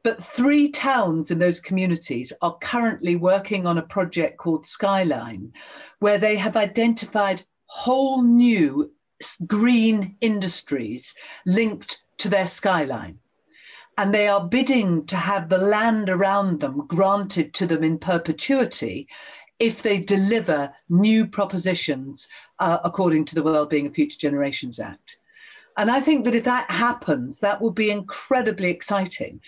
But 0.07 0.23
three 0.23 0.71
towns 0.71 1.33
in 1.33 1.41
those 1.41 1.59
communities 1.59 2.33
are 2.41 2.57
currently 2.59 3.17
working 3.17 3.67
on 3.67 3.77
a 3.77 3.83
project 3.83 4.39
called 4.39 4.65
Skyline, 4.65 5.53
where 5.99 6.17
they 6.17 6.37
have 6.37 6.57
identified 6.57 7.43
whole 7.65 8.23
new 8.23 8.93
green 9.49 10.15
industries 10.21 11.13
linked 11.45 12.05
to 12.19 12.29
their 12.29 12.47
skyline. 12.47 13.19
and 13.99 14.15
they 14.15 14.29
are 14.29 14.47
bidding 14.47 15.05
to 15.07 15.17
have 15.17 15.49
the 15.49 15.59
land 15.59 16.09
around 16.09 16.61
them 16.61 16.87
granted 16.87 17.53
to 17.55 17.67
them 17.67 17.83
in 17.83 17.99
perpetuity 17.99 19.09
if 19.59 19.83
they 19.83 19.99
deliver 19.99 20.73
new 20.89 21.27
propositions 21.27 22.29
uh, 22.61 22.79
according 22.85 23.25
to 23.25 23.35
the 23.35 23.43
Wellbeing 23.43 23.89
of 23.89 23.95
Future 23.95 24.19
Generations 24.19 24.79
Act. 24.79 25.19
And 25.77 25.91
I 25.91 26.01
think 26.01 26.25
that 26.25 26.35
if 26.35 26.45
that 26.45 26.71
happens, 26.71 27.41
that 27.41 27.61
will 27.61 27.71
be 27.71 27.91
incredibly 27.91 28.71
exciting 28.71 29.41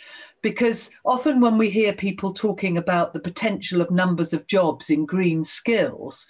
because 0.42 0.90
often 1.04 1.40
when 1.40 1.58
we 1.58 1.70
hear 1.70 1.92
people 1.92 2.32
talking 2.32 2.78
about 2.78 3.12
the 3.12 3.20
potential 3.20 3.80
of 3.80 3.90
numbers 3.90 4.32
of 4.32 4.46
jobs 4.46 4.90
in 4.90 5.06
green 5.06 5.44
skills, 5.44 6.26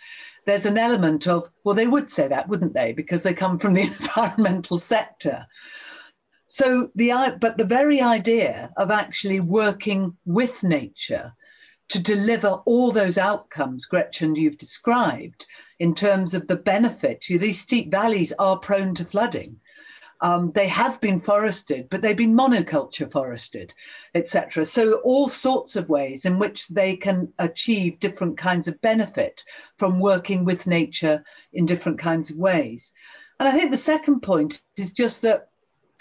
there's 0.46 0.66
an 0.66 0.78
element 0.78 1.26
of, 1.26 1.50
well, 1.64 1.74
they 1.74 1.86
would 1.86 2.10
say 2.10 2.26
that, 2.28 2.48
wouldn't 2.48 2.74
they? 2.74 2.92
Because 2.92 3.22
they 3.22 3.34
come 3.34 3.58
from 3.58 3.74
the 3.74 3.82
environmental 4.00 4.78
sector. 4.78 5.46
So 6.46 6.88
the 6.94 7.36
but 7.40 7.58
the 7.58 7.64
very 7.64 8.00
idea 8.00 8.70
of 8.78 8.90
actually 8.90 9.40
working 9.40 10.16
with 10.24 10.64
nature 10.64 11.34
to 11.90 12.02
deliver 12.02 12.62
all 12.64 12.90
those 12.90 13.18
outcomes, 13.18 13.84
Gretchen, 13.86 14.34
you've 14.34 14.58
described 14.58 15.46
in 15.78 15.94
terms 15.94 16.34
of 16.34 16.48
the 16.48 16.56
benefit. 16.56 17.24
These 17.28 17.60
steep 17.60 17.90
valleys 17.90 18.32
are 18.38 18.58
prone 18.58 18.94
to 18.94 19.04
flooding. 19.04 19.60
Um, 20.20 20.50
they 20.52 20.68
have 20.68 21.00
been 21.00 21.20
forested, 21.20 21.88
but 21.90 22.02
they've 22.02 22.16
been 22.16 22.36
monoculture 22.36 23.10
forested, 23.10 23.72
etc. 24.14 24.64
So 24.64 24.94
all 25.04 25.28
sorts 25.28 25.76
of 25.76 25.88
ways 25.88 26.24
in 26.24 26.38
which 26.38 26.68
they 26.68 26.96
can 26.96 27.32
achieve 27.38 28.00
different 28.00 28.36
kinds 28.36 28.66
of 28.66 28.80
benefit 28.80 29.44
from 29.76 30.00
working 30.00 30.44
with 30.44 30.66
nature 30.66 31.24
in 31.52 31.66
different 31.66 31.98
kinds 31.98 32.30
of 32.30 32.36
ways. 32.36 32.92
And 33.38 33.48
I 33.48 33.52
think 33.52 33.70
the 33.70 33.76
second 33.76 34.20
point 34.20 34.62
is 34.76 34.92
just 34.92 35.22
that, 35.22 35.50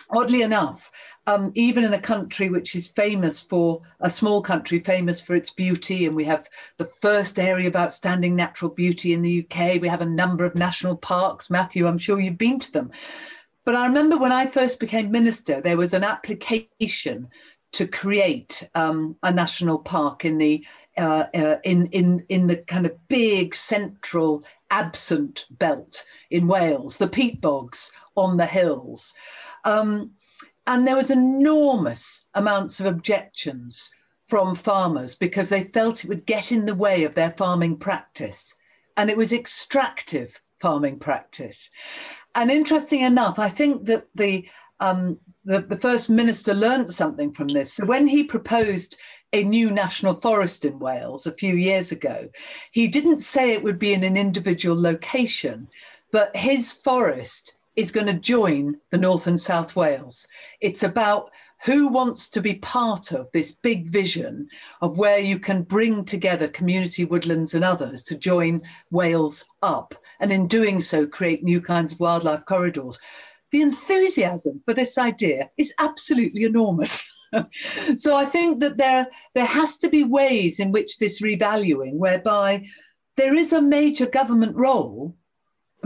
oddly 0.09 0.41
enough, 0.41 0.91
um, 1.27 1.51
even 1.53 1.83
in 1.83 1.93
a 1.93 1.99
country 1.99 2.49
which 2.49 2.75
is 2.75 2.87
famous 2.87 3.39
for 3.39 3.81
a 3.99 4.09
small 4.09 4.41
country 4.41 4.79
famous 4.79 5.19
for 5.19 5.35
its 5.35 5.51
beauty, 5.51 6.07
and 6.07 6.15
we 6.15 6.23
have 6.23 6.49
the 6.77 6.89
first 7.01 7.37
area 7.37 7.67
of 7.67 7.75
outstanding 7.75 8.35
natural 8.35 8.71
beauty 8.71 9.13
in 9.13 9.21
the 9.21 9.45
UK. 9.45 9.81
We 9.81 9.89
have 9.89 10.01
a 10.01 10.05
number 10.05 10.45
of 10.45 10.55
national 10.55 10.95
parks. 10.95 11.49
Matthew, 11.49 11.85
I'm 11.85 11.97
sure 11.97 12.19
you've 12.19 12.37
been 12.37 12.59
to 12.59 12.71
them. 12.71 12.91
But 13.67 13.75
I 13.75 13.85
remember 13.85 14.15
when 14.17 14.31
I 14.31 14.45
first 14.47 14.79
became 14.79 15.11
minister, 15.11 15.59
there 15.59 15.75
was 15.75 15.93
an 15.93 16.05
application 16.05 17.27
to 17.73 17.85
create 17.85 18.63
um, 18.75 19.17
a 19.23 19.29
national 19.33 19.79
park 19.79 20.23
in 20.23 20.37
the 20.37 20.65
uh, 20.97 21.25
uh, 21.33 21.57
in 21.65 21.87
in 21.87 22.25
in 22.29 22.47
the 22.47 22.55
kind 22.55 22.85
of 22.85 22.95
big 23.09 23.53
central 23.53 24.45
absent 24.71 25.47
belt 25.49 26.05
in 26.29 26.47
Wales, 26.47 26.95
the 26.95 27.09
peat 27.09 27.41
bogs 27.41 27.91
on 28.15 28.37
the 28.37 28.45
hills, 28.45 29.13
um, 29.65 30.11
and 30.65 30.87
there 30.87 30.95
was 30.95 31.11
enormous 31.11 32.23
amounts 32.33 32.79
of 32.79 32.85
objections 32.85 33.91
from 34.27 34.55
farmers 34.55 35.13
because 35.13 35.49
they 35.49 35.65
felt 35.65 36.05
it 36.05 36.07
would 36.07 36.25
get 36.25 36.53
in 36.53 36.67
the 36.67 36.73
way 36.73 37.03
of 37.03 37.15
their 37.15 37.31
farming 37.31 37.75
practice, 37.75 38.55
and 38.95 39.09
it 39.09 39.17
was 39.17 39.33
extractive 39.33 40.39
farming 40.57 40.99
practice. 40.99 41.69
And 42.37 42.51
interesting 42.51 43.01
enough, 43.01 43.39
I 43.39 43.49
think 43.49 43.85
that 43.85 44.05
the, 44.13 44.47
um, 44.79 45.17
the, 45.43 45.59
the 45.59 45.75
First 45.75 46.07
Minister 46.07 46.53
learned 46.53 46.93
something 46.93 47.31
from 47.31 47.47
this. 47.47 47.73
So 47.73 47.83
when 47.83 48.05
he 48.05 48.23
proposed 48.23 48.95
a 49.33 49.43
new 49.43 49.71
national 49.71 50.13
forest 50.13 50.63
in 50.63 50.77
Wales 50.77 51.25
a 51.25 51.31
few 51.31 51.55
years 51.55 51.91
ago, 51.91 52.29
he 52.71 52.87
didn't 52.87 53.21
say 53.21 53.51
it 53.51 53.63
would 53.63 53.79
be 53.79 53.91
in 53.91 54.03
an 54.03 54.15
individual 54.15 54.79
location, 54.79 55.67
but 56.11 56.33
his 56.37 56.71
forest 56.71 57.57
is 57.75 57.91
going 57.91 58.05
to 58.05 58.13
join 58.13 58.77
the 58.91 58.99
North 58.99 59.25
and 59.25 59.41
South 59.41 59.75
Wales. 59.75 60.27
It's 60.61 60.83
about 60.83 61.31
who 61.65 61.87
wants 61.87 62.29
to 62.29 62.41
be 62.41 62.55
part 62.55 63.11
of 63.11 63.31
this 63.31 63.51
big 63.51 63.89
vision 63.89 64.47
of 64.81 64.97
where 64.97 65.19
you 65.19 65.39
can 65.39 65.63
bring 65.63 66.05
together 66.05 66.47
community 66.47 67.05
woodlands 67.05 67.53
and 67.53 67.63
others 67.63 68.03
to 68.03 68.15
join 68.15 68.61
Wales 68.91 69.45
up, 69.61 69.95
and 70.19 70.31
in 70.31 70.47
doing 70.47 70.79
so, 70.79 71.07
create 71.07 71.43
new 71.43 71.59
kinds 71.59 71.93
of 71.93 71.99
wildlife 71.99 72.45
corridors. 72.45 72.99
The 73.51 73.61
enthusiasm 73.61 74.61
for 74.65 74.73
this 74.73 74.97
idea 74.97 75.49
is 75.57 75.73
absolutely 75.79 76.43
enormous. 76.43 77.11
so 77.95 78.15
I 78.15 78.25
think 78.25 78.59
that 78.59 78.77
there, 78.77 79.07
there 79.33 79.45
has 79.45 79.77
to 79.79 79.89
be 79.89 80.03
ways 80.03 80.59
in 80.59 80.71
which 80.71 80.97
this 80.97 81.21
revaluing, 81.21 81.93
whereby 81.93 82.67
there 83.15 83.35
is 83.35 83.51
a 83.51 83.61
major 83.61 84.05
government 84.05 84.55
role 84.55 85.15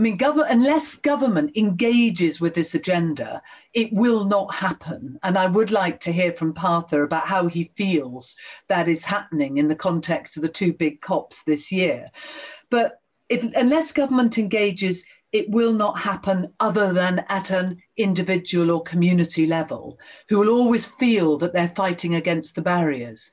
I 0.02 0.04
mean, 0.04 0.18
gov- 0.18 0.50
unless 0.50 0.96
government 0.96 1.56
engages 1.56 2.40
with 2.40 2.54
this 2.54 2.74
agenda, 2.74 3.40
it 3.72 3.92
will 3.92 4.24
not 4.24 4.52
happen. 4.52 5.16
And 5.22 5.38
I 5.38 5.46
would 5.46 5.70
like 5.70 6.00
to 6.00 6.12
hear 6.12 6.32
from 6.32 6.54
Partha 6.54 7.02
about 7.02 7.28
how 7.28 7.46
he 7.46 7.70
feels 7.76 8.36
that 8.66 8.88
is 8.88 9.04
happening 9.04 9.58
in 9.58 9.68
the 9.68 9.76
context 9.76 10.36
of 10.36 10.42
the 10.42 10.48
two 10.48 10.72
big 10.72 11.02
COPs 11.02 11.44
this 11.44 11.70
year. 11.70 12.10
But 12.68 13.00
if, 13.28 13.44
unless 13.54 13.92
government 13.92 14.38
engages, 14.38 15.04
it 15.30 15.48
will 15.50 15.72
not 15.72 16.00
happen 16.00 16.52
other 16.58 16.92
than 16.92 17.24
at 17.28 17.52
an 17.52 17.80
individual 17.96 18.72
or 18.72 18.82
community 18.82 19.46
level, 19.46 20.00
who 20.28 20.40
will 20.40 20.48
always 20.48 20.84
feel 20.84 21.38
that 21.38 21.52
they're 21.52 21.68
fighting 21.76 22.16
against 22.16 22.56
the 22.56 22.62
barriers. 22.62 23.30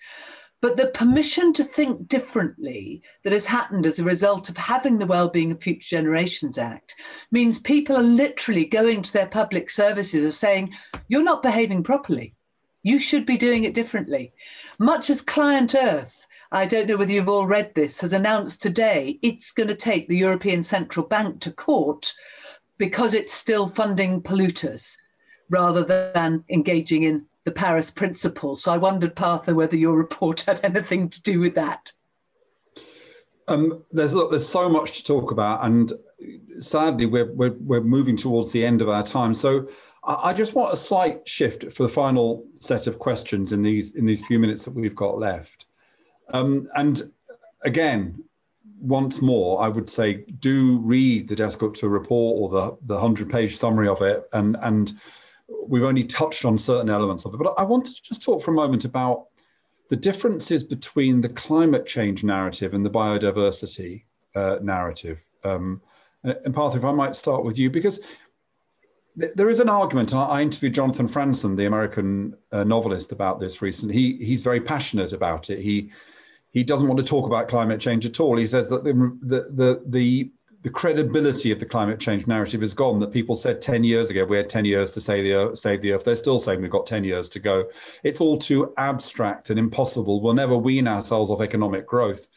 But 0.62 0.76
the 0.76 0.88
permission 0.88 1.53
to 1.53 1.64
think 1.64 2.07
differently 2.10 3.01
that 3.24 3.32
has 3.32 3.45
happened 3.45 3.86
as 3.86 3.97
a 3.97 4.03
result 4.03 4.49
of 4.49 4.57
having 4.57 4.97
the 4.97 5.05
Wellbeing 5.05 5.51
of 5.51 5.64
Future 5.64 5.95
Generations 5.97 6.57
Act 6.57 6.95
means 7.32 7.60
people 7.60 7.95
are 7.95 8.03
literally 8.03 8.66
going 8.66 9.01
to 9.03 9.14
their 9.14 9.28
public 9.28 9.70
services 9.70 10.24
and 10.24 10.34
saying, 10.34 10.74
You're 11.07 11.24
not 11.24 11.43
behaving 11.43 11.84
properly. 11.84 12.36
You 12.84 12.99
should 12.99 13.26
be 13.26 13.38
doing 13.38 13.64
it 13.64 13.74
differently. 13.74 14.34
Much 14.80 15.10
as 15.10 15.22
ClientEarth, 15.22 16.26
I 16.51 16.66
don't 16.66 16.88
know 16.88 16.97
whether 16.97 17.12
you've 17.12 17.30
all 17.30 17.45
read 17.45 17.74
this, 17.76 18.01
has 18.01 18.12
announced 18.12 18.62
today 18.62 19.20
it's 19.22 19.51
going 19.51 19.70
to 19.70 19.76
take 19.76 20.07
the 20.10 20.18
European 20.18 20.64
Central 20.64 21.05
Bank 21.05 21.39
to 21.41 21.51
court 21.51 22.14
because 22.78 23.14
it's 23.14 23.34
still 23.34 23.68
funding 23.68 24.22
polluters 24.22 24.95
rather 25.49 25.84
than 25.84 26.43
engaging 26.49 27.03
in 27.03 27.26
the 27.45 27.51
Paris 27.51 27.91
Principles. 27.91 28.63
So 28.63 28.73
I 28.73 28.77
wondered, 28.77 29.15
Partha, 29.15 29.55
whether 29.55 29.77
your 29.77 29.97
report 29.97 30.41
had 30.47 30.59
anything 30.63 31.09
to 31.09 31.21
do 31.21 31.39
with 31.39 31.55
that. 31.55 31.91
Um, 33.47 33.83
there's 33.91 34.13
there's 34.13 34.47
so 34.47 34.69
much 34.69 34.97
to 34.97 35.03
talk 35.03 35.31
about, 35.31 35.65
and 35.65 35.91
sadly, 36.59 37.07
we're, 37.07 37.33
we're 37.33 37.55
we're 37.59 37.81
moving 37.81 38.15
towards 38.15 38.51
the 38.51 38.63
end 38.63 38.81
of 38.81 38.89
our 38.89 39.03
time. 39.03 39.33
So 39.33 39.67
I, 40.03 40.29
I 40.29 40.33
just 40.33 40.53
want 40.53 40.71
a 40.71 40.77
slight 40.77 41.27
shift 41.27 41.71
for 41.71 41.83
the 41.83 41.89
final 41.89 42.45
set 42.59 42.85
of 42.85 42.99
questions 42.99 43.51
in 43.51 43.63
these 43.63 43.95
in 43.95 44.05
these 44.05 44.25
few 44.25 44.37
minutes 44.37 44.65
that 44.65 44.75
we've 44.75 44.95
got 44.95 45.17
left. 45.17 45.65
Um, 46.31 46.67
and 46.75 47.11
again, 47.63 48.23
once 48.79 49.21
more, 49.21 49.61
I 49.61 49.67
would 49.67 49.89
say 49.89 50.25
do 50.39 50.77
read 50.79 51.27
the 51.27 51.35
Dasgupta 51.35 51.91
report 51.91 52.39
or 52.39 52.49
the 52.49 52.77
the 52.85 52.99
hundred 52.99 53.29
page 53.29 53.57
summary 53.57 53.87
of 53.87 54.01
it, 54.01 54.29
and 54.33 54.57
and 54.61 54.93
we've 55.67 55.83
only 55.83 56.03
touched 56.03 56.45
on 56.45 56.57
certain 56.57 56.89
elements 56.89 57.25
of 57.25 57.33
it, 57.33 57.37
but 57.37 57.53
I 57.57 57.63
wanted 57.63 57.95
to 57.95 58.01
just 58.01 58.21
talk 58.21 58.43
for 58.43 58.51
a 58.51 58.53
moment 58.53 58.85
about 58.85 59.27
the 59.89 59.95
differences 59.95 60.63
between 60.63 61.21
the 61.21 61.29
climate 61.29 61.85
change 61.85 62.23
narrative 62.23 62.73
and 62.73 62.85
the 62.85 62.89
biodiversity 62.89 64.03
uh, 64.35 64.57
narrative. 64.61 65.25
Um, 65.43 65.81
and 66.23 66.53
Partha, 66.53 66.77
if 66.77 66.85
I 66.85 66.91
might 66.91 67.15
start 67.15 67.43
with 67.43 67.57
you, 67.57 67.69
because 67.69 67.99
th- 69.19 69.31
there 69.35 69.49
is 69.49 69.59
an 69.59 69.69
argument. 69.69 70.13
I, 70.13 70.41
interviewed 70.41 70.73
Jonathan 70.75 71.07
Franzen, 71.07 71.55
the 71.55 71.65
American 71.65 72.35
uh, 72.51 72.63
novelist, 72.63 73.11
about 73.11 73.39
this 73.39 73.61
recently. 73.61 73.95
He 73.95 74.17
he's 74.23 74.41
very 74.41 74.59
passionate 74.59 75.13
about 75.13 75.49
it. 75.49 75.59
He 75.59 75.91
he 76.51 76.63
doesn't 76.63 76.87
want 76.87 76.99
to 76.99 77.05
talk 77.05 77.25
about 77.25 77.47
climate 77.47 77.79
change 77.79 78.05
at 78.05 78.19
all. 78.19 78.37
He 78.37 78.47
says 78.47 78.69
that 78.69 78.83
the 78.83 78.93
the 79.21 79.41
the, 79.51 79.83
the 79.87 80.31
the 80.62 80.70
credibility 80.70 81.51
of 81.51 81.60
the 81.60 81.66
climate 81.66 81.99
change 81.99 82.28
narrative 82.28 82.62
is 82.64 82.74
gone. 82.74 82.99
That 82.99 83.14
people 83.14 83.36
said 83.36 83.62
10 83.62 83.84
years 83.84 84.10
ago, 84.10 84.26
we 84.26 84.38
had 84.38 84.49
10 84.49 84.66
years 84.66 84.91
to 84.93 85.01
save 85.01 85.24
the, 85.24 85.34
earth, 85.34 85.60
save 85.60 85.82
the 85.82 85.93
earth. 85.93 86.03
They're 86.03 86.16
still 86.16 86.39
saying 86.39 86.62
we've 86.62 86.70
got 86.70 86.86
10 86.86 87.03
years 87.03 87.30
to 87.30 87.39
go. 87.39 87.70
It's 88.03 88.20
all 88.20 88.38
too 88.38 88.74
abstract 88.78 89.49
and 89.49 89.60
impossible. 89.60 90.22
We'll 90.22 90.34
never 90.34 90.57
wean 90.57 90.88
ourselves 90.88 91.32
off 91.32 91.41
economic 91.41 91.88
growth. 91.88 92.28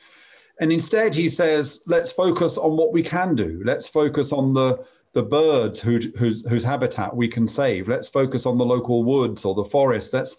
And 0.61 0.71
instead, 0.71 1.15
he 1.15 1.29
says, 1.29 1.83
let's 1.87 2.13
focus 2.13 2.59
on 2.59 2.77
what 2.77 2.93
we 2.93 3.03
can 3.03 3.35
do. 3.35 3.61
Let's 3.65 3.89
focus 3.89 4.33
on 4.33 4.55
the, 4.55 4.85
the 5.15 5.25
birds 5.25 5.81
who, 5.81 5.99
whose, 6.17 6.47
whose 6.49 6.63
habitat 6.63 7.17
we 7.17 7.27
can 7.27 7.47
save. 7.49 7.89
Let's 7.89 8.09
focus 8.09 8.47
on 8.47 8.57
the 8.57 8.65
local 8.65 9.03
woods 9.03 9.45
or 9.45 9.57
the 9.57 9.65
forest. 9.65 10.13
Let's, 10.13 10.37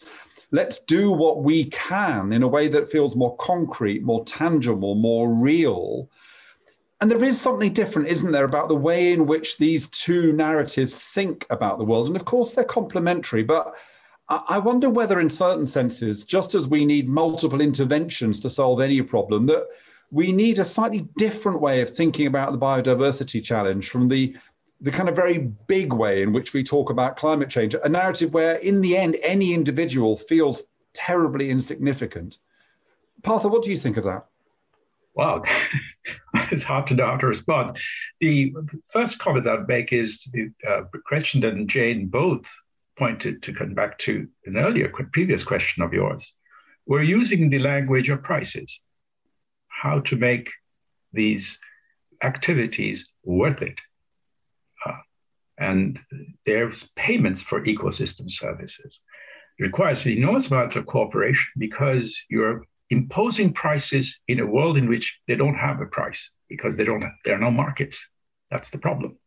let's 0.52 0.80
do 0.80 1.12
what 1.12 1.44
we 1.44 1.66
can 1.66 2.32
in 2.32 2.44
a 2.44 2.48
way 2.48 2.70
that 2.70 2.90
feels 2.90 3.18
more 3.18 3.36
concrete, 3.38 4.04
more 4.04 4.24
tangible, 4.24 4.96
more 4.96 5.34
real 5.34 6.10
and 7.04 7.12
there 7.12 7.26
is 7.26 7.41
something 7.41 7.74
different, 7.74 8.08
isn't 8.08 8.32
there, 8.32 8.45
about 8.45 8.70
the 8.70 8.78
way 8.78 9.12
in 9.12 9.26
which 9.26 9.58
these 9.58 9.89
two 9.89 10.32
narratives 10.32 10.95
think 10.95 11.45
about 11.49 11.78
the 11.78 11.84
world. 11.84 12.08
And 12.08 12.16
of 12.16 12.24
course, 12.24 12.54
they're 12.54 12.64
complementary, 12.64 13.43
but 13.43 13.76
I 14.30 14.58
wonder 14.58 14.89
whether, 14.89 15.20
in 15.20 15.30
certain 15.30 15.68
senses, 15.68 16.24
just 16.24 16.56
as 16.56 16.66
we 16.66 16.86
need 16.86 17.10
multiple 17.10 17.60
interventions 17.60 18.39
to 18.39 18.49
solve 18.49 18.80
any 18.80 19.01
problem, 19.01 19.45
that 19.47 19.68
we 20.12 20.32
need 20.32 20.60
a 20.60 20.64
slightly 20.64 21.06
different 21.18 21.60
way 21.60 21.82
of 21.82 21.89
thinking 21.89 22.26
about 22.26 22.54
the 22.54 22.58
biodiversity 22.58 23.43
challenge 23.43 23.89
from 23.89 24.08
the 24.08 24.38
the 24.80 24.91
kind 24.91 25.10
of 25.10 25.16
very 25.16 25.39
big 25.68 25.91
way 25.91 26.22
in 26.22 26.32
which 26.32 26.54
we 26.54 26.64
talk 26.64 26.89
about 26.89 27.18
climate 27.18 27.49
change, 27.49 27.76
a 27.84 27.89
narrative 27.89 28.34
where, 28.34 28.56
in 28.56 28.80
the 28.80 28.95
end, 28.95 29.18
any 29.24 29.54
individual 29.54 30.16
feels 30.16 30.64
terribly 30.93 31.49
insignificant. 31.49 32.38
Partha, 33.24 33.49
what 33.49 33.62
do 33.62 33.72
you 33.72 33.78
think 33.78 33.97
of 33.97 34.06
that? 34.06 34.26
Wow, 35.16 35.43
it's 36.51 36.64
hard 36.64 36.88
to 36.88 36.95
know 36.95 37.05
how 37.05 37.18
to 37.18 37.28
respond. 37.28 37.78
The 38.20 38.53
first 38.91 39.20
comment 39.20 39.47
I'd 39.47 39.68
make 39.68 39.93
is 39.93 40.24
the 40.34 40.51
uh, 40.68 40.82
Gretchen 41.05 41.43
and 41.43 41.70
Jane 41.70 42.07
both 42.07 42.51
pointed 42.97 43.43
to 43.43 43.53
come 43.53 43.74
back 43.74 43.97
to 43.99 44.28
an 44.45 44.57
earlier 44.57 44.91
previous 45.11 45.43
question 45.43 45.84
of 45.84 45.93
yours. 45.93 46.34
We're 46.86 47.03
using 47.03 47.49
the 47.49 47.59
language 47.59 48.09
of 48.09 48.24
prices, 48.24 48.82
how 49.68 49.99
to 50.01 50.16
make 50.16 50.49
these 51.14 51.59
activities 52.24 53.11
worth 53.24 53.61
it 53.61 53.80
and 55.57 55.99
there's 56.45 56.91
payments 56.95 57.41
for 57.41 57.64
ecosystem 57.64 58.30
services. 58.30 59.01
It 59.59 59.64
requires 59.64 60.05
an 60.05 60.14
enormous 60.14 60.49
amount 60.49 60.76
of 60.76 60.86
cooperation 60.86 61.51
because 61.57 62.20
you're 62.30 62.66
imposing 62.90 63.54
prices 63.54 64.22
in 64.28 64.40
a 64.40 64.46
world 64.46 64.78
in 64.78 64.88
which 64.88 65.20
they 65.28 65.36
don't 65.36 65.56
have 65.56 65.82
a 65.82 65.86
price 65.86 66.30
because 66.50 66.78
they 66.78 66.84
don't 66.84 67.04
there 67.26 67.36
are 67.36 67.40
no 67.40 67.52
markets. 67.52 68.08
That's 68.52 68.70
the 68.70 68.78
problem. 68.78 69.18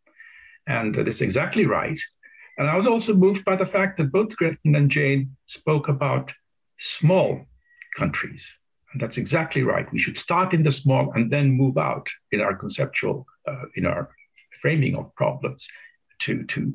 And 0.66 0.94
that's 0.94 1.20
exactly 1.20 1.66
right. 1.66 1.98
And 2.58 2.68
I 2.68 2.76
was 2.76 2.86
also 2.86 3.14
moved 3.14 3.44
by 3.44 3.56
the 3.56 3.66
fact 3.66 3.96
that 3.96 4.12
both 4.12 4.36
Gretchen 4.36 4.74
and 4.76 4.90
Jane 4.90 5.36
spoke 5.46 5.88
about 5.88 6.32
small 6.78 7.46
countries. 7.96 8.56
And 8.92 9.00
that's 9.00 9.18
exactly 9.18 9.62
right. 9.62 9.90
We 9.92 9.98
should 9.98 10.16
start 10.16 10.54
in 10.54 10.62
the 10.62 10.72
small 10.72 11.12
and 11.12 11.30
then 11.30 11.50
move 11.50 11.76
out 11.76 12.08
in 12.32 12.40
our 12.40 12.54
conceptual, 12.54 13.26
uh, 13.46 13.64
in 13.74 13.84
our 13.84 14.10
framing 14.60 14.96
of 14.96 15.14
problems 15.14 15.68
to, 16.20 16.44
to 16.44 16.74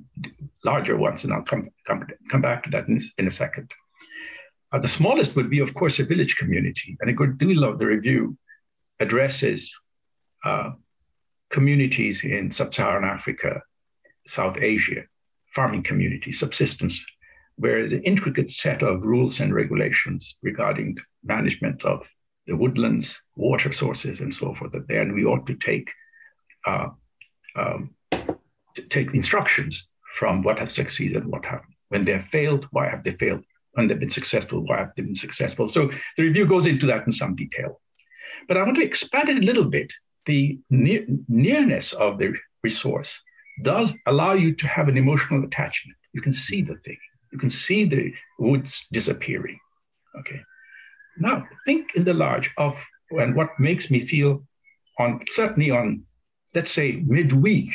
larger 0.64 0.98
ones, 0.98 1.24
and 1.24 1.34
I'll 1.34 1.42
come, 1.42 1.70
come, 1.88 2.06
come 2.30 2.42
back 2.42 2.64
to 2.64 2.70
that 2.72 2.88
in, 2.88 3.02
in 3.18 3.28
a 3.28 3.32
second. 3.32 3.72
Uh, 4.72 4.80
the 4.80 4.88
smallest 4.88 5.36
would 5.36 5.50
be, 5.50 5.60
of 5.60 5.74
course, 5.74 6.00
a 6.00 6.06
village 6.06 6.38
community, 6.38 6.98
and 7.02 7.10
a 7.10 7.14
good 7.14 7.38
deal 7.38 7.64
of 7.64 7.78
the 7.78 7.86
review 7.86 8.38
addresses 9.00 9.76
uh, 10.46 10.72
communities 11.50 12.24
in 12.24 12.50
sub-Saharan 12.50 13.04
Africa, 13.04 13.62
South 14.28 14.58
Asia, 14.62 15.04
farming 15.54 15.84
communities, 15.84 16.40
subsistence, 16.40 17.04
where 17.58 17.80
there's 17.80 17.94
an 17.94 18.04
intricate 18.04 18.50
set 18.50 18.82
of 18.82 19.04
rules 19.04 19.40
and 19.40 19.54
regulations 19.54 20.38
regarding 20.42 20.98
management 21.24 21.84
of 21.84 22.08
the 22.48 22.56
woodlands, 22.56 23.22
water 23.36 23.72
sources, 23.74 24.20
and 24.20 24.34
so 24.34 24.56
forth. 24.56 24.72
That 24.72 24.88
there, 24.88 25.02
and 25.02 25.14
we 25.14 25.26
ought 25.26 25.46
to 25.48 25.56
take 25.56 25.92
uh, 26.66 26.90
um, 27.56 27.94
take 28.90 29.14
instructions 29.14 29.88
from 30.16 30.42
what 30.42 30.60
has 30.60 30.74
succeeded, 30.74 31.26
what 31.26 31.46
happened. 31.46 31.74
When 31.90 32.06
they 32.06 32.14
have 32.14 32.26
failed, 32.26 32.68
why 32.72 32.90
have 32.90 33.04
they 33.04 33.12
failed? 33.12 33.44
When 33.74 33.88
they've 33.88 34.00
been 34.00 34.10
successful, 34.10 34.66
why 34.66 34.80
have 34.80 34.92
they 34.96 35.04
been 35.04 35.16
successful? 35.16 35.68
So 35.68 35.92
the 36.18 36.24
review 36.24 36.46
goes 36.46 36.66
into 36.66 36.86
that 36.88 37.06
in 37.06 37.12
some 37.12 37.36
detail. 37.36 37.80
But 38.48 38.58
I 38.58 38.64
want 38.64 38.76
to 38.76 38.84
expand 38.84 39.30
it 39.30 39.38
a 39.38 39.46
little 39.46 39.66
bit. 39.66 39.94
The 40.26 40.60
near, 40.70 41.06
nearness 41.28 41.94
of 41.94 42.20
the 42.20 42.34
resource 42.64 43.22
does 43.64 43.94
allow 44.06 44.34
you 44.34 44.54
to 44.56 44.68
have 44.68 44.88
an 44.88 44.98
emotional 44.98 45.44
attachment. 45.44 45.98
You 46.14 46.22
can 46.22 46.34
see 46.34 46.62
the 46.62 46.76
thing. 46.76 46.98
You 47.32 47.40
can 47.40 47.50
see 47.50 47.86
the 47.86 48.14
woods 48.40 48.86
disappearing. 48.92 49.58
Okay. 50.20 50.42
Now 51.18 51.48
think 51.66 51.96
in 51.96 52.04
the 52.04 52.14
large 52.14 52.52
of 52.58 52.82
and 53.12 53.36
what 53.36 53.50
makes 53.60 53.92
me 53.92 54.06
feel 54.06 54.44
on 55.00 55.22
certainly 55.30 55.72
on 55.72 56.04
let's 56.54 56.72
say 56.72 57.02
midweek 57.06 57.72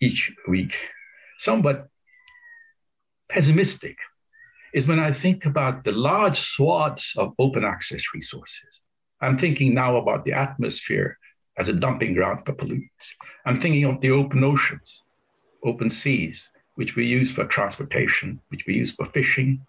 each 0.00 0.32
week, 0.48 0.76
somewhat 1.38 1.88
pessimistic, 3.28 3.96
is 4.74 4.88
when 4.88 4.98
I 4.98 5.12
think 5.12 5.46
about 5.46 5.84
the 5.84 5.92
large 5.92 6.40
swaths 6.40 7.16
of 7.16 7.32
open 7.38 7.64
access 7.64 8.02
resources. 8.12 8.80
I'm 9.20 9.38
thinking 9.38 9.72
now 9.72 9.96
about 9.96 10.24
the 10.24 10.32
atmosphere 10.32 11.16
as 11.56 11.68
a 11.68 11.72
dumping 11.72 12.14
ground 12.14 12.44
for 12.44 12.54
pollutants. 12.54 13.06
I'm 13.46 13.54
thinking 13.54 13.84
of 13.84 14.00
the 14.00 14.10
open 14.10 14.42
oceans, 14.42 15.00
open 15.64 15.88
seas, 15.88 16.48
which 16.74 16.96
we 16.96 17.06
use 17.06 17.30
for 17.30 17.44
transportation, 17.44 18.40
which 18.48 18.66
we 18.66 18.74
use 18.74 18.90
for 18.90 19.06
fishing, 19.06 19.64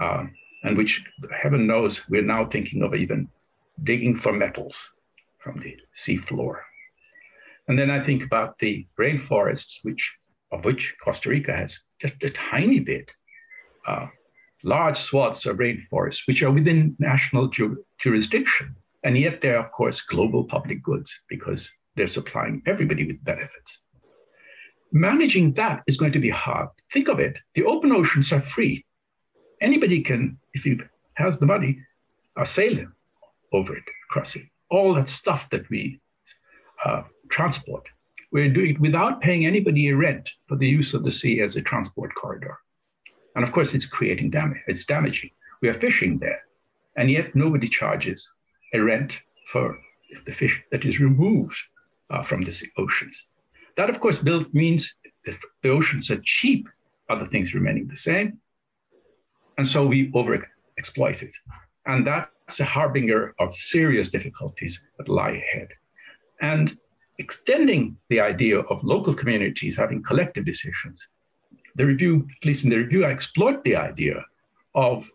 uh, 0.00 0.26
and 0.62 0.76
which 0.76 1.04
heaven 1.42 1.66
knows 1.66 2.08
we're 2.08 2.22
now 2.22 2.46
thinking 2.46 2.82
of 2.82 2.94
even 2.94 3.28
digging 3.82 4.16
for 4.16 4.32
metals 4.32 4.92
from 5.38 5.56
the 5.56 5.76
seafloor. 5.94 6.60
And 7.66 7.76
then 7.76 7.90
I 7.90 8.00
think 8.00 8.22
about 8.22 8.60
the 8.60 8.86
rainforests, 8.96 9.80
which 9.82 10.14
of 10.52 10.64
which 10.64 10.94
Costa 11.02 11.30
Rica 11.30 11.52
has 11.52 11.80
just 12.00 12.22
a 12.22 12.28
tiny 12.28 12.78
bit, 12.78 13.12
uh, 13.88 14.06
large 14.66 14.96
swaths 14.96 15.46
of 15.46 15.58
rainforests, 15.58 16.26
which 16.26 16.42
are 16.42 16.50
within 16.50 16.96
national 16.98 17.46
ju- 17.46 17.84
jurisdiction. 18.00 18.74
And 19.04 19.16
yet 19.16 19.40
they're, 19.40 19.60
of 19.60 19.70
course, 19.70 20.00
global 20.00 20.42
public 20.42 20.82
goods 20.82 21.20
because 21.28 21.70
they're 21.94 22.08
supplying 22.08 22.62
everybody 22.66 23.06
with 23.06 23.24
benefits. 23.24 23.82
Managing 24.92 25.52
that 25.52 25.84
is 25.86 25.96
going 25.96 26.12
to 26.12 26.18
be 26.18 26.30
hard. 26.30 26.68
Think 26.92 27.08
of 27.08 27.20
it 27.20 27.38
the 27.54 27.64
open 27.64 27.92
oceans 27.92 28.32
are 28.32 28.42
free. 28.42 28.84
Anybody 29.60 30.02
can, 30.02 30.38
if 30.52 30.64
he 30.64 30.78
has 31.14 31.38
the 31.38 31.46
money, 31.46 31.78
uh, 32.36 32.44
sail 32.44 32.86
over 33.52 33.76
it, 33.76 33.84
cross 34.10 34.34
it. 34.34 34.46
All 34.68 34.94
that 34.94 35.08
stuff 35.08 35.48
that 35.50 35.70
we 35.70 36.00
uh, 36.84 37.02
transport. 37.30 37.84
We're 38.32 38.52
doing 38.52 38.70
it 38.70 38.80
without 38.80 39.20
paying 39.20 39.46
anybody 39.46 39.88
a 39.88 39.96
rent 39.96 40.28
for 40.48 40.56
the 40.56 40.68
use 40.68 40.92
of 40.92 41.04
the 41.04 41.10
sea 41.10 41.40
as 41.40 41.54
a 41.54 41.62
transport 41.62 42.14
corridor. 42.16 42.58
And 43.36 43.44
of 43.44 43.52
course, 43.52 43.74
it's 43.74 43.86
creating 43.86 44.30
damage. 44.30 44.62
It's 44.66 44.84
damaging. 44.84 45.30
We 45.60 45.68
are 45.68 45.74
fishing 45.74 46.18
there, 46.18 46.40
and 46.96 47.10
yet 47.10 47.36
nobody 47.36 47.68
charges 47.68 48.28
a 48.72 48.80
rent 48.80 49.20
for 49.52 49.78
the 50.24 50.32
fish 50.32 50.62
that 50.72 50.84
is 50.84 50.98
removed 50.98 51.56
uh, 52.10 52.22
from 52.22 52.40
the 52.40 52.68
oceans. 52.78 53.26
That, 53.76 53.90
of 53.90 54.00
course, 54.00 54.18
build, 54.18 54.52
means 54.54 54.94
if 55.24 55.38
the 55.62 55.68
oceans 55.68 56.10
are 56.10 56.20
cheap, 56.24 56.66
other 57.10 57.26
things 57.26 57.54
remaining 57.54 57.86
the 57.88 57.96
same. 57.96 58.38
And 59.58 59.66
so 59.66 59.86
we 59.86 60.10
overexploit 60.12 61.22
it. 61.22 61.36
And 61.84 62.06
that's 62.06 62.60
a 62.60 62.64
harbinger 62.64 63.34
of 63.38 63.54
serious 63.54 64.08
difficulties 64.08 64.82
that 64.96 65.08
lie 65.08 65.42
ahead. 65.42 65.68
And 66.40 66.76
extending 67.18 67.96
the 68.08 68.20
idea 68.20 68.60
of 68.60 68.84
local 68.84 69.14
communities 69.14 69.76
having 69.76 70.02
collective 70.02 70.44
decisions, 70.44 71.08
the 71.76 71.86
review, 71.86 72.26
at 72.40 72.46
least 72.46 72.64
in 72.64 72.70
the 72.70 72.78
review, 72.78 73.04
I 73.04 73.10
explored 73.10 73.62
the 73.62 73.76
idea 73.76 74.24
of 74.74 75.10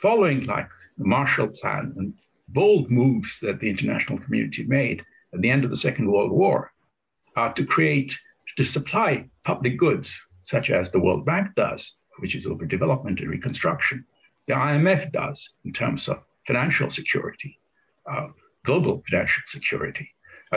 following 0.00 0.46
like 0.46 0.68
the 0.96 1.04
Marshall 1.04 1.48
Plan 1.48 1.92
and 1.96 2.14
bold 2.48 2.90
moves 2.90 3.40
that 3.40 3.60
the 3.60 3.68
international 3.68 4.18
community 4.18 4.64
made 4.64 5.04
at 5.34 5.40
the 5.40 5.50
end 5.50 5.64
of 5.64 5.70
the 5.70 5.76
Second 5.76 6.10
World 6.10 6.30
War 6.30 6.72
uh, 7.36 7.52
to 7.52 7.66
create, 7.66 8.18
to 8.56 8.64
supply 8.64 9.28
public 9.44 9.76
goods, 9.76 10.26
such 10.44 10.70
as 10.70 10.90
the 10.90 11.00
World 11.00 11.26
Bank 11.26 11.54
does, 11.56 11.94
which 12.20 12.34
is 12.34 12.46
over 12.46 12.64
development 12.64 13.20
and 13.20 13.28
reconstruction. 13.28 14.04
The 14.46 14.54
IMF 14.54 15.12
does 15.12 15.54
in 15.64 15.72
terms 15.72 16.08
of 16.08 16.22
financial 16.46 16.88
security, 16.90 17.58
uh, 18.10 18.28
global 18.64 19.02
financial 19.10 19.42
security. 19.46 20.08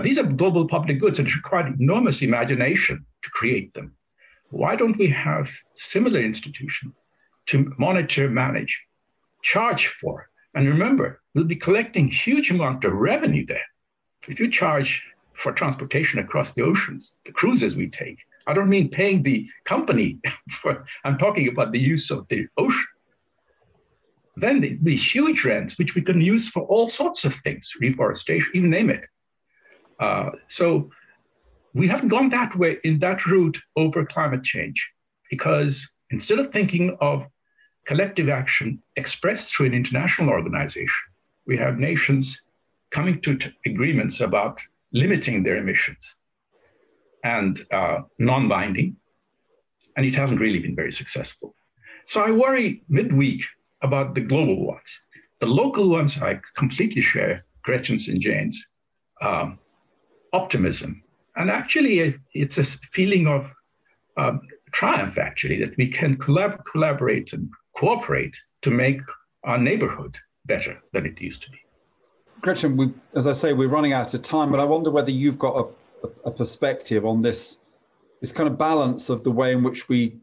These 0.02 0.20
are 0.20 0.24
global 0.24 0.68
public 0.68 1.02
goods 1.02 1.20
and 1.20 1.28
it 1.28 1.36
requires 1.36 1.76
enormous 1.78 2.22
imagination 2.22 3.06
to 3.24 3.30
create 3.32 3.74
them. 3.74 3.94
Why 4.52 4.76
don't 4.76 4.98
we 4.98 5.08
have 5.08 5.50
similar 5.74 6.22
institutions 6.22 6.94
to 7.48 7.74
monitor, 7.80 8.30
manage, 8.30 8.82
charge 9.42 9.88
for? 9.88 10.30
And 10.54 10.68
remember, 10.68 11.22
we'll 11.34 11.46
be 11.46 11.56
collecting 11.56 12.10
huge 12.10 12.52
amount 12.52 12.84
of 12.84 12.94
revenue 12.94 13.46
there. 13.46 13.66
If 14.28 14.40
you 14.40 14.52
charge 14.52 15.02
for 15.34 15.54
transportation 15.54 16.20
across 16.20 16.54
the 16.54 16.64
oceans, 16.64 17.16
the 17.26 17.32
cruises 17.32 17.78
we 17.78 17.90
take, 17.90 18.20
I 18.46 18.54
don't 18.54 18.70
mean 18.70 18.90
paying 18.90 19.24
the 19.24 19.50
company 19.64 20.20
for, 20.50 20.86
I'm 21.06 21.18
talking 21.18 21.48
about 21.48 21.72
the 21.72 21.80
use 21.80 22.12
of 22.12 22.28
the 22.28 22.48
ocean. 22.58 22.86
Then 24.36 24.60
there'll 24.60 24.78
be 24.84 24.98
huge 24.98 25.46
rents, 25.46 25.78
which 25.78 25.96
we 25.96 26.02
can 26.02 26.20
use 26.20 26.50
for 26.50 26.64
all 26.64 26.90
sorts 26.90 27.24
of 27.24 27.34
things, 27.36 27.72
reforestation, 27.80 28.52
you 28.54 28.68
name 28.68 28.90
it. 28.90 29.06
Uh, 30.00 30.32
so 30.48 30.90
we 31.74 31.88
haven't 31.88 32.10
gone 32.10 32.30
that 32.30 32.56
way 32.58 32.78
in 32.84 33.00
that 33.00 33.26
route 33.26 33.58
over 33.76 34.06
climate 34.06 34.44
change 34.44 34.92
because 35.30 35.88
instead 36.10 36.40
of 36.40 36.52
thinking 36.52 36.96
of 37.00 37.26
collective 37.86 38.30
action 38.30 38.82
expressed 38.96 39.56
through 39.56 39.68
an 39.68 39.74
international 39.74 40.30
organization, 40.30 41.08
we 41.48 41.58
have 41.58 41.80
nations 41.80 42.42
coming 42.90 43.22
to 43.22 43.38
t- 43.38 43.52
agreements 43.66 44.20
about 44.20 44.60
limiting 44.92 45.44
their 45.44 45.58
emissions 45.58 46.16
and 47.24 47.66
uh, 47.72 48.02
non 48.20 48.48
binding, 48.50 48.98
and 49.96 50.06
it 50.06 50.16
hasn't 50.16 50.42
really 50.42 50.60
been 50.60 50.76
very 50.76 50.92
successful. 50.92 51.56
So 52.06 52.22
I 52.22 52.32
worry 52.32 52.84
midweek 52.90 53.44
about 53.82 54.16
the 54.16 54.22
global 54.22 54.66
ones. 54.66 55.02
The 55.40 55.48
local 55.48 55.90
ones, 55.90 56.22
I 56.22 56.40
completely 56.56 57.02
share 57.02 57.42
Gretchen's 57.64 58.10
and 58.10 58.22
Jane's 58.22 58.68
um, 59.22 59.60
optimism 60.34 61.04
And 61.36 61.50
actually, 61.50 62.20
it's 62.34 62.58
a 62.58 62.64
feeling 62.64 63.28
of 63.28 63.54
um, 64.18 64.42
triumph, 64.72 65.18
actually, 65.18 65.60
that 65.64 65.78
we 65.78 65.88
can 65.88 66.18
collab- 66.18 66.64
collaborate 66.66 67.34
and 67.34 67.50
cooperate 67.76 68.38
to 68.64 68.72
make 68.72 69.02
our 69.44 69.58
neighborhood 69.58 70.18
better 70.46 70.82
than 70.94 71.06
it 71.06 71.22
used 71.22 71.44
to 71.44 71.52
be. 71.52 71.60
Gretchen, 72.42 72.76
we, 72.76 72.92
as 73.14 73.28
I 73.28 73.32
say, 73.34 73.54
we're 73.54 73.70
running 73.70 73.94
out 73.94 74.14
of 74.14 74.22
time, 74.24 74.52
but 74.52 74.60
I 74.60 74.64
wonder 74.64 74.92
whether 74.92 75.12
you've 75.12 75.40
got 75.40 75.72
a, 76.04 76.08
a 76.26 76.32
perspective 76.32 77.06
on 77.06 77.22
this, 77.22 77.58
this 78.20 78.32
kind 78.32 78.50
of 78.50 78.58
balance 78.58 79.10
of 79.10 79.24
the 79.24 79.32
way 79.32 79.52
in 79.52 79.64
which 79.64 79.88
we 79.88 80.18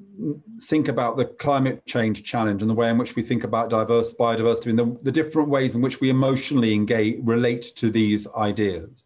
think 0.62 0.88
about 0.88 1.16
the 1.16 1.24
climate 1.24 1.86
change 1.86 2.24
challenge 2.24 2.60
and 2.60 2.70
the 2.70 2.74
way 2.74 2.90
in 2.90 2.98
which 2.98 3.14
we 3.14 3.22
think 3.22 3.44
about 3.44 3.70
diverse 3.70 4.12
biodiversity 4.12 4.66
and 4.66 4.78
the, 4.78 5.04
the 5.04 5.12
different 5.12 5.48
ways 5.48 5.76
in 5.76 5.80
which 5.80 6.00
we 6.00 6.10
emotionally 6.10 6.74
engage 6.74 7.18
relate 7.22 7.62
to 7.76 7.90
these 7.90 8.26
ideas. 8.36 9.04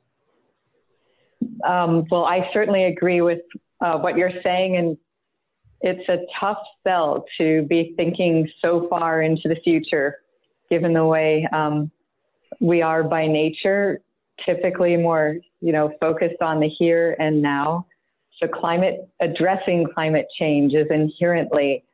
Um, 1.65 2.05
well, 2.11 2.25
I 2.25 2.49
certainly 2.53 2.85
agree 2.85 3.21
with 3.21 3.41
uh, 3.81 3.99
what 3.99 4.17
you're 4.17 4.33
saying, 4.43 4.77
and 4.77 4.97
it's 5.81 6.09
a 6.09 6.19
tough 6.39 6.63
sell 6.85 7.25
to 7.39 7.63
be 7.63 7.95
thinking 7.97 8.49
so 8.61 8.87
far 8.89 9.23
into 9.23 9.49
the 9.49 9.57
future, 9.57 10.21
given 10.71 10.93
the 10.93 11.05
way 11.05 11.47
um, 11.53 11.91
we 12.61 12.83
are 12.83 13.03
by 13.03 13.27
nature, 13.27 14.01
typically 14.47 14.97
more, 14.97 15.37
you 15.61 15.73
know, 15.73 15.93
focused 16.01 16.41
on 16.41 16.61
the 16.61 16.69
here 16.69 17.17
and 17.19 17.43
now. 17.43 17.87
So 18.41 18.49
climate 18.49 19.09
addressing 19.21 19.87
climate 19.93 20.27
change 20.39 20.75
is 20.75 20.87
inherently 20.91 21.85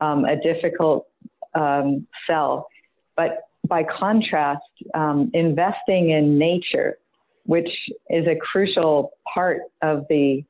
um, 0.00 0.24
a 0.24 0.36
difficult 0.40 1.06
um, 1.54 2.06
sell, 2.26 2.68
but 3.16 3.42
by 3.66 3.82
contrast, 3.84 4.62
um, 4.94 5.30
investing 5.34 6.10
in 6.10 6.38
nature, 6.38 6.98
which 7.46 7.68
is 8.10 8.26
a 8.26 8.36
crucial 8.36 9.12
part 9.32 9.62
of 9.82 10.04
the 10.08 10.44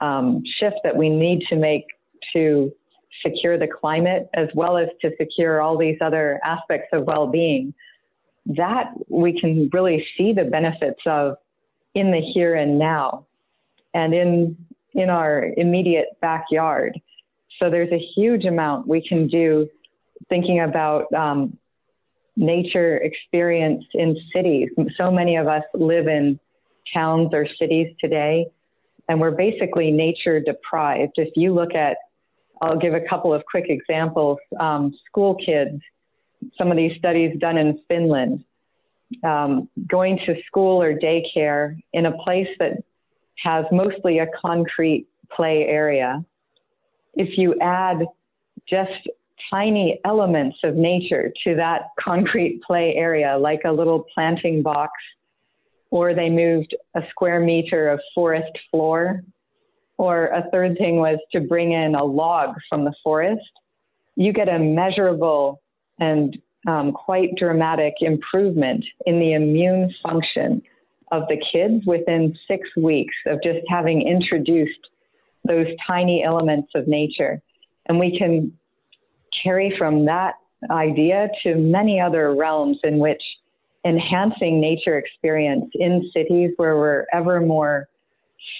um, 0.00 0.42
shift 0.58 0.76
that 0.84 0.96
we 0.96 1.08
need 1.08 1.42
to 1.48 1.56
make 1.56 1.84
to 2.32 2.72
secure 3.24 3.58
the 3.58 3.66
climate 3.66 4.28
as 4.34 4.48
well 4.54 4.76
as 4.76 4.88
to 5.02 5.10
secure 5.18 5.60
all 5.60 5.76
these 5.76 5.98
other 6.00 6.40
aspects 6.44 6.88
of 6.92 7.04
well-being. 7.04 7.74
That 8.46 8.92
we 9.08 9.38
can 9.38 9.68
really 9.72 10.06
see 10.16 10.32
the 10.32 10.44
benefits 10.44 11.00
of 11.06 11.36
in 11.94 12.10
the 12.10 12.20
here 12.20 12.54
and 12.54 12.78
now 12.78 13.26
and 13.94 14.14
in 14.14 14.56
in 14.94 15.10
our 15.10 15.48
immediate 15.56 16.08
backyard. 16.20 16.98
So 17.58 17.70
there's 17.70 17.92
a 17.92 17.98
huge 18.16 18.44
amount 18.44 18.86
we 18.86 19.06
can 19.06 19.28
do 19.28 19.68
thinking 20.28 20.60
about 20.60 21.12
um, 21.12 21.56
nature 22.38 22.98
experience 22.98 23.84
in 23.94 24.16
cities 24.34 24.68
so 24.96 25.10
many 25.10 25.36
of 25.36 25.46
us 25.46 25.64
live 25.74 26.06
in 26.06 26.38
towns 26.94 27.28
or 27.32 27.46
cities 27.58 27.94
today 28.00 28.46
and 29.08 29.20
we're 29.20 29.30
basically 29.30 29.90
nature 29.90 30.40
deprived 30.40 31.12
if 31.16 31.30
you 31.36 31.52
look 31.54 31.74
at 31.74 31.96
I'll 32.60 32.78
give 32.78 32.94
a 32.94 33.00
couple 33.00 33.32
of 33.32 33.44
quick 33.44 33.66
examples. 33.68 34.38
Um, 34.58 34.94
school 35.06 35.36
kids, 35.36 35.80
some 36.56 36.70
of 36.70 36.76
these 36.76 36.96
studies 36.98 37.38
done 37.38 37.56
in 37.56 37.80
Finland, 37.88 38.44
um, 39.24 39.68
going 39.86 40.18
to 40.26 40.34
school 40.46 40.82
or 40.82 40.94
daycare 40.94 41.80
in 41.92 42.06
a 42.06 42.12
place 42.18 42.48
that 42.58 42.82
has 43.44 43.64
mostly 43.70 44.18
a 44.18 44.26
concrete 44.40 45.06
play 45.34 45.64
area. 45.64 46.24
If 47.14 47.38
you 47.38 47.58
add 47.60 48.04
just 48.68 49.08
tiny 49.50 50.00
elements 50.04 50.58
of 50.64 50.74
nature 50.74 51.32
to 51.44 51.54
that 51.56 51.88
concrete 51.98 52.60
play 52.66 52.94
area, 52.96 53.36
like 53.38 53.60
a 53.64 53.72
little 53.72 54.04
planting 54.14 54.62
box, 54.62 54.92
or 55.90 56.14
they 56.14 56.28
moved 56.28 56.76
a 56.94 57.02
square 57.10 57.40
meter 57.40 57.88
of 57.88 58.00
forest 58.14 58.52
floor 58.70 59.22
or 59.98 60.26
a 60.26 60.48
third 60.50 60.78
thing 60.78 60.98
was 60.98 61.18
to 61.32 61.40
bring 61.40 61.72
in 61.72 61.94
a 61.94 62.04
log 62.04 62.54
from 62.68 62.84
the 62.84 62.94
forest. 63.02 63.42
You 64.14 64.32
get 64.32 64.48
a 64.48 64.58
measurable 64.58 65.60
and 65.98 66.38
um, 66.66 66.92
quite 66.92 67.34
dramatic 67.36 67.94
improvement 68.00 68.84
in 69.06 69.18
the 69.18 69.34
immune 69.34 69.92
function 70.02 70.62
of 71.10 71.22
the 71.28 71.42
kids 71.52 71.84
within 71.86 72.36
six 72.46 72.68
weeks 72.76 73.14
of 73.26 73.42
just 73.42 73.60
having 73.68 74.06
introduced 74.06 74.88
those 75.44 75.66
tiny 75.86 76.22
elements 76.22 76.70
of 76.74 76.86
nature. 76.86 77.42
And 77.86 77.98
we 77.98 78.16
can 78.16 78.52
carry 79.42 79.74
from 79.78 80.04
that 80.06 80.34
idea 80.70 81.28
to 81.42 81.54
many 81.56 82.00
other 82.00 82.34
realms 82.34 82.78
in 82.84 82.98
which 82.98 83.22
enhancing 83.84 84.60
nature 84.60 84.98
experience 84.98 85.70
in 85.74 86.10
cities 86.14 86.50
where 86.56 86.76
we're 86.76 87.06
ever 87.12 87.40
more 87.40 87.88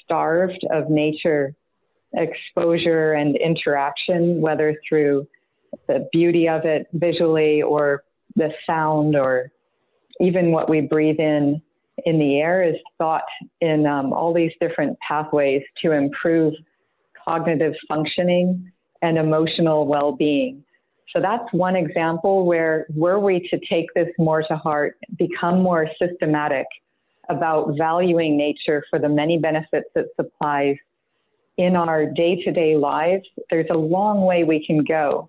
starved 0.05 0.65
of 0.71 0.91
nature 0.91 1.55
exposure 2.15 3.13
and 3.13 3.37
interaction, 3.37 4.41
whether 4.41 4.77
through 4.89 5.27
the 5.87 6.09
beauty 6.13 6.49
of 6.49 6.65
it 6.65 6.87
visually 6.95 7.63
or 7.63 8.03
the 8.37 8.51
sound 8.67 9.17
or 9.17 9.51
even 10.21 10.51
what 10.51 10.71
we 10.71 10.81
breathe 10.81 11.19
in 11.19 11.61
in 12.05 12.19
the 12.19 12.39
air 12.39 12.63
is 12.63 12.77
thought 12.97 13.25
in 13.61 13.85
um, 13.85 14.13
all 14.13 14.33
these 14.33 14.53
different 14.61 14.97
pathways 15.01 15.63
to 15.83 15.93
improve 15.93 16.55
cognitive 17.25 17.75
functioning 17.89 18.71
and 19.03 19.19
emotional 19.19 19.87
well-being. 19.87 20.65
So 21.15 21.21
that's 21.23 21.45
one 21.53 21.77
example 21.77 22.45
where 22.45 22.87
were 22.95 23.19
we 23.19 23.49
to 23.49 23.59
take 23.71 23.87
this 23.95 24.09
more 24.19 24.43
to 24.43 24.57
heart, 24.57 24.99
become 25.17 25.63
more 25.63 25.89
systematic 26.01 26.67
about 27.29 27.75
valuing 27.77 28.37
nature 28.37 28.85
for 28.91 28.99
the 28.99 29.09
many 29.09 29.39
benefits 29.39 29.89
it 29.95 30.09
supplies 30.17 30.77
in 31.59 31.75
our 31.75 32.07
day 32.07 32.37
to 32.45 32.53
day 32.53 32.77
lives, 32.77 33.25
there's 33.51 33.67
a 33.71 33.77
long 33.77 34.23
way 34.23 34.45
we 34.45 34.65
can 34.65 34.85
go. 34.85 35.29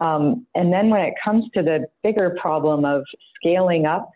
Um, 0.00 0.46
and 0.56 0.72
then 0.72 0.90
when 0.90 1.00
it 1.02 1.14
comes 1.24 1.44
to 1.54 1.62
the 1.62 1.86
bigger 2.02 2.36
problem 2.40 2.84
of 2.84 3.04
scaling 3.36 3.86
up, 3.86 4.10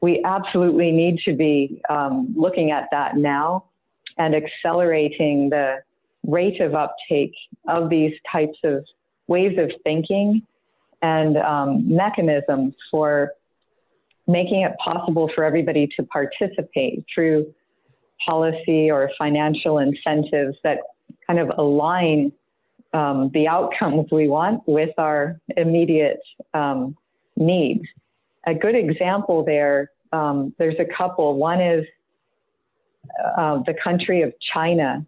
we 0.00 0.22
absolutely 0.24 0.90
need 0.90 1.18
to 1.26 1.34
be 1.34 1.82
um, 1.90 2.34
looking 2.36 2.70
at 2.70 2.88
that 2.90 3.16
now 3.16 3.64
and 4.16 4.34
accelerating 4.34 5.50
the 5.50 5.76
rate 6.28 6.60
of 6.60 6.74
uptake 6.74 7.34
of 7.66 7.88
these 7.88 8.12
types 8.30 8.58
of 8.62 8.84
ways 9.26 9.58
of 9.58 9.70
thinking 9.82 10.42
and 11.02 11.36
um, 11.38 11.88
mechanisms 11.88 12.74
for 12.90 13.32
making 14.26 14.62
it 14.62 14.72
possible 14.82 15.30
for 15.34 15.42
everybody 15.42 15.88
to 15.96 16.04
participate 16.04 17.04
through 17.12 17.52
policy 18.24 18.90
or 18.90 19.10
financial 19.16 19.78
incentives 19.78 20.56
that 20.62 20.78
kind 21.26 21.38
of 21.38 21.50
align 21.56 22.30
um, 22.92 23.30
the 23.32 23.48
outcomes 23.48 24.06
we 24.12 24.28
want 24.28 24.62
with 24.66 24.90
our 24.98 25.40
immediate 25.56 26.20
um, 26.52 26.94
needs. 27.36 27.84
A 28.46 28.54
good 28.54 28.74
example 28.74 29.44
there, 29.44 29.90
um, 30.12 30.54
there's 30.58 30.78
a 30.78 30.86
couple. 30.96 31.36
One 31.36 31.60
is 31.60 31.86
uh, 33.36 33.62
the 33.66 33.74
country 33.82 34.22
of 34.22 34.32
China 34.52 35.06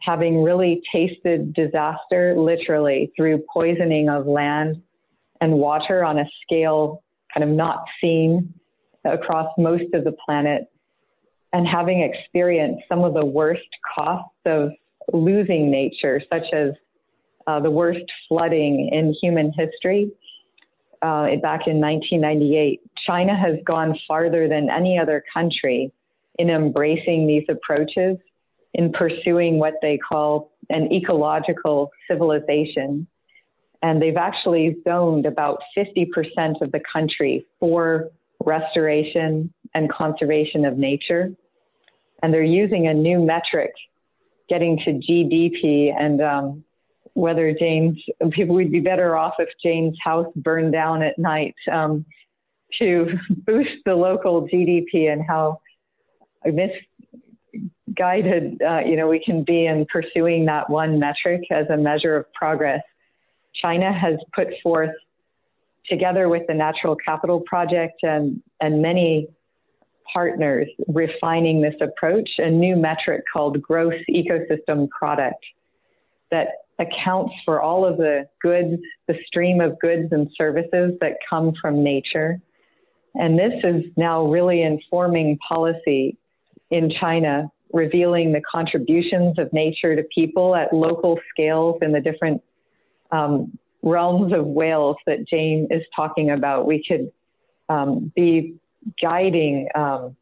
having 0.00 0.42
really 0.42 0.82
tasted 0.92 1.52
disaster 1.54 2.34
literally 2.36 3.12
through 3.16 3.44
poisoning 3.52 4.08
of 4.08 4.26
land 4.26 4.80
and 5.40 5.52
water 5.52 6.04
on 6.04 6.18
a 6.18 6.24
scale 6.42 7.02
kind 7.32 7.48
of 7.48 7.54
not 7.54 7.84
seen 8.00 8.52
across 9.04 9.52
most 9.58 9.92
of 9.94 10.04
the 10.04 10.14
planet 10.24 10.70
and 11.52 11.66
having 11.66 12.02
experienced 12.02 12.82
some 12.88 13.04
of 13.04 13.14
the 13.14 13.24
worst 13.24 13.68
costs 13.94 14.34
of 14.44 14.70
losing 15.12 15.70
nature, 15.70 16.20
such 16.30 16.44
as 16.52 16.72
uh, 17.46 17.58
the 17.60 17.70
worst 17.70 18.04
flooding 18.28 18.90
in 18.92 19.14
human 19.20 19.52
history 19.56 20.12
uh, 21.00 21.24
back 21.42 21.66
in 21.66 21.80
1998. 21.80 22.80
China 23.06 23.34
has 23.34 23.56
gone 23.64 23.98
farther 24.06 24.48
than 24.48 24.68
any 24.68 24.98
other 24.98 25.24
country 25.32 25.90
in 26.38 26.50
embracing 26.50 27.26
these 27.26 27.44
approaches, 27.48 28.18
in 28.74 28.92
pursuing 28.92 29.58
what 29.58 29.74
they 29.82 29.98
call 29.98 30.50
an 30.70 30.92
ecological 30.92 31.90
civilization 32.10 33.06
and 33.82 34.02
they've 34.02 34.16
actually 34.16 34.76
zoned 34.84 35.26
about 35.26 35.60
50% 35.76 36.08
of 36.60 36.72
the 36.72 36.80
country 36.92 37.46
for 37.60 38.10
restoration 38.44 39.52
and 39.74 39.90
conservation 39.90 40.64
of 40.64 40.76
nature. 40.76 41.32
And 42.22 42.34
they're 42.34 42.42
using 42.42 42.88
a 42.88 42.94
new 42.94 43.20
metric, 43.20 43.72
getting 44.48 44.78
to 44.78 44.92
GDP, 44.94 45.92
and 45.96 46.20
um, 46.20 46.64
whether 47.14 47.54
Jane's, 47.54 47.98
people 48.32 48.54
would 48.56 48.72
be 48.72 48.80
better 48.80 49.16
off 49.16 49.34
if 49.38 49.48
Jane's 49.62 49.96
house 50.02 50.26
burned 50.34 50.72
down 50.72 51.02
at 51.02 51.18
night 51.18 51.54
um, 51.70 52.04
to 52.80 53.16
boost 53.46 53.70
the 53.84 53.94
local 53.94 54.48
GDP 54.48 55.12
and 55.12 55.22
how 55.26 55.60
misguided, 57.88 58.60
uh, 58.62 58.80
you 58.80 58.96
know, 58.96 59.08
we 59.08 59.22
can 59.24 59.44
be 59.44 59.66
in 59.66 59.86
pursuing 59.86 60.46
that 60.46 60.68
one 60.68 60.98
metric 60.98 61.42
as 61.50 61.66
a 61.70 61.76
measure 61.76 62.16
of 62.16 62.32
progress. 62.32 62.82
China 63.60 63.92
has 63.92 64.14
put 64.34 64.48
forth, 64.62 64.94
together 65.88 66.28
with 66.28 66.46
the 66.46 66.54
Natural 66.54 66.96
Capital 66.96 67.40
Project 67.40 68.00
and, 68.02 68.42
and 68.60 68.82
many 68.82 69.28
partners 70.12 70.68
refining 70.86 71.60
this 71.60 71.74
approach, 71.80 72.28
a 72.38 72.50
new 72.50 72.76
metric 72.76 73.24
called 73.32 73.60
gross 73.60 73.94
ecosystem 74.10 74.88
product 74.90 75.44
that 76.30 76.48
accounts 76.78 77.34
for 77.44 77.60
all 77.60 77.84
of 77.84 77.96
the 77.96 78.26
goods, 78.40 78.80
the 79.06 79.14
stream 79.26 79.60
of 79.60 79.78
goods 79.80 80.08
and 80.12 80.28
services 80.36 80.92
that 81.00 81.14
come 81.28 81.52
from 81.60 81.82
nature. 81.82 82.38
And 83.14 83.38
this 83.38 83.52
is 83.64 83.84
now 83.96 84.26
really 84.26 84.62
informing 84.62 85.38
policy 85.46 86.16
in 86.70 86.92
China, 87.00 87.50
revealing 87.72 88.32
the 88.32 88.40
contributions 88.50 89.38
of 89.38 89.52
nature 89.52 89.94
to 89.94 90.02
people 90.14 90.54
at 90.56 90.72
local 90.72 91.18
scales 91.30 91.78
in 91.82 91.92
the 91.92 92.00
different 92.00 92.42
um, 93.10 93.56
realms 93.82 94.32
of 94.32 94.46
Wales 94.46 94.96
that 95.06 95.26
Jane 95.28 95.68
is 95.70 95.82
talking 95.94 96.30
about. 96.30 96.66
We 96.66 96.84
could 96.86 97.12
um, 97.68 98.12
be 98.14 98.56
guiding 99.02 99.68
um, 99.74 100.16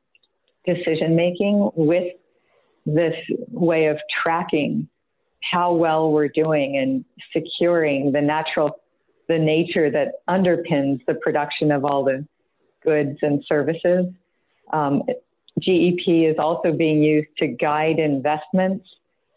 decision 0.67 1.15
making 1.15 1.71
with 1.75 2.13
this 2.85 3.15
way 3.51 3.87
of 3.87 3.99
tracking 4.23 4.89
how 5.43 5.73
well 5.73 6.11
we're 6.11 6.29
doing 6.29 6.77
and 6.77 7.05
securing 7.33 8.13
the 8.13 8.21
natural, 8.21 8.81
the 9.29 9.39
nature 9.39 9.91
that 9.91 10.15
underpins 10.29 11.05
the 11.07 11.15
production 11.15 11.71
of 11.71 11.85
all 11.85 12.05
the 12.05 12.27
goods 12.85 13.19
and 13.23 13.45
services. 13.49 14.07
Um, 14.73 15.03
GEP 15.61 16.31
is 16.31 16.37
also 16.39 16.73
being 16.73 17.03
used 17.03 17.29
to 17.39 17.47
guide 17.49 17.99
investments. 17.99 18.87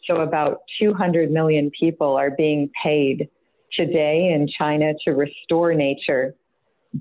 So 0.06 0.18
about 0.18 0.62
200 0.80 1.32
million 1.32 1.72
people 1.78 2.18
are 2.18 2.32
being 2.32 2.70
paid 2.84 3.30
today 3.74 4.32
in 4.34 4.48
China 4.58 4.94
to 5.06 5.12
restore 5.12 5.74
nature 5.74 6.36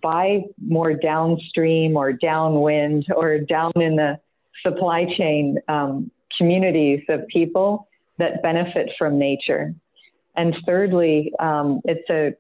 by 0.03 0.43
more 0.61 0.93
downstream 0.93 1.97
or 1.97 2.13
downwind 2.13 3.07
or 3.15 3.39
down 3.39 3.73
in 3.77 3.97
the 3.97 4.19
supply 4.63 5.07
chain 5.17 5.59
um, 5.69 6.11
communities 6.37 7.01
of 7.09 7.27
people 7.29 7.89
that 8.19 8.43
benefit 8.43 8.91
from 8.99 9.19
nature. 9.19 9.75
And 10.37 10.55
thirdly, 10.67 11.33
um, 11.41 11.81
it's 11.85 12.09
a 12.11 12.35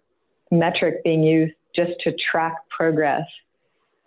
metric 0.55 1.03
being 1.05 1.23
used 1.23 1.55
just 1.75 1.93
to 2.05 2.13
track 2.31 2.55
progress 2.71 3.25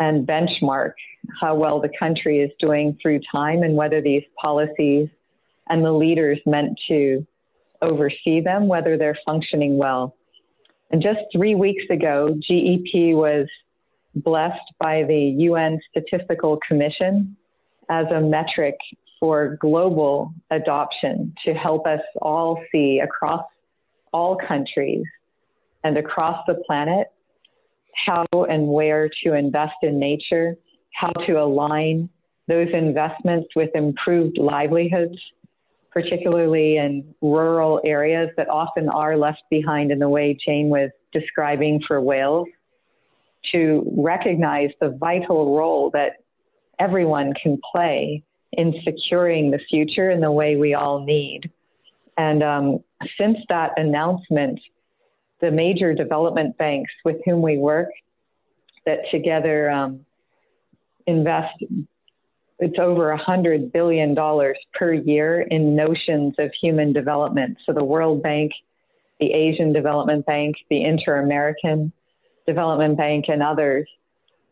and 0.01 0.27
benchmark 0.27 0.93
how 1.39 1.53
well 1.53 1.79
the 1.79 1.91
country 1.99 2.39
is 2.39 2.49
doing 2.59 2.97
through 2.99 3.19
time 3.31 3.61
and 3.61 3.75
whether 3.75 4.01
these 4.01 4.23
policies 4.41 5.07
and 5.69 5.85
the 5.85 5.91
leaders 5.91 6.39
meant 6.47 6.77
to 6.87 7.25
oversee 7.83 8.41
them, 8.41 8.67
whether 8.67 8.97
they're 8.97 9.19
functioning 9.23 9.77
well. 9.77 10.15
And 10.89 11.03
just 11.03 11.19
three 11.31 11.53
weeks 11.53 11.83
ago, 11.91 12.35
GEP 12.49 13.13
was 13.13 13.47
blessed 14.15 14.73
by 14.79 15.03
the 15.03 15.35
UN 15.49 15.79
Statistical 15.91 16.57
Commission 16.67 17.37
as 17.87 18.07
a 18.07 18.19
metric 18.19 18.75
for 19.19 19.55
global 19.61 20.33
adoption 20.49 21.31
to 21.45 21.53
help 21.53 21.85
us 21.85 22.01
all 22.23 22.59
see 22.71 22.99
across 23.03 23.45
all 24.11 24.35
countries 24.35 25.05
and 25.83 25.95
across 25.95 26.43
the 26.47 26.55
planet 26.65 27.11
how 28.05 28.25
and 28.33 28.67
where 28.67 29.09
to 29.23 29.33
invest 29.33 29.75
in 29.81 29.99
nature, 29.99 30.55
how 30.93 31.11
to 31.25 31.33
align 31.33 32.09
those 32.47 32.67
investments 32.73 33.49
with 33.55 33.69
improved 33.75 34.37
livelihoods, 34.37 35.17
particularly 35.91 36.77
in 36.77 37.13
rural 37.21 37.81
areas 37.85 38.29
that 38.37 38.49
often 38.49 38.89
are 38.89 39.17
left 39.17 39.43
behind 39.49 39.91
in 39.91 39.99
the 39.99 40.09
way 40.09 40.37
Jane 40.45 40.69
was 40.69 40.89
describing 41.13 41.81
for 41.87 42.01
Wales, 42.01 42.47
to 43.51 43.83
recognize 43.97 44.69
the 44.79 44.89
vital 44.99 45.57
role 45.57 45.89
that 45.91 46.23
everyone 46.79 47.33
can 47.41 47.59
play 47.71 48.23
in 48.53 48.73
securing 48.83 49.51
the 49.51 49.59
future 49.69 50.11
in 50.11 50.19
the 50.19 50.31
way 50.31 50.55
we 50.55 50.73
all 50.73 51.03
need. 51.03 51.49
And 52.17 52.43
um, 52.43 52.79
since 53.17 53.37
that 53.49 53.71
announcement, 53.77 54.59
the 55.41 55.51
major 55.51 55.93
development 55.93 56.57
banks 56.57 56.91
with 57.03 57.17
whom 57.25 57.41
we 57.41 57.57
work 57.57 57.89
that 58.85 58.99
together 59.11 59.69
um, 59.69 60.05
invest 61.07 61.63
it's 62.61 62.77
over 62.77 63.17
$100 63.17 63.73
billion 63.73 64.15
per 64.75 64.93
year 64.93 65.41
in 65.41 65.75
notions 65.75 66.35
of 66.37 66.51
human 66.61 66.93
development. 66.93 67.57
So 67.65 67.73
the 67.73 67.83
World 67.83 68.21
Bank, 68.21 68.51
the 69.19 69.33
Asian 69.33 69.73
Development 69.73 70.23
Bank, 70.27 70.55
the 70.69 70.83
Inter 70.85 71.21
American 71.23 71.91
Development 72.45 72.95
Bank, 72.95 73.25
and 73.29 73.41
others 73.41 73.87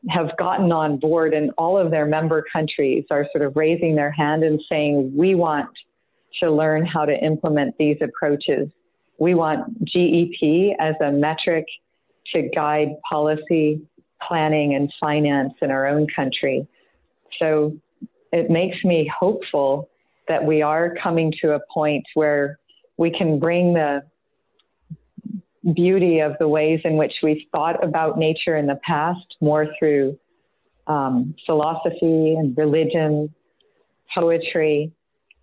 have 0.09 0.35
gotten 0.37 0.71
on 0.71 0.97
board, 0.97 1.35
and 1.35 1.51
all 1.55 1.77
of 1.77 1.91
their 1.91 2.07
member 2.07 2.43
countries 2.51 3.05
are 3.11 3.27
sort 3.31 3.45
of 3.45 3.55
raising 3.55 3.95
their 3.95 4.11
hand 4.11 4.43
and 4.43 4.59
saying, 4.67 5.13
We 5.15 5.35
want 5.35 5.69
to 6.41 6.49
learn 6.49 6.87
how 6.87 7.05
to 7.05 7.13
implement 7.13 7.77
these 7.77 7.97
approaches. 8.01 8.69
We 9.19 9.35
want 9.35 9.85
GEP 9.85 10.75
as 10.79 10.95
a 11.01 11.11
metric 11.11 11.65
to 12.33 12.49
guide 12.55 12.89
policy 13.09 13.81
planning 14.27 14.75
and 14.75 14.91
finance 14.99 15.53
in 15.61 15.71
our 15.71 15.87
own 15.87 16.07
country. 16.15 16.67
So 17.39 17.77
it 18.31 18.49
makes 18.49 18.83
me 18.83 19.11
hopeful 19.19 19.89
that 20.27 20.45
we 20.45 20.61
are 20.61 20.93
coming 21.01 21.33
to 21.41 21.53
a 21.53 21.59
point 21.73 22.05
where 22.13 22.59
we 22.97 23.09
can 23.09 23.39
bring 23.39 23.73
the 23.73 24.03
beauty 25.73 26.19
of 26.19 26.33
the 26.39 26.47
ways 26.47 26.79
in 26.83 26.95
which 26.97 27.13
we've 27.23 27.43
thought 27.51 27.83
about 27.83 28.17
nature 28.17 28.55
in 28.57 28.67
the 28.67 28.79
past 28.85 29.35
more 29.41 29.67
through 29.77 30.17
um, 30.87 31.35
philosophy 31.45 32.35
and 32.35 32.57
religion, 32.57 33.33
poetry, 34.13 34.91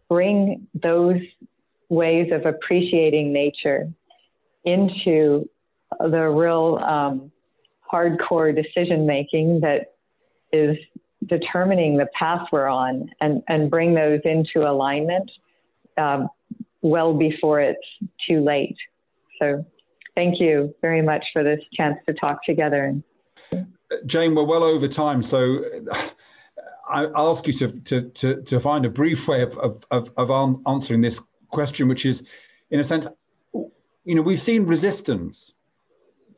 bring 0.08 0.66
those 0.74 1.20
ways 1.88 2.32
of 2.32 2.46
appreciating 2.46 3.32
nature 3.32 3.88
into 4.64 5.48
the 6.00 6.28
real 6.28 6.76
um, 6.82 7.30
hardcore 7.90 8.54
decision 8.54 9.06
making 9.06 9.60
that 9.60 9.94
is 10.52 10.76
determining 11.26 11.96
the 11.96 12.06
path 12.18 12.46
we're 12.52 12.66
on 12.66 13.08
and, 13.20 13.42
and 13.48 13.70
bring 13.70 13.94
those 13.94 14.20
into 14.24 14.68
alignment 14.68 15.30
um, 15.96 16.28
well 16.82 17.14
before 17.14 17.60
it's 17.60 17.78
too 18.28 18.40
late. 18.40 18.76
So 19.40 19.64
thank 20.14 20.40
you 20.40 20.74
very 20.80 21.02
much 21.02 21.24
for 21.32 21.42
this 21.42 21.60
chance 21.74 21.96
to 22.06 22.14
talk 22.14 22.44
together. 22.44 22.94
Jane, 24.06 24.34
we're 24.34 24.44
well 24.44 24.64
over 24.64 24.88
time, 24.88 25.22
so 25.22 25.64
I 26.88 27.06
ask 27.14 27.46
you 27.46 27.52
to, 27.54 27.68
to, 27.68 28.02
to, 28.02 28.42
to 28.42 28.60
find 28.60 28.84
a 28.84 28.90
brief 28.90 29.28
way 29.28 29.42
of, 29.42 29.56
of, 29.58 29.84
of, 29.90 30.10
of 30.16 30.58
answering 30.66 31.00
this 31.00 31.20
question, 31.48 31.88
which 31.88 32.06
is, 32.06 32.24
in 32.70 32.80
a 32.80 32.84
sense, 32.84 33.06
you 34.04 34.14
know, 34.14 34.22
we've 34.22 34.40
seen 34.40 34.66
resistance 34.66 35.52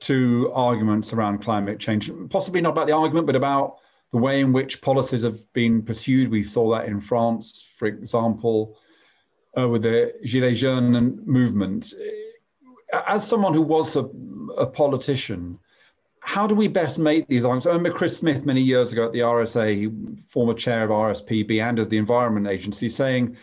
to 0.00 0.50
arguments 0.54 1.12
around 1.12 1.38
climate 1.38 1.78
change, 1.78 2.10
possibly 2.30 2.60
not 2.60 2.70
about 2.70 2.86
the 2.86 2.94
argument, 2.94 3.26
but 3.26 3.36
about 3.36 3.78
the 4.12 4.18
way 4.18 4.40
in 4.40 4.52
which 4.52 4.80
policies 4.80 5.22
have 5.22 5.52
been 5.52 5.82
pursued. 5.82 6.30
We 6.30 6.44
saw 6.44 6.70
that 6.72 6.86
in 6.86 7.00
France, 7.00 7.68
for 7.76 7.86
example, 7.86 8.78
uh, 9.56 9.68
with 9.68 9.82
the 9.82 10.14
Gilets 10.24 10.56
jaunes 10.56 11.20
movement. 11.26 11.92
As 13.06 13.26
someone 13.26 13.52
who 13.52 13.62
was 13.62 13.96
a, 13.96 14.08
a, 14.56 14.66
politician, 14.66 15.58
how 16.20 16.46
do 16.46 16.54
we 16.54 16.68
best 16.68 16.98
make 16.98 17.26
these 17.28 17.44
arguments? 17.44 17.66
I 17.66 17.70
remember 17.70 17.96
Chris 17.96 18.16
Smith 18.16 18.46
many 18.46 18.62
years 18.62 18.92
ago 18.92 19.06
at 19.06 19.12
the 19.12 19.20
RSA, 19.20 20.30
former 20.30 20.54
chair 20.54 20.84
of 20.84 20.90
RSPB 20.90 21.62
and 21.62 21.78
of 21.78 21.90
the 21.90 21.98
Environment 21.98 22.46
Agency, 22.46 22.88
saying 22.88 23.36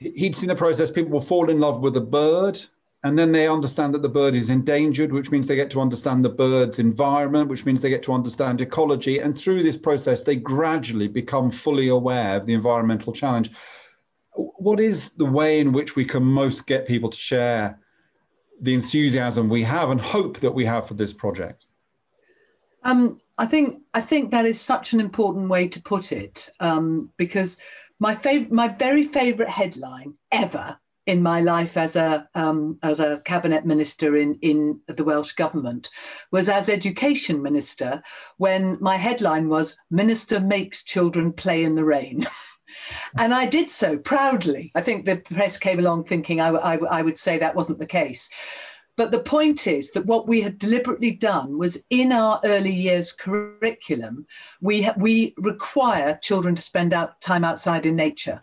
he'd 0.00 0.36
seen 0.36 0.48
the 0.48 0.54
process, 0.54 0.90
people 0.90 1.12
will 1.12 1.20
fall 1.20 1.50
in 1.50 1.60
love 1.60 1.80
with 1.80 1.96
a 1.96 2.00
bird 2.00 2.60
and 3.04 3.16
then 3.16 3.30
they 3.30 3.46
understand 3.46 3.94
that 3.94 4.02
the 4.02 4.08
bird 4.08 4.34
is 4.34 4.50
endangered, 4.50 5.12
which 5.12 5.30
means 5.30 5.46
they 5.46 5.54
get 5.54 5.70
to 5.70 5.80
understand 5.80 6.24
the 6.24 6.30
bird's 6.30 6.80
environment, 6.80 7.48
which 7.48 7.64
means 7.64 7.80
they 7.80 7.90
get 7.90 8.02
to 8.04 8.12
understand 8.12 8.60
ecology. 8.60 9.20
And 9.20 9.38
through 9.38 9.62
this 9.62 9.76
process, 9.76 10.22
they 10.22 10.34
gradually 10.34 11.06
become 11.06 11.52
fully 11.52 11.88
aware 11.88 12.36
of 12.36 12.46
the 12.46 12.54
environmental 12.54 13.12
challenge. 13.12 13.52
What 14.34 14.80
is 14.80 15.10
the 15.10 15.26
way 15.26 15.60
in 15.60 15.72
which 15.72 15.94
we 15.94 16.04
can 16.04 16.24
most 16.24 16.66
get 16.66 16.88
people 16.88 17.08
to 17.08 17.18
share 17.18 17.78
the 18.60 18.74
enthusiasm 18.74 19.48
we 19.48 19.62
have 19.62 19.90
and 19.90 20.00
hope 20.00 20.40
that 20.40 20.52
we 20.52 20.64
have 20.64 20.88
for 20.88 20.94
this 20.94 21.12
project? 21.12 21.66
Um, 22.82 23.16
I 23.36 23.46
think 23.46 23.82
I 23.94 24.00
think 24.00 24.30
that 24.30 24.46
is 24.46 24.60
such 24.60 24.92
an 24.92 25.00
important 25.00 25.48
way 25.48 25.68
to 25.68 25.82
put 25.82 26.10
it 26.10 26.50
um, 26.58 27.10
because 27.16 27.58
my 27.98 28.14
favorite, 28.14 28.52
my 28.52 28.68
very 28.68 29.02
favorite 29.02 29.48
headline 29.48 30.14
ever 30.30 30.78
in 31.06 31.22
my 31.22 31.40
life 31.40 31.78
as 31.78 31.96
a 31.96 32.28
um, 32.34 32.78
as 32.82 33.00
a 33.00 33.20
cabinet 33.24 33.64
minister 33.64 34.16
in 34.16 34.38
in 34.42 34.80
the 34.86 35.04
Welsh 35.04 35.32
government 35.32 35.88
was 36.30 36.50
as 36.50 36.68
education 36.68 37.42
minister 37.42 38.02
when 38.36 38.76
my 38.80 38.96
headline 38.96 39.48
was 39.48 39.76
minister 39.90 40.38
makes 40.38 40.84
children 40.84 41.32
play 41.32 41.64
in 41.64 41.74
the 41.76 41.84
rain. 41.84 42.26
and 43.16 43.34
I 43.34 43.46
did 43.46 43.70
so 43.70 43.96
proudly. 43.96 44.70
I 44.74 44.82
think 44.82 45.06
the 45.06 45.16
press 45.16 45.56
came 45.56 45.78
along 45.78 46.04
thinking 46.04 46.40
I, 46.42 46.50
I, 46.50 46.76
I 46.76 47.02
would 47.02 47.18
say 47.18 47.38
that 47.38 47.56
wasn't 47.56 47.78
the 47.78 47.86
case. 47.86 48.28
But 48.98 49.12
the 49.12 49.20
point 49.20 49.68
is 49.68 49.92
that 49.92 50.06
what 50.06 50.26
we 50.26 50.40
had 50.40 50.58
deliberately 50.58 51.12
done 51.12 51.56
was 51.56 51.78
in 51.88 52.10
our 52.10 52.40
early 52.44 52.72
years 52.72 53.12
curriculum, 53.12 54.26
we, 54.60 54.82
ha- 54.82 54.94
we 54.96 55.34
require 55.38 56.18
children 56.20 56.56
to 56.56 56.62
spend 56.62 56.92
out 56.92 57.20
time 57.20 57.44
outside 57.44 57.86
in 57.86 57.94
nature. 57.94 58.42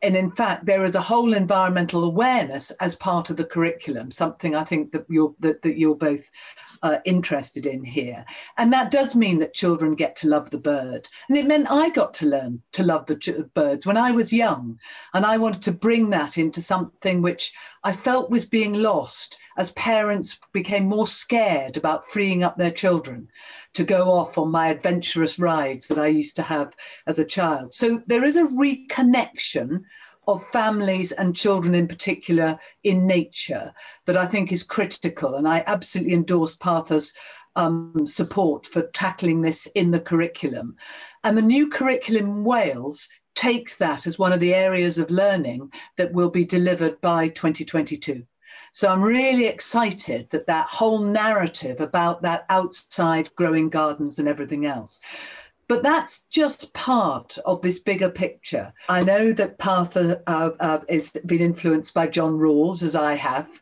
And 0.00 0.16
in 0.16 0.30
fact, 0.30 0.64
there 0.64 0.84
is 0.84 0.94
a 0.94 1.00
whole 1.00 1.34
environmental 1.34 2.04
awareness 2.04 2.70
as 2.78 2.94
part 2.94 3.30
of 3.30 3.36
the 3.36 3.44
curriculum, 3.44 4.12
something 4.12 4.54
I 4.54 4.62
think 4.62 4.92
that 4.92 5.06
you're, 5.08 5.34
that, 5.40 5.60
that 5.62 5.76
you're 5.76 5.96
both 5.96 6.30
uh, 6.82 6.98
interested 7.04 7.66
in 7.66 7.84
here. 7.84 8.24
And 8.56 8.72
that 8.72 8.90
does 8.90 9.14
mean 9.14 9.38
that 9.40 9.54
children 9.54 9.94
get 9.94 10.16
to 10.16 10.28
love 10.28 10.50
the 10.50 10.58
bird. 10.58 11.08
And 11.28 11.36
it 11.36 11.46
meant 11.46 11.70
I 11.70 11.90
got 11.90 12.14
to 12.14 12.26
learn 12.26 12.62
to 12.72 12.82
love 12.82 13.06
the 13.06 13.16
ch- 13.16 13.30
birds 13.54 13.86
when 13.86 13.96
I 13.96 14.10
was 14.10 14.32
young. 14.32 14.78
And 15.14 15.26
I 15.26 15.36
wanted 15.36 15.62
to 15.62 15.72
bring 15.72 16.10
that 16.10 16.38
into 16.38 16.62
something 16.62 17.22
which 17.22 17.52
I 17.84 17.92
felt 17.92 18.30
was 18.30 18.44
being 18.44 18.74
lost 18.74 19.38
as 19.56 19.72
parents 19.72 20.38
became 20.52 20.84
more 20.84 21.06
scared 21.06 21.76
about 21.76 22.08
freeing 22.08 22.42
up 22.42 22.56
their 22.56 22.70
children 22.70 23.28
to 23.74 23.84
go 23.84 24.10
off 24.12 24.38
on 24.38 24.50
my 24.50 24.68
adventurous 24.68 25.38
rides 25.38 25.86
that 25.88 25.98
I 25.98 26.06
used 26.08 26.36
to 26.36 26.42
have 26.42 26.74
as 27.06 27.18
a 27.18 27.24
child. 27.24 27.74
So 27.74 28.02
there 28.06 28.24
is 28.24 28.36
a 28.36 28.46
reconnection 28.46 29.82
of 30.34 30.46
families 30.48 31.12
and 31.12 31.36
children 31.36 31.74
in 31.74 31.86
particular 31.86 32.58
in 32.84 33.06
nature 33.06 33.72
that 34.06 34.16
I 34.16 34.26
think 34.26 34.52
is 34.52 34.62
critical. 34.62 35.34
And 35.34 35.46
I 35.46 35.64
absolutely 35.66 36.14
endorse 36.14 36.56
Partha's 36.56 37.14
um, 37.56 38.06
support 38.06 38.66
for 38.66 38.82
tackling 38.82 39.42
this 39.42 39.66
in 39.74 39.90
the 39.90 40.00
curriculum. 40.00 40.76
And 41.24 41.36
the 41.36 41.42
new 41.42 41.68
curriculum 41.68 42.24
in 42.24 42.44
Wales 42.44 43.08
takes 43.34 43.76
that 43.76 44.06
as 44.06 44.18
one 44.18 44.32
of 44.32 44.40
the 44.40 44.54
areas 44.54 44.98
of 44.98 45.10
learning 45.10 45.72
that 45.96 46.12
will 46.12 46.30
be 46.30 46.44
delivered 46.44 47.00
by 47.00 47.28
2022. 47.28 48.24
So 48.72 48.88
I'm 48.88 49.02
really 49.02 49.46
excited 49.46 50.28
that 50.30 50.46
that 50.46 50.66
whole 50.66 51.00
narrative 51.00 51.80
about 51.80 52.22
that 52.22 52.46
outside 52.48 53.34
growing 53.34 53.68
gardens 53.68 54.18
and 54.18 54.28
everything 54.28 54.66
else 54.66 55.00
but 55.70 55.84
that's 55.84 56.24
just 56.24 56.74
part 56.74 57.38
of 57.46 57.62
this 57.62 57.78
bigger 57.78 58.10
picture. 58.10 58.72
I 58.88 59.04
know 59.04 59.32
that 59.34 59.58
Partha 59.58 60.20
uh, 60.26 60.50
uh, 60.58 60.80
has 60.88 61.12
been 61.24 61.40
influenced 61.40 61.94
by 61.94 62.08
John 62.08 62.32
Rawls, 62.32 62.82
as 62.82 62.96
I 62.96 63.14
have. 63.14 63.60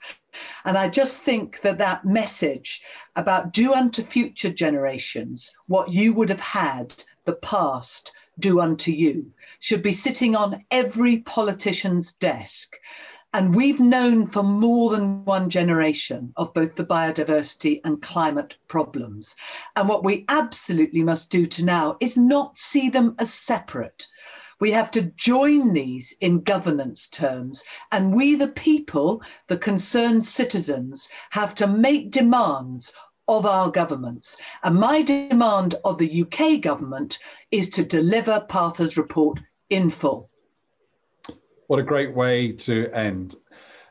And 0.64 0.78
I 0.78 0.88
just 0.88 1.20
think 1.20 1.60
that 1.60 1.76
that 1.76 2.06
message 2.06 2.80
about 3.14 3.52
do 3.52 3.74
unto 3.74 4.02
future 4.02 4.48
generations 4.48 5.52
what 5.66 5.92
you 5.92 6.14
would 6.14 6.30
have 6.30 6.40
had 6.40 7.04
the 7.26 7.34
past 7.34 8.12
do 8.38 8.58
unto 8.58 8.90
you 8.90 9.30
should 9.60 9.82
be 9.82 9.92
sitting 9.92 10.34
on 10.34 10.64
every 10.70 11.18
politician's 11.18 12.14
desk. 12.14 12.78
And 13.34 13.54
we've 13.54 13.78
known 13.78 14.26
for 14.26 14.42
more 14.42 14.90
than 14.90 15.24
one 15.24 15.50
generation 15.50 16.32
of 16.36 16.54
both 16.54 16.76
the 16.76 16.84
biodiversity 16.84 17.80
and 17.84 18.00
climate 18.00 18.56
problems. 18.68 19.36
And 19.76 19.86
what 19.86 20.02
we 20.02 20.24
absolutely 20.28 21.02
must 21.02 21.30
do 21.30 21.44
to 21.46 21.64
now 21.64 21.98
is 22.00 22.16
not 22.16 22.56
see 22.56 22.88
them 22.88 23.14
as 23.18 23.32
separate. 23.32 24.06
We 24.60 24.72
have 24.72 24.90
to 24.92 25.12
join 25.16 25.74
these 25.74 26.14
in 26.20 26.40
governance 26.40 27.06
terms. 27.06 27.64
And 27.92 28.14
we, 28.14 28.34
the 28.34 28.48
people, 28.48 29.22
the 29.46 29.58
concerned 29.58 30.24
citizens, 30.24 31.08
have 31.30 31.54
to 31.56 31.66
make 31.66 32.10
demands 32.10 32.92
of 33.28 33.44
our 33.44 33.70
governments. 33.70 34.38
And 34.62 34.76
my 34.76 35.02
demand 35.02 35.74
of 35.84 35.98
the 35.98 36.22
UK 36.22 36.62
government 36.62 37.18
is 37.50 37.68
to 37.70 37.84
deliver 37.84 38.40
Partha's 38.48 38.96
report 38.96 39.38
in 39.68 39.90
full. 39.90 40.30
What 41.68 41.78
a 41.78 41.82
great 41.82 42.14
way 42.14 42.52
to 42.52 42.90
end. 42.94 43.36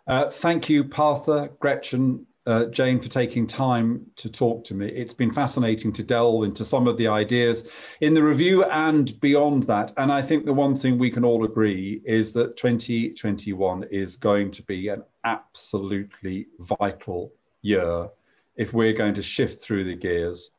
Uh, 0.07 0.31
thank 0.31 0.67
you, 0.67 0.83
Partha, 0.83 1.51
Gretchen, 1.59 2.25
uh, 2.47 2.65
Jane, 2.65 2.99
for 2.99 3.07
taking 3.07 3.45
time 3.45 4.03
to 4.15 4.31
talk 4.31 4.63
to 4.63 4.73
me. 4.73 4.87
It's 4.87 5.13
been 5.13 5.31
fascinating 5.31 5.93
to 5.93 6.01
delve 6.01 6.45
into 6.45 6.65
some 6.65 6.87
of 6.87 6.97
the 6.97 7.07
ideas 7.07 7.69
in 8.01 8.15
the 8.15 8.23
review 8.23 8.63
and 8.63 9.19
beyond 9.19 9.63
that. 9.63 9.93
And 9.97 10.11
I 10.11 10.23
think 10.23 10.45
the 10.45 10.55
one 10.55 10.75
thing 10.75 10.97
we 10.97 11.11
can 11.11 11.23
all 11.23 11.45
agree 11.45 12.01
is 12.03 12.31
that 12.31 12.57
2021 12.57 13.83
is 13.91 14.15
going 14.15 14.49
to 14.51 14.63
be 14.63 14.87
an 14.87 15.03
absolutely 15.23 16.47
vital 16.57 17.31
year 17.61 18.09
if 18.55 18.73
we're 18.73 18.93
going 18.93 19.13
to 19.13 19.21
shift 19.21 19.63
through 19.63 19.83
the 19.83 19.95
gears 19.95 20.49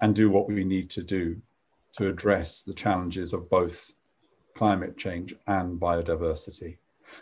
and 0.00 0.14
do 0.14 0.30
what 0.30 0.46
we 0.46 0.62
need 0.62 0.90
to 0.90 1.02
do 1.02 1.42
to 1.98 2.08
address 2.08 2.62
the 2.62 2.72
challenges 2.72 3.32
of 3.32 3.50
both 3.50 3.92
climate 4.54 4.96
change 4.96 5.34
and 5.46 5.80
biodiversity. 5.80 6.76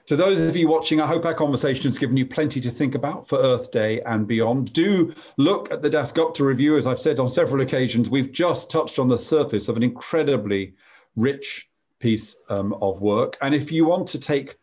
To 0.07 0.16
those 0.16 0.41
of 0.41 0.57
you 0.57 0.68
watching, 0.68 1.01
I 1.01 1.07
hope 1.07 1.24
our 1.24 1.35
conversation 1.35 1.85
has 1.85 1.99
given 1.99 2.16
you 2.16 2.26
plenty 2.26 2.61
to 2.61 2.70
think 2.70 2.95
about 2.95 3.28
for 3.28 3.39
Earth 3.39 3.70
Day 3.70 4.01
and 4.03 4.26
beyond. 4.26 4.72
Do 4.72 5.14
look 5.37 5.72
at 5.72 5.83
the 5.83 5.91
Dasgupta 5.91 6.45
review. 6.45 6.76
As 6.76 6.87
I've 6.87 7.01
said 7.01 7.18
on 7.18 7.28
several 7.28 7.61
occasions, 7.61 8.09
we've 8.09 8.33
just 8.33 8.70
touched 8.70 8.99
on 8.99 9.09
the 9.09 9.18
surface 9.18 9.68
of 9.68 9.76
an 9.76 9.83
incredibly 9.83 10.74
rich 11.16 11.68
piece 11.99 12.37
um, 12.49 12.72
of 12.74 13.01
work. 13.01 13.37
And 13.41 13.55
if 13.55 13.70
you 13.72 13.85
want 13.85 14.09
to 14.09 14.20
take 14.20 14.59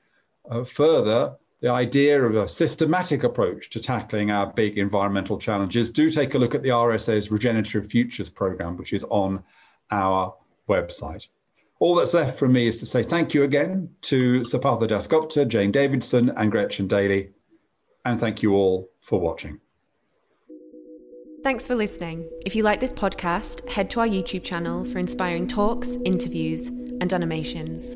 uh, 0.50 0.64
further 0.64 1.36
the 1.60 1.70
idea 1.70 2.24
of 2.24 2.36
a 2.36 2.48
systematic 2.48 3.24
approach 3.24 3.70
to 3.72 3.80
tackling 3.80 4.32
our 4.32 4.48
big 4.48 4.78
environmental 4.78 5.38
challenges, 5.38 5.90
do 5.90 6.10
take 6.10 6.36
a 6.36 6.38
look 6.38 6.56
at 6.56 6.64
the 6.64 6.70
RSA's 6.70 7.32
Regenerative 7.32 7.90
Futures 7.90 8.30
program, 8.30 8.78
which 8.78 8.94
is 8.94 9.04
on 9.06 9.44
our 9.92 10.36
website. 10.70 11.28
All 11.80 11.96
that's 11.96 12.14
left 12.14 12.40
from 12.40 12.54
me 12.54 12.68
is 12.68 12.80
to 12.80 12.86
say 12.86 13.04
thank 13.04 13.34
you 13.34 13.44
again 13.44 13.90
to 14.02 14.44
Sir 14.44 14.60
Partha 14.60 14.88
Dasgupta, 14.88 15.48
Jane 15.48 15.72
Davidson, 15.72 16.32
and 16.36 16.52
Gretchen 16.52 16.88
Daily, 16.88 17.30
and 18.06 18.20
thank 18.20 18.42
you 18.42 18.54
all 18.56 18.90
for 19.02 19.20
watching. 19.20 19.60
Thanks 21.44 21.68
for 21.68 21.76
listening. 21.76 22.28
If 22.46 22.56
you 22.56 22.64
like 22.64 22.80
this 22.80 22.92
podcast, 22.92 23.68
head 23.70 23.90
to 23.92 24.00
our 24.00 24.08
YouTube 24.08 24.44
channel 24.44 24.84
for 24.84 24.98
inspiring 24.98 25.48
talks, 25.48 25.98
interviews, 26.04 26.70
and 26.70 27.14
animations. 27.14 27.96